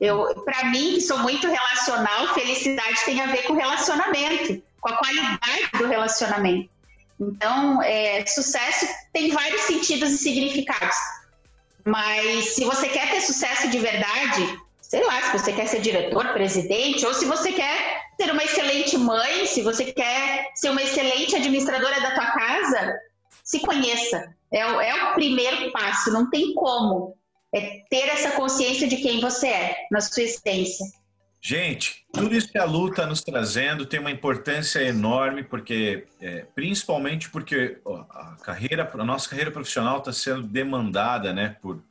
Eu, 0.00 0.42
para 0.44 0.66
mim, 0.66 0.94
que 0.94 1.00
sou 1.00 1.18
muito 1.18 1.48
relacional, 1.48 2.32
felicidade 2.34 3.04
tem 3.04 3.20
a 3.20 3.26
ver 3.26 3.42
com 3.44 3.54
relacionamento, 3.54 4.62
com 4.80 4.88
a 4.90 4.96
qualidade 4.96 5.70
do 5.76 5.86
relacionamento. 5.86 6.70
Então, 7.18 7.82
é, 7.82 8.24
sucesso 8.26 8.86
tem 9.12 9.30
vários 9.30 9.62
sentidos 9.62 10.10
e 10.10 10.18
significados. 10.18 10.96
Mas 11.84 12.54
se 12.54 12.64
você 12.64 12.88
quer 12.88 13.10
ter 13.10 13.20
sucesso 13.20 13.68
de 13.68 13.78
verdade, 13.78 14.58
sei 14.80 15.04
lá, 15.04 15.20
se 15.20 15.32
você 15.32 15.52
quer 15.52 15.66
ser 15.66 15.80
diretor, 15.80 16.28
presidente, 16.32 17.04
ou 17.04 17.12
se 17.12 17.24
você 17.24 17.52
quer 17.52 17.93
ser 18.20 18.30
uma 18.30 18.44
excelente 18.44 18.96
mãe, 18.96 19.46
se 19.46 19.62
você 19.62 19.92
quer 19.92 20.50
ser 20.54 20.70
uma 20.70 20.82
excelente 20.82 21.36
administradora 21.36 22.00
da 22.00 22.12
tua 22.12 22.30
casa, 22.32 22.94
se 23.42 23.60
conheça. 23.60 24.34
É, 24.52 24.66
o, 24.66 24.80
é 24.80 25.10
o 25.10 25.14
primeiro 25.14 25.72
passo, 25.72 26.12
não 26.12 26.30
tem 26.30 26.54
como. 26.54 27.16
É 27.54 27.82
ter 27.88 28.08
essa 28.08 28.32
consciência 28.32 28.88
de 28.88 28.96
quem 28.96 29.20
você 29.20 29.48
é, 29.48 29.76
na 29.90 30.00
sua 30.00 30.24
essência. 30.24 30.84
Gente, 31.40 32.06
tudo 32.12 32.34
isso 32.34 32.50
que 32.50 32.56
a 32.56 32.64
Lu 32.64 32.88
está 32.88 33.04
nos 33.04 33.20
trazendo 33.20 33.84
tem 33.84 34.00
uma 34.00 34.10
importância 34.10 34.80
enorme, 34.80 35.44
porque 35.44 36.06
é, 36.20 36.46
principalmente 36.54 37.28
porque 37.28 37.78
a 38.10 38.36
carreira, 38.42 38.90
a 38.92 39.04
nossa 39.04 39.28
carreira 39.28 39.50
profissional 39.50 39.98
está 39.98 40.12
sendo 40.12 40.42
demandada, 40.42 41.34
né, 41.34 41.56
por 41.60 41.82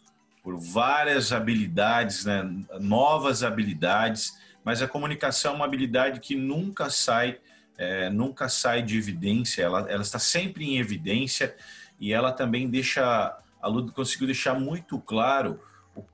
por 0.43 0.57
várias 0.57 1.31
habilidades, 1.31 2.25
né? 2.25 2.43
novas 2.81 3.43
habilidades, 3.43 4.33
mas 4.63 4.81
a 4.81 4.87
comunicação 4.87 5.53
é 5.53 5.55
uma 5.55 5.65
habilidade 5.65 6.19
que 6.19 6.35
nunca 6.35 6.89
sai, 6.89 7.39
é, 7.77 8.09
nunca 8.09 8.49
sai 8.49 8.81
de 8.81 8.97
evidência, 8.97 9.63
ela, 9.63 9.89
ela 9.89 10.01
está 10.01 10.19
sempre 10.19 10.65
em 10.65 10.77
evidência 10.77 11.55
e 11.99 12.13
ela 12.13 12.31
também 12.31 12.69
deixa, 12.69 13.37
a 13.61 13.67
Ludo 13.67 13.91
conseguiu 13.91 14.27
deixar 14.27 14.59
muito 14.59 14.99
claro 14.99 15.59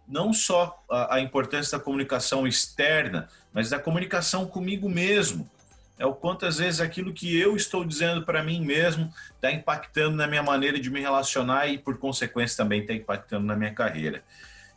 não 0.08 0.34
só 0.34 0.84
a, 0.90 1.16
a 1.16 1.22
importância 1.22 1.78
da 1.78 1.84
comunicação 1.84 2.46
externa, 2.46 3.28
mas 3.54 3.70
da 3.70 3.80
comunicação 3.80 4.46
comigo 4.46 4.90
mesmo 4.90 5.50
é 6.00 6.06
o 6.06 6.14
quanto 6.14 6.46
às 6.46 6.58
vezes 6.58 6.80
aquilo 6.80 7.14
que 7.14 7.38
eu 7.38 7.58
estou 7.58 7.84
dizendo 7.84 8.24
para 8.24 8.42
mim 8.42 8.62
mesmo 8.62 9.14
está 9.36 9.52
impactando 9.52 10.16
na 10.16 10.26
minha 10.26 10.42
maneira 10.42 10.80
de 10.80 10.90
me 10.90 11.02
relacionar 11.02 11.68
e, 11.68 11.78
por 11.78 11.98
consequência, 11.98 12.56
também 12.56 12.82
está 12.82 12.94
impactando 12.94 13.46
na 13.46 13.56
minha 13.56 13.74
carreira. 13.74 14.24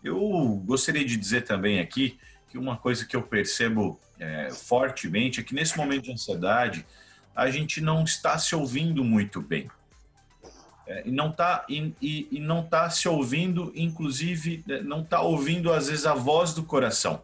Eu 0.02 0.18
gostaria 0.66 1.04
de 1.04 1.16
dizer 1.16 1.42
também 1.42 1.78
aqui 1.78 2.18
que 2.52 2.58
uma 2.58 2.76
coisa 2.76 3.06
que 3.06 3.16
eu 3.16 3.22
percebo 3.22 3.98
é, 4.20 4.50
fortemente 4.50 5.40
é 5.40 5.42
que 5.42 5.54
nesse 5.54 5.74
momento 5.74 6.02
de 6.02 6.12
ansiedade 6.12 6.84
a 7.34 7.50
gente 7.50 7.80
não 7.80 8.04
está 8.04 8.38
se 8.38 8.54
ouvindo 8.54 9.02
muito 9.02 9.40
bem. 9.40 9.70
É, 10.86 11.08
e 11.08 11.10
não 11.10 11.30
está 11.30 11.64
e, 11.66 11.94
e, 12.30 12.38
não 12.40 12.62
tá 12.62 12.90
se 12.90 13.08
ouvindo, 13.08 13.72
inclusive, 13.74 14.62
né, 14.66 14.82
não 14.82 15.00
está 15.00 15.22
ouvindo 15.22 15.72
às 15.72 15.88
vezes 15.88 16.04
a 16.04 16.12
voz 16.12 16.52
do 16.52 16.62
coração, 16.62 17.22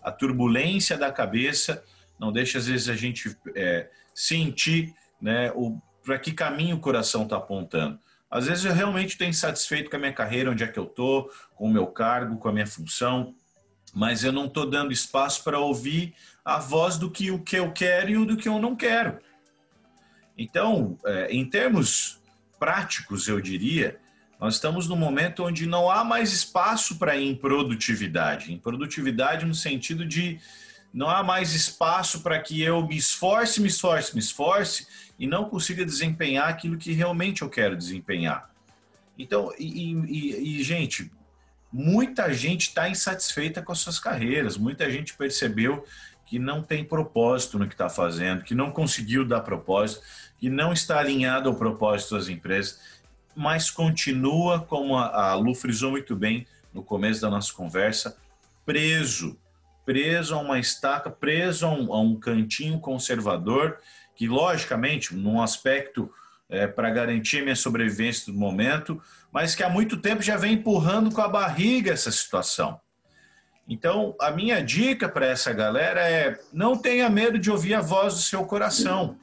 a 0.00 0.12
turbulência 0.12 0.96
da 0.96 1.10
cabeça 1.10 1.82
não 2.16 2.30
deixa 2.30 2.58
às 2.58 2.66
vezes 2.68 2.88
a 2.88 2.94
gente 2.94 3.36
é, 3.56 3.88
sentir 4.14 4.94
né, 5.20 5.50
para 6.04 6.20
que 6.20 6.30
caminho 6.30 6.76
o 6.76 6.80
coração 6.80 7.24
está 7.24 7.36
apontando. 7.36 7.98
Às 8.30 8.46
vezes 8.46 8.64
eu 8.64 8.72
realmente 8.72 9.10
estou 9.10 9.26
insatisfeito 9.26 9.90
com 9.90 9.96
a 9.96 9.98
minha 9.98 10.12
carreira, 10.12 10.50
onde 10.50 10.62
é 10.62 10.68
que 10.68 10.78
eu 10.78 10.84
estou, 10.84 11.30
com 11.56 11.66
o 11.66 11.70
meu 11.70 11.86
cargo, 11.86 12.38
com 12.38 12.48
a 12.48 12.52
minha 12.52 12.66
função, 12.66 13.34
mas 13.92 14.24
eu 14.24 14.32
não 14.32 14.46
estou 14.46 14.68
dando 14.68 14.92
espaço 14.92 15.44
para 15.44 15.58
ouvir 15.58 16.14
a 16.44 16.58
voz 16.58 16.96
do 16.96 17.10
que 17.10 17.30
o 17.30 17.38
que 17.38 17.56
eu 17.56 17.70
quero 17.72 18.10
e 18.10 18.16
o 18.16 18.24
do 18.24 18.36
que 18.36 18.48
eu 18.48 18.58
não 18.58 18.74
quero. 18.74 19.18
Então, 20.36 20.98
é, 21.04 21.28
em 21.30 21.44
termos 21.44 22.20
práticos, 22.58 23.28
eu 23.28 23.40
diria, 23.40 24.00
nós 24.40 24.54
estamos 24.54 24.88
num 24.88 24.96
momento 24.96 25.44
onde 25.44 25.66
não 25.66 25.90
há 25.90 26.02
mais 26.02 26.32
espaço 26.32 26.98
para 26.98 27.20
improdutividade. 27.20 28.52
Improdutividade 28.52 29.44
no 29.44 29.54
sentido 29.54 30.06
de 30.06 30.40
não 30.92 31.08
há 31.08 31.22
mais 31.22 31.54
espaço 31.54 32.22
para 32.22 32.40
que 32.40 32.60
eu 32.60 32.86
me 32.86 32.96
esforce, 32.96 33.60
me 33.60 33.68
esforce, 33.68 34.14
me 34.14 34.20
esforce 34.20 34.86
e 35.18 35.26
não 35.26 35.48
consiga 35.48 35.84
desempenhar 35.84 36.48
aquilo 36.48 36.76
que 36.76 36.92
realmente 36.92 37.42
eu 37.42 37.48
quero 37.48 37.76
desempenhar. 37.76 38.50
Então, 39.18 39.52
e, 39.58 39.92
e, 39.92 40.58
e 40.58 40.62
gente, 40.62 41.10
muita 41.72 42.32
gente 42.32 42.68
está 42.68 42.88
insatisfeita 42.88 43.62
com 43.62 43.72
as 43.72 43.78
suas 43.78 43.98
carreiras, 43.98 44.56
muita 44.56 44.90
gente 44.90 45.14
percebeu 45.14 45.84
que 46.26 46.38
não 46.38 46.62
tem 46.62 46.84
propósito 46.84 47.58
no 47.58 47.66
que 47.66 47.74
está 47.74 47.88
fazendo, 47.88 48.42
que 48.42 48.54
não 48.54 48.70
conseguiu 48.70 49.24
dar 49.24 49.40
propósito, 49.40 50.02
que 50.38 50.48
não 50.48 50.72
está 50.72 50.98
alinhado 50.98 51.48
ao 51.48 51.54
propósito 51.54 52.14
das 52.16 52.28
empresas, 52.28 52.80
mas 53.34 53.70
continua, 53.70 54.60
como 54.60 54.96
a, 54.96 55.34
Lu 55.34 55.54
frisou 55.54 55.90
muito 55.90 56.14
bem 56.14 56.46
no 56.72 56.82
começo 56.82 57.20
da 57.20 57.30
nossa 57.30 57.52
conversa, 57.52 58.16
preso. 58.64 59.38
Preso 59.84 60.34
a 60.34 60.38
uma 60.38 60.60
estaca, 60.60 61.10
preso 61.10 61.66
a 61.66 61.70
um, 61.70 61.92
a 61.92 62.00
um 62.00 62.14
cantinho 62.14 62.78
conservador, 62.78 63.78
que 64.14 64.28
logicamente, 64.28 65.14
num 65.14 65.42
aspecto 65.42 66.10
é, 66.48 66.66
para 66.66 66.90
garantir 66.90 67.42
minha 67.42 67.56
sobrevivência 67.56 68.32
do 68.32 68.38
momento, 68.38 69.02
mas 69.32 69.54
que 69.54 69.62
há 69.62 69.68
muito 69.68 69.96
tempo 69.96 70.22
já 70.22 70.36
vem 70.36 70.54
empurrando 70.54 71.10
com 71.10 71.22
a 71.22 71.28
barriga 71.28 71.92
essa 71.92 72.12
situação. 72.12 72.78
Então, 73.66 74.14
a 74.20 74.30
minha 74.30 74.62
dica 74.62 75.08
para 75.08 75.26
essa 75.26 75.52
galera 75.52 76.00
é: 76.02 76.38
não 76.52 76.76
tenha 76.76 77.08
medo 77.08 77.38
de 77.38 77.50
ouvir 77.50 77.74
a 77.74 77.80
voz 77.80 78.14
do 78.14 78.20
seu 78.20 78.44
coração. 78.44 79.18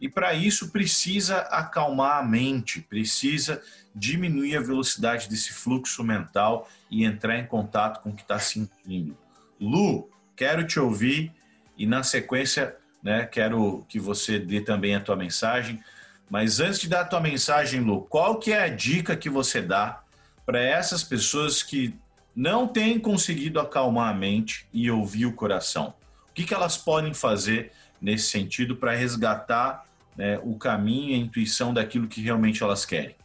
E 0.00 0.08
para 0.08 0.34
isso 0.34 0.70
precisa 0.70 1.38
acalmar 1.38 2.18
a 2.18 2.22
mente, 2.22 2.80
precisa 2.82 3.62
diminuir 3.94 4.56
a 4.56 4.60
velocidade 4.60 5.28
desse 5.28 5.52
fluxo 5.52 6.04
mental 6.04 6.68
e 6.90 7.04
entrar 7.04 7.38
em 7.38 7.46
contato 7.46 8.02
com 8.02 8.10
o 8.10 8.14
que 8.14 8.22
está 8.22 8.38
sentindo. 8.38 9.16
Lu, 9.58 10.10
quero 10.36 10.66
te 10.66 10.78
ouvir 10.78 11.32
e 11.78 11.86
na 11.86 12.02
sequência, 12.02 12.76
né, 13.02 13.24
quero 13.24 13.86
que 13.88 13.98
você 13.98 14.38
dê 14.38 14.60
também 14.60 14.94
a 14.94 15.00
tua 15.00 15.16
mensagem. 15.16 15.82
Mas 16.28 16.60
antes 16.60 16.80
de 16.80 16.88
dar 16.88 17.02
a 17.02 17.04
tua 17.04 17.20
mensagem, 17.20 17.80
Lu, 17.80 18.02
qual 18.02 18.38
que 18.38 18.52
é 18.52 18.62
a 18.62 18.68
dica 18.68 19.16
que 19.16 19.30
você 19.30 19.62
dá 19.62 20.00
para 20.44 20.60
essas 20.60 21.02
pessoas 21.02 21.62
que 21.62 21.94
não 22.34 22.66
têm 22.66 22.98
conseguido 22.98 23.60
acalmar 23.60 24.10
a 24.10 24.14
mente 24.14 24.66
e 24.72 24.90
ouvir 24.90 25.26
o 25.26 25.32
coração? 25.32 25.94
O 26.30 26.34
que, 26.34 26.44
que 26.44 26.52
elas 26.52 26.76
podem 26.76 27.14
fazer 27.14 27.72
nesse 28.00 28.30
sentido 28.30 28.76
para 28.76 28.92
resgatar 28.92 29.86
né, 30.16 30.38
o 30.42 30.56
caminho 30.58 31.10
e 31.10 31.14
a 31.14 31.18
intuição 31.18 31.72
daquilo 31.72 32.08
que 32.08 32.20
realmente 32.20 32.62
elas 32.62 32.84
querem? 32.84 33.16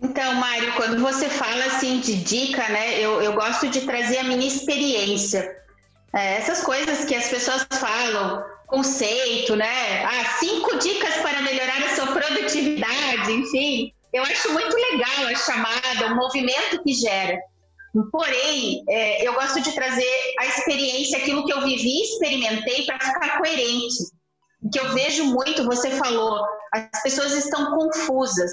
Então, 0.00 0.34
Mário, 0.34 0.72
quando 0.74 1.00
você 1.00 1.28
fala 1.28 1.64
assim 1.66 2.00
de 2.00 2.16
dica, 2.16 2.68
né, 2.68 2.98
eu, 3.00 3.22
eu 3.22 3.32
gosto 3.32 3.68
de 3.68 3.82
trazer 3.82 4.18
a 4.18 4.24
minha 4.24 4.46
experiência. 4.46 5.56
É, 6.12 6.36
essas 6.36 6.62
coisas 6.62 7.04
que 7.04 7.14
as 7.14 7.28
pessoas 7.28 7.66
falam, 7.72 8.44
conceito, 8.66 9.56
né? 9.56 10.04
Ah, 10.04 10.36
cinco 10.38 10.76
dicas 10.78 11.14
para 11.16 11.42
melhorar 11.42 11.82
a 11.82 11.94
sua 11.94 12.06
produtividade, 12.08 13.32
enfim. 13.32 13.92
Eu 14.12 14.22
acho 14.22 14.52
muito 14.52 14.76
legal 14.76 15.26
a 15.28 15.34
chamada, 15.34 16.12
o 16.12 16.16
movimento 16.16 16.82
que 16.82 16.92
gera. 16.92 17.38
Porém, 18.10 18.82
é, 18.88 19.26
eu 19.26 19.34
gosto 19.34 19.60
de 19.60 19.72
trazer 19.72 20.34
a 20.40 20.46
experiência, 20.46 21.18
aquilo 21.18 21.44
que 21.44 21.52
eu 21.52 21.62
vivi 21.62 21.88
e 21.88 22.02
experimentei 22.02 22.84
para 22.86 22.98
ficar 22.98 23.38
coerente. 23.38 24.04
O 24.62 24.70
que 24.70 24.80
eu 24.80 24.92
vejo 24.92 25.24
muito, 25.26 25.64
você 25.64 25.90
falou, 25.90 26.44
as 26.72 27.02
pessoas 27.02 27.32
estão 27.32 27.72
confusas. 27.76 28.50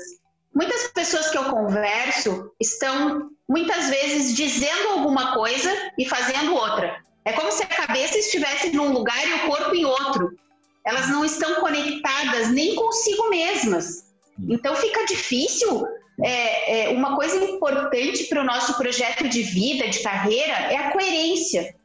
Muitas 0.53 0.87
pessoas 0.89 1.29
que 1.29 1.37
eu 1.37 1.45
converso 1.45 2.51
estão 2.59 3.29
muitas 3.49 3.89
vezes 3.89 4.35
dizendo 4.35 4.89
alguma 4.89 5.33
coisa 5.33 5.71
e 5.97 6.05
fazendo 6.05 6.53
outra. 6.53 7.01
É 7.23 7.33
como 7.33 7.51
se 7.51 7.63
a 7.63 7.67
cabeça 7.67 8.17
estivesse 8.17 8.71
num 8.71 8.91
lugar 8.91 9.27
e 9.27 9.33
o 9.33 9.47
corpo 9.47 9.75
em 9.75 9.85
outro. 9.85 10.35
Elas 10.83 11.09
não 11.09 11.23
estão 11.23 11.55
conectadas 11.55 12.49
nem 12.49 12.75
consigo 12.75 13.29
mesmas. 13.29 14.11
Então 14.49 14.75
fica 14.75 15.05
difícil. 15.05 15.85
É, 16.23 16.85
é 16.85 16.89
uma 16.89 17.15
coisa 17.15 17.43
importante 17.43 18.25
para 18.25 18.41
o 18.41 18.43
nosso 18.43 18.77
projeto 18.77 19.27
de 19.27 19.43
vida, 19.43 19.87
de 19.87 19.99
carreira, 20.01 20.53
é 20.53 20.77
a 20.77 20.91
coerência. 20.91 21.75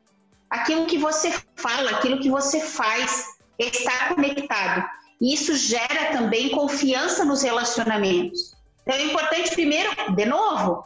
Aquilo 0.48 0.86
que 0.86 0.98
você 0.98 1.32
fala, 1.54 1.90
aquilo 1.90 2.20
que 2.20 2.30
você 2.30 2.60
faz, 2.60 3.24
estar 3.58 4.14
conectado. 4.14 4.84
E 5.20 5.34
isso 5.34 5.56
gera 5.56 6.12
também 6.12 6.50
confiança 6.50 7.24
nos 7.24 7.42
relacionamentos. 7.42 8.54
Então 8.82 8.94
é 8.94 9.04
importante, 9.04 9.50
primeiro, 9.54 9.90
de 10.14 10.24
novo, 10.26 10.84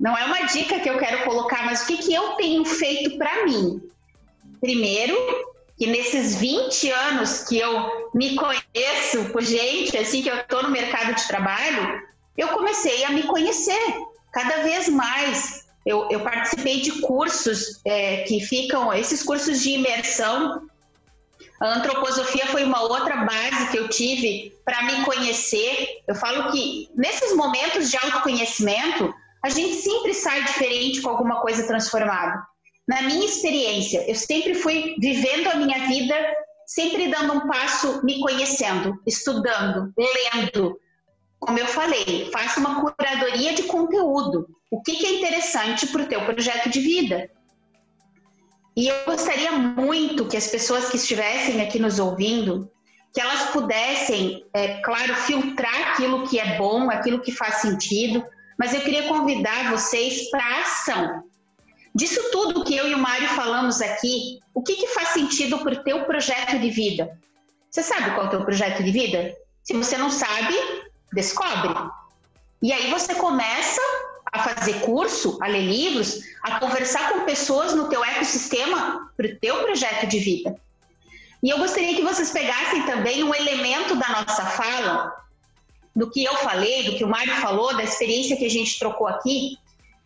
não 0.00 0.16
é 0.16 0.24
uma 0.24 0.46
dica 0.46 0.80
que 0.80 0.88
eu 0.88 0.96
quero 0.96 1.24
colocar, 1.24 1.66
mas 1.66 1.82
o 1.82 1.86
que, 1.86 1.98
que 1.98 2.14
eu 2.14 2.30
tenho 2.30 2.64
feito 2.64 3.18
para 3.18 3.44
mim? 3.44 3.82
Primeiro, 4.58 5.14
que 5.76 5.86
nesses 5.86 6.36
20 6.36 6.90
anos 6.90 7.44
que 7.44 7.58
eu 7.58 8.10
me 8.14 8.34
conheço 8.34 9.30
por 9.30 9.42
gente, 9.42 9.96
assim, 9.98 10.22
que 10.22 10.30
eu 10.30 10.36
estou 10.36 10.62
no 10.62 10.70
mercado 10.70 11.14
de 11.14 11.28
trabalho, 11.28 12.02
eu 12.36 12.48
comecei 12.48 13.04
a 13.04 13.10
me 13.10 13.24
conhecer 13.24 13.78
cada 14.32 14.62
vez 14.62 14.88
mais. 14.88 15.66
Eu, 15.84 16.08
eu 16.10 16.20
participei 16.20 16.80
de 16.80 17.02
cursos 17.02 17.80
é, 17.84 18.22
que 18.22 18.40
ficam, 18.40 18.92
esses 18.94 19.22
cursos 19.22 19.60
de 19.60 19.72
imersão. 19.72 20.66
A 21.60 21.74
antroposofia 21.74 22.46
foi 22.46 22.64
uma 22.64 22.80
outra 22.80 23.16
base 23.16 23.70
que 23.70 23.78
eu 23.78 23.88
tive 23.88 24.54
para 24.64 24.82
me 24.84 25.04
conhecer. 25.04 26.00
Eu 26.08 26.14
falo 26.14 26.50
que 26.50 26.88
nesses 26.94 27.36
momentos 27.36 27.90
de 27.90 27.98
autoconhecimento, 27.98 29.14
a 29.42 29.48
gente 29.48 29.74
sempre 29.76 30.12
sai 30.12 30.44
diferente 30.44 31.00
com 31.00 31.10
alguma 31.10 31.40
coisa 31.40 31.66
transformada. 31.66 32.42
Na 32.86 33.02
minha 33.02 33.24
experiência, 33.24 34.04
eu 34.08 34.14
sempre 34.14 34.54
fui 34.54 34.96
vivendo 34.98 35.48
a 35.48 35.56
minha 35.56 35.86
vida, 35.86 36.14
sempre 36.66 37.08
dando 37.08 37.34
um 37.34 37.48
passo, 37.48 38.04
me 38.04 38.20
conhecendo, 38.20 39.00
estudando, 39.06 39.92
lendo. 39.96 40.78
Como 41.38 41.58
eu 41.58 41.66
falei, 41.66 42.28
faça 42.32 42.60
uma 42.60 42.80
curadoria 42.80 43.54
de 43.54 43.62
conteúdo. 43.62 44.46
O 44.70 44.82
que, 44.82 44.96
que 44.96 45.06
é 45.06 45.18
interessante 45.18 45.86
para 45.86 46.02
o 46.02 46.06
teu 46.06 46.24
projeto 46.24 46.68
de 46.68 46.80
vida? 46.80 47.30
E 48.76 48.88
eu 48.88 49.04
gostaria 49.04 49.52
muito 49.52 50.26
que 50.26 50.36
as 50.36 50.48
pessoas 50.48 50.90
que 50.90 50.96
estivessem 50.96 51.60
aqui 51.60 51.78
nos 51.78 51.98
ouvindo, 51.98 52.70
que 53.12 53.20
elas 53.20 53.50
pudessem, 53.50 54.44
é, 54.54 54.80
claro, 54.80 55.14
filtrar 55.14 55.92
aquilo 55.92 56.26
que 56.28 56.38
é 56.38 56.56
bom, 56.56 56.90
aquilo 56.90 57.20
que 57.20 57.32
faz 57.32 57.56
sentido, 57.56 58.24
mas 58.60 58.74
eu 58.74 58.82
queria 58.82 59.08
convidar 59.08 59.70
vocês 59.70 60.28
para 60.28 60.44
a 60.44 60.60
ação. 60.60 61.24
Disso 61.94 62.20
tudo 62.30 62.62
que 62.62 62.76
eu 62.76 62.86
e 62.86 62.94
o 62.94 62.98
Mário 62.98 63.26
falamos 63.28 63.80
aqui, 63.80 64.38
o 64.52 64.62
que, 64.62 64.76
que 64.76 64.86
faz 64.88 65.08
sentido 65.08 65.60
para 65.60 65.72
o 65.72 65.82
teu 65.82 66.04
projeto 66.04 66.58
de 66.58 66.68
vida? 66.68 67.18
Você 67.70 67.82
sabe 67.82 68.10
qual 68.10 68.24
é 68.24 68.26
o 68.26 68.30
teu 68.30 68.44
projeto 68.44 68.82
de 68.82 68.90
vida? 68.90 69.34
Se 69.64 69.72
você 69.72 69.96
não 69.96 70.10
sabe, 70.10 70.54
descobre. 71.10 71.74
E 72.62 72.70
aí 72.70 72.90
você 72.90 73.14
começa 73.14 73.80
a 74.30 74.40
fazer 74.40 74.82
curso, 74.82 75.38
a 75.40 75.46
ler 75.46 75.62
livros, 75.62 76.20
a 76.42 76.60
conversar 76.60 77.14
com 77.14 77.24
pessoas 77.24 77.72
no 77.74 77.88
teu 77.88 78.04
ecossistema 78.04 79.10
para 79.16 79.26
o 79.26 79.36
teu 79.38 79.62
projeto 79.62 80.06
de 80.06 80.18
vida. 80.18 80.54
E 81.42 81.48
eu 81.48 81.56
gostaria 81.56 81.96
que 81.96 82.02
vocês 82.02 82.30
pegassem 82.30 82.82
também 82.84 83.24
um 83.24 83.34
elemento 83.34 83.96
da 83.96 84.08
nossa 84.20 84.44
fala, 84.44 85.10
do 85.94 86.10
que 86.10 86.24
eu 86.24 86.34
falei, 86.36 86.84
do 86.84 86.96
que 86.96 87.04
o 87.04 87.08
Mário 87.08 87.34
falou, 87.36 87.76
da 87.76 87.82
experiência 87.82 88.36
que 88.36 88.46
a 88.46 88.50
gente 88.50 88.78
trocou 88.78 89.06
aqui, 89.06 89.56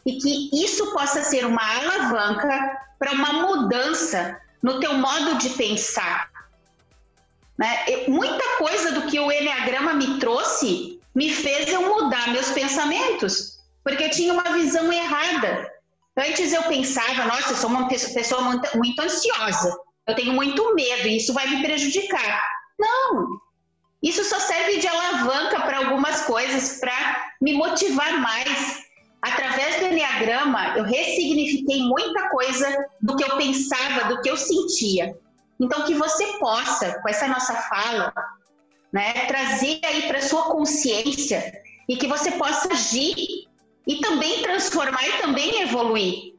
e 0.06 0.16
que 0.18 0.50
isso 0.52 0.92
possa 0.92 1.22
ser 1.22 1.46
uma 1.46 1.62
alavanca 1.62 2.78
para 2.98 3.12
uma 3.12 3.32
mudança 3.32 4.40
no 4.62 4.80
teu 4.80 4.94
modo 4.94 5.38
de 5.38 5.50
pensar. 5.50 6.30
Né? 7.56 7.84
muita 8.08 8.42
coisa 8.58 8.92
do 8.92 9.06
que 9.06 9.20
o 9.20 9.30
Enneagrama 9.30 9.94
me 9.94 10.18
trouxe 10.18 11.00
me 11.14 11.30
fez 11.30 11.68
eu 11.68 11.82
mudar 11.82 12.32
meus 12.32 12.50
pensamentos, 12.50 13.60
porque 13.84 14.04
eu 14.04 14.10
tinha 14.10 14.32
uma 14.32 14.52
visão 14.52 14.92
errada. 14.92 15.70
Antes 16.16 16.52
eu 16.52 16.64
pensava, 16.64 17.26
nossa, 17.26 17.52
eu 17.52 17.56
sou 17.56 17.70
uma 17.70 17.88
pessoa 17.88 18.42
muito, 18.42 18.76
muito 18.76 19.00
ansiosa, 19.00 19.76
eu 20.08 20.14
tenho 20.14 20.32
muito 20.32 20.74
medo 20.74 21.06
e 21.06 21.16
isso 21.16 21.32
vai 21.32 21.46
me 21.46 21.62
prejudicar. 21.62 22.42
Não, 22.78 23.28
isso 24.04 24.22
só 24.22 24.38
serve 24.38 24.76
de 24.76 24.86
alavanca 24.86 25.62
para 25.62 25.78
algumas 25.78 26.24
coisas, 26.26 26.78
para 26.78 27.32
me 27.40 27.54
motivar 27.54 28.20
mais, 28.20 28.84
através 29.22 29.80
do 29.80 29.86
Enneagrama, 29.86 30.76
eu 30.76 30.84
ressignifiquei 30.84 31.82
muita 31.84 32.28
coisa 32.28 32.86
do 33.00 33.16
que 33.16 33.24
eu 33.24 33.34
pensava, 33.38 34.14
do 34.14 34.20
que 34.20 34.28
eu 34.28 34.36
sentia. 34.36 35.16
Então, 35.58 35.86
que 35.86 35.94
você 35.94 36.26
possa, 36.38 37.00
com 37.00 37.08
essa 37.08 37.26
nossa 37.26 37.54
fala, 37.54 38.12
né, 38.92 39.12
trazer 39.26 39.80
aí 39.82 40.02
para 40.06 40.20
sua 40.20 40.42
consciência 40.50 41.62
e 41.88 41.96
que 41.96 42.06
você 42.06 42.32
possa 42.32 42.70
agir 42.74 43.48
e 43.86 44.00
também 44.02 44.42
transformar 44.42 45.08
e 45.08 45.22
também 45.22 45.62
evoluir. 45.62 46.34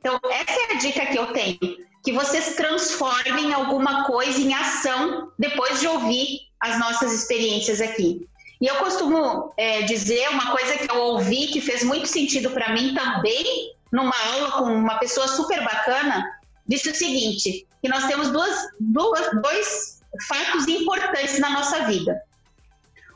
Então, 0.00 0.18
essa 0.32 0.60
é 0.60 0.74
a 0.74 0.78
dica 0.78 1.06
que 1.06 1.16
eu 1.16 1.32
tenho, 1.32 1.58
que 2.04 2.12
vocês 2.12 2.54
transformem 2.54 3.54
alguma 3.54 4.04
coisa 4.04 4.38
em 4.38 4.52
ação 4.52 5.32
depois 5.38 5.80
de 5.80 5.88
ouvir 5.88 6.40
as 6.60 6.78
nossas 6.78 7.12
experiências 7.12 7.80
aqui. 7.80 8.28
E 8.60 8.66
eu 8.66 8.76
costumo 8.76 9.52
é, 9.56 9.82
dizer 9.82 10.28
uma 10.28 10.52
coisa 10.52 10.76
que 10.76 10.90
eu 10.90 10.98
ouvi 10.98 11.48
que 11.48 11.62
fez 11.62 11.82
muito 11.82 12.06
sentido 12.06 12.50
para 12.50 12.72
mim 12.72 12.94
também, 12.94 13.74
numa 13.90 14.14
aula 14.32 14.52
com 14.52 14.64
uma 14.64 14.98
pessoa 14.98 15.26
super 15.26 15.64
bacana, 15.64 16.22
disse 16.68 16.90
o 16.90 16.94
seguinte: 16.94 17.66
que 17.82 17.88
nós 17.88 18.06
temos 18.06 18.30
duas, 18.30 18.54
duas, 18.78 19.42
dois 19.42 20.02
fatos 20.28 20.68
importantes 20.68 21.38
na 21.38 21.50
nossa 21.50 21.84
vida, 21.84 22.22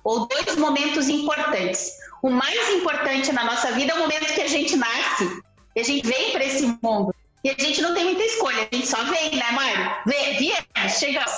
ou 0.02 0.26
dois 0.26 0.56
momentos 0.56 1.08
importantes. 1.08 1.92
O 2.22 2.30
mais 2.30 2.74
importante 2.74 3.32
na 3.32 3.44
nossa 3.44 3.70
vida 3.72 3.92
é 3.92 3.94
o 3.94 4.00
momento 4.00 4.34
que 4.34 4.40
a 4.40 4.48
gente 4.48 4.76
nasce, 4.76 5.42
que 5.74 5.80
a 5.80 5.84
gente 5.84 6.06
vem 6.06 6.32
para 6.32 6.44
esse 6.44 6.66
mundo. 6.82 7.14
E 7.44 7.50
a 7.50 7.54
gente 7.58 7.80
não 7.80 7.94
tem 7.94 8.04
muita 8.04 8.22
escolha, 8.22 8.68
a 8.70 8.74
gente 8.74 8.86
só 8.86 9.02
vem, 9.04 9.36
né, 9.36 9.50
Mário? 9.52 9.96
Viemos, 10.38 10.98
chegamos. 10.98 11.32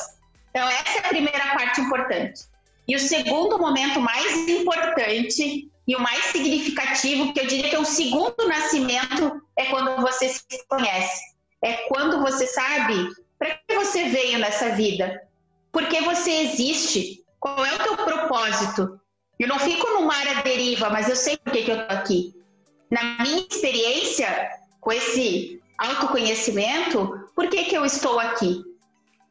Então, 0.50 0.68
essa 0.68 0.98
é 0.98 1.06
a 1.06 1.08
primeira 1.08 1.54
parte 1.54 1.80
importante. 1.80 2.42
E 2.88 2.96
o 2.96 2.98
segundo 2.98 3.58
momento 3.58 4.00
mais 4.00 4.48
importante, 4.48 5.70
e 5.86 5.96
o 5.96 6.00
mais 6.00 6.24
significativo, 6.26 7.32
que 7.32 7.40
eu 7.40 7.46
diria 7.46 7.68
que 7.68 7.76
é 7.76 7.78
o 7.78 7.84
segundo 7.84 8.48
nascimento, 8.48 9.42
é 9.56 9.66
quando 9.66 10.00
você 10.00 10.28
se 10.28 10.66
conhece. 10.68 11.20
É 11.62 11.74
quando 11.88 12.20
você 12.20 12.46
sabe 12.46 13.10
para 13.38 13.58
que 13.66 13.74
você 13.74 14.08
veio 14.08 14.38
nessa 14.38 14.70
vida, 14.70 15.22
por 15.70 15.86
que 15.86 16.00
você 16.00 16.30
existe, 16.30 17.24
qual 17.38 17.64
é 17.64 17.74
o 17.74 17.78
teu 17.78 17.96
propósito. 17.96 19.00
Eu 19.38 19.48
não 19.48 19.58
fico 19.58 19.86
no 19.90 20.02
mar 20.02 20.26
à 20.28 20.42
deriva, 20.42 20.90
mas 20.90 21.08
eu 21.08 21.16
sei 21.16 21.36
por 21.36 21.52
que, 21.52 21.62
que 21.62 21.70
eu 21.70 21.80
estou 21.80 21.96
aqui. 21.96 22.34
Na 22.90 23.22
minha 23.22 23.46
experiência, 23.48 24.50
com 24.80 24.92
esse 24.92 25.60
autoconhecimento, 25.80 27.28
por 27.34 27.48
que, 27.48 27.64
que 27.64 27.74
eu 27.74 27.84
estou 27.84 28.18
aqui? 28.18 28.62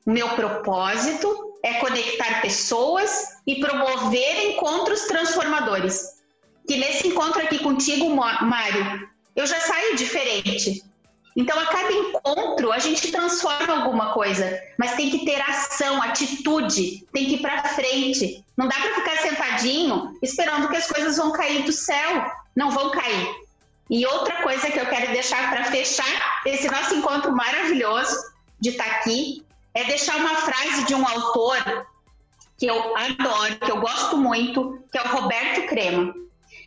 O 0.06 0.12
meu 0.12 0.30
propósito 0.30 1.58
é 1.64 1.76
conectar 1.76 2.42
pessoas 2.42 3.38
e 3.46 3.60
promover 3.60 4.52
encontros 4.52 5.02
transformadores. 5.02 6.20
Que 6.68 6.78
nesse 6.78 7.08
encontro 7.08 7.42
aqui 7.42 7.60
contigo, 7.60 8.10
Mário, 8.10 9.08
eu 9.36 9.46
já 9.46 9.60
saio 9.60 9.96
diferente. 9.96 10.84
Então, 11.36 11.58
a 11.60 11.66
cada 11.68 11.92
encontro, 11.92 12.72
a 12.72 12.80
gente 12.80 13.12
transforma 13.12 13.74
alguma 13.74 14.14
coisa, 14.14 14.60
mas 14.78 14.96
tem 14.96 15.10
que 15.10 15.24
ter 15.26 15.40
ação, 15.42 16.02
atitude, 16.02 17.06
tem 17.14 17.26
que 17.26 17.36
ir 17.36 17.42
para 17.42 17.64
frente. 17.64 18.44
Não 18.58 18.68
dá 18.68 18.76
para 18.76 18.96
ficar 18.96 19.18
sentadinho 19.18 20.18
esperando 20.22 20.68
que 20.70 20.76
as 20.76 20.88
coisas 20.88 21.18
vão 21.18 21.32
cair 21.32 21.64
do 21.64 21.72
céu. 21.72 22.26
Não 22.56 22.72
vão 22.72 22.92
cair. 22.92 23.28
E 23.90 24.06
outra 24.06 24.44
coisa 24.44 24.70
que 24.70 24.80
eu 24.80 24.86
quero 24.86 25.12
deixar 25.12 25.50
para 25.50 25.66
fechar 25.66 26.42
esse 26.46 26.70
nosso 26.70 26.94
encontro 26.96 27.36
maravilhoso 27.36 28.16
de 28.60 28.70
estar 28.70 28.84
tá 28.84 28.92
aqui 28.98 29.44
é 29.74 29.84
deixar 29.86 30.18
uma 30.18 30.36
frase 30.36 30.86
de 30.86 30.94
um 30.94 31.08
autor 31.08 31.88
que 32.58 32.68
eu 32.68 32.96
adoro, 32.96 33.58
que 33.58 33.72
eu 33.72 33.80
gosto 33.80 34.18
muito, 34.18 34.80
que 34.92 34.98
é 34.98 35.02
o 35.02 35.08
Roberto 35.08 35.68
Crema. 35.68 36.14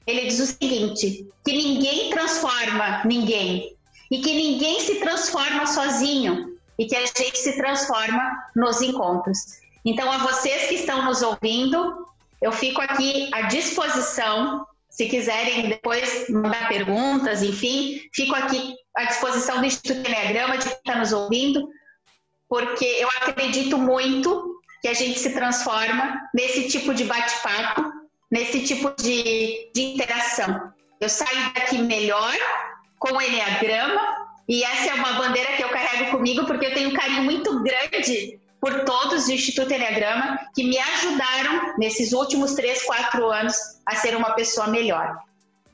Ele 0.07 0.27
diz 0.27 0.41
o 0.41 0.47
seguinte: 0.47 1.29
que 1.45 1.53
ninguém 1.53 2.11
transforma 2.11 3.03
ninguém 3.05 3.77
e 4.11 4.21
que 4.21 4.35
ninguém 4.35 4.81
se 4.81 4.97
transforma 4.97 5.67
sozinho 5.67 6.57
e 6.79 6.87
que 6.87 6.97
a 6.97 7.01
gente 7.01 7.39
se 7.39 7.57
transforma 7.57 8.51
nos 8.57 8.81
encontros. 8.81 9.39
Então, 9.85 10.11
a 10.11 10.19
vocês 10.19 10.69
que 10.69 10.75
estão 10.77 11.05
nos 11.05 11.23
ouvindo, 11.23 12.07
eu 12.41 12.53
fico 12.53 12.81
aqui 12.81 13.29
à 13.33 13.43
disposição. 13.43 14.67
Se 14.93 15.07
quiserem 15.09 15.71
depois 15.71 16.29
mandar 16.29 16.69
perguntas, 16.69 17.43
enfim, 17.43 18.03
fico 18.13 18.35
aqui 18.35 18.75
à 18.95 19.05
disposição 19.05 19.59
do 19.59 19.65
Instituto 19.65 20.07
Enneagrama, 20.07 20.59
de 20.59 20.67
quem 20.67 20.77
está 20.77 20.97
nos 20.97 21.15
ouvindo, 21.15 21.67
porque 22.47 22.85
eu 22.85 23.09
acredito 23.09 23.79
muito 23.79 24.61
que 24.83 24.89
a 24.89 24.93
gente 24.93 25.19
se 25.19 25.33
transforma 25.33 26.21
nesse 26.35 26.69
tipo 26.69 26.93
de 26.93 27.05
bate-papo, 27.05 27.91
nesse 28.31 28.67
tipo 28.67 28.95
de, 29.03 29.71
de 29.75 29.81
interação. 29.81 30.71
Eu 31.01 31.09
saio 31.09 31.55
daqui 31.55 31.79
melhor 31.79 32.37
com 32.99 33.17
o 33.17 33.23
Enneagrama, 33.23 34.29
e 34.47 34.63
essa 34.63 34.91
é 34.91 34.95
uma 34.95 35.15
bandeira 35.15 35.57
que 35.57 35.65
eu 35.65 35.71
carrego 35.71 36.11
comigo, 36.11 36.45
porque 36.45 36.67
eu 36.67 36.75
tenho 36.75 36.91
um 36.91 36.95
carinho 36.95 37.23
muito 37.23 37.63
grande 37.63 38.39
por 38.63 38.85
todos 38.85 39.27
do 39.27 39.33
Instituto 39.33 39.75
Enneagrama 39.75 40.39
que 40.55 40.65
me 40.65 40.79
ajudaram 40.79 41.77
nesses 41.77 42.15
últimos 42.15 42.55
três, 42.55 42.83
quatro 42.85 43.29
anos 43.31 43.57
a 43.85 43.97
ser 43.97 44.17
uma 44.17 44.33
pessoa 44.35 44.69
melhor. 44.69 45.19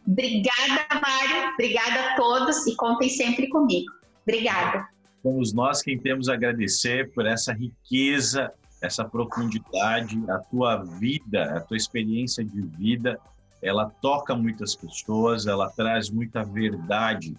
Obrigada, 0.04 0.86
Mário. 0.94 1.52
Obrigada 1.52 2.00
a 2.00 2.16
todos 2.16 2.66
e 2.66 2.74
contem 2.74 3.08
sempre 3.08 3.48
comigo. 3.48 3.92
Obrigada 4.26 4.88
somos 5.28 5.52
nós 5.52 5.82
quem 5.82 5.98
temos 5.98 6.28
a 6.28 6.34
agradecer 6.34 7.10
por 7.12 7.26
essa 7.26 7.52
riqueza, 7.52 8.50
essa 8.80 9.04
profundidade, 9.04 10.18
a 10.30 10.38
tua 10.38 10.76
vida, 10.76 11.56
a 11.56 11.60
tua 11.60 11.76
experiência 11.76 12.44
de 12.44 12.60
vida, 12.60 13.18
ela 13.60 13.90
toca 14.00 14.34
muitas 14.34 14.74
pessoas, 14.74 15.46
ela 15.46 15.68
traz 15.70 16.08
muita 16.10 16.44
verdade, 16.44 17.36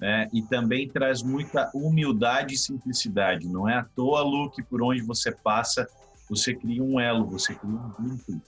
né? 0.00 0.28
E 0.32 0.42
também 0.42 0.88
traz 0.88 1.22
muita 1.22 1.70
humildade 1.74 2.54
e 2.54 2.58
simplicidade. 2.58 3.46
Não 3.46 3.68
é 3.68 3.76
à 3.76 3.84
toa, 3.84 4.22
Lu, 4.22 4.50
que 4.50 4.62
por 4.62 4.82
onde 4.82 5.02
você 5.02 5.30
passa, 5.30 5.86
você 6.28 6.54
cria 6.54 6.82
um 6.82 6.98
elo, 6.98 7.26
você 7.26 7.54
cria 7.54 7.74
um 7.74 7.92
vínculo. 7.98 8.40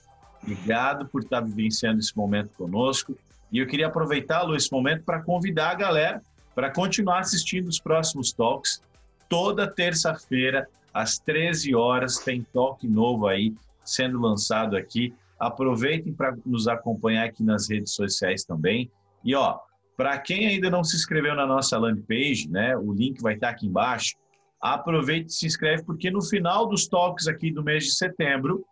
Obrigado 0.42 1.06
por 1.08 1.22
estar 1.22 1.40
vivenciando 1.40 2.00
esse 2.00 2.16
momento 2.16 2.50
conosco. 2.56 3.16
E 3.52 3.58
eu 3.58 3.66
queria 3.66 3.86
aproveitar, 3.86 4.42
Lu, 4.42 4.56
esse 4.56 4.72
momento 4.72 5.04
para 5.04 5.22
convidar 5.22 5.70
a 5.70 5.74
galera 5.74 6.22
para 6.54 6.70
continuar 6.70 7.20
assistindo 7.20 7.68
os 7.68 7.80
próximos 7.80 8.32
talks. 8.32 8.82
Toda 9.28 9.66
terça-feira, 9.66 10.68
às 10.92 11.18
13 11.18 11.74
horas, 11.74 12.18
tem 12.18 12.46
talk 12.52 12.86
novo 12.86 13.26
aí 13.26 13.54
sendo 13.84 14.20
lançado 14.20 14.76
aqui. 14.76 15.14
Aproveitem 15.38 16.12
para 16.12 16.36
nos 16.44 16.68
acompanhar 16.68 17.24
aqui 17.24 17.42
nas 17.42 17.68
redes 17.68 17.94
sociais 17.94 18.44
também. 18.44 18.90
E 19.24 19.34
ó, 19.34 19.58
para 20.02 20.18
quem 20.18 20.48
ainda 20.48 20.68
não 20.68 20.82
se 20.82 20.96
inscreveu 20.96 21.32
na 21.36 21.46
nossa 21.46 21.78
landing 21.78 22.02
page, 22.02 22.48
né, 22.50 22.76
o 22.76 22.92
link 22.92 23.22
vai 23.22 23.34
estar 23.34 23.50
aqui 23.50 23.68
embaixo. 23.68 24.16
Aproveite 24.60 25.28
e 25.28 25.32
se 25.32 25.46
inscreve 25.46 25.84
porque 25.84 26.10
no 26.10 26.20
final 26.20 26.66
dos 26.66 26.88
talks 26.88 27.28
aqui 27.28 27.52
do 27.52 27.62
mês 27.62 27.84
de 27.84 27.94
setembro, 27.94 28.64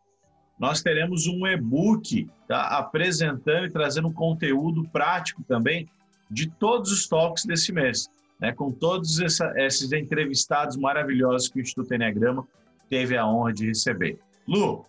nós 0.58 0.82
teremos 0.82 1.28
um 1.28 1.46
e-book 1.46 2.28
tá, 2.48 2.76
apresentando 2.76 3.66
e 3.66 3.70
trazendo 3.70 4.12
conteúdo 4.12 4.82
prático 4.88 5.44
também 5.44 5.88
de 6.28 6.50
todos 6.50 6.90
os 6.90 7.06
talks 7.06 7.44
desse 7.44 7.72
mês, 7.72 8.08
né, 8.40 8.52
com 8.52 8.72
todos 8.72 9.20
essa, 9.20 9.52
esses 9.54 9.92
entrevistados 9.92 10.76
maravilhosos 10.76 11.46
que 11.46 11.60
o 11.60 11.62
Instituto 11.62 11.94
Enneagrama 11.94 12.44
teve 12.88 13.16
a 13.16 13.24
honra 13.24 13.52
de 13.52 13.68
receber. 13.68 14.18
Lu, 14.48 14.84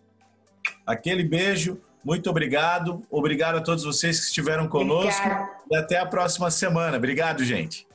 aquele 0.87 1.23
beijo, 1.23 1.79
muito 2.03 2.29
obrigado. 2.29 3.03
Obrigado 3.09 3.57
a 3.57 3.61
todos 3.61 3.83
vocês 3.83 4.19
que 4.19 4.25
estiveram 4.25 4.67
conosco. 4.67 5.21
Obrigada. 5.21 5.49
E 5.71 5.75
até 5.75 5.97
a 5.97 6.05
próxima 6.05 6.49
semana. 6.49 6.97
Obrigado, 6.97 7.43
gente. 7.43 7.87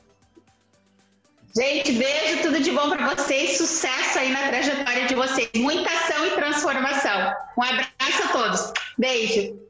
Gente, 1.55 1.91
beijo, 1.93 2.43
tudo 2.43 2.59
de 2.59 2.71
bom 2.71 2.89
para 2.89 3.15
vocês. 3.15 3.57
Sucesso 3.57 4.19
aí 4.19 4.31
na 4.31 4.47
trajetória 4.47 5.07
de 5.07 5.15
vocês. 5.15 5.49
Muita 5.55 5.89
ação 5.89 6.25
e 6.25 6.31
transformação. 6.31 7.33
Um 7.57 7.63
abraço 7.63 8.23
a 8.23 8.27
todos. 8.31 8.73
Beijo. 8.97 9.66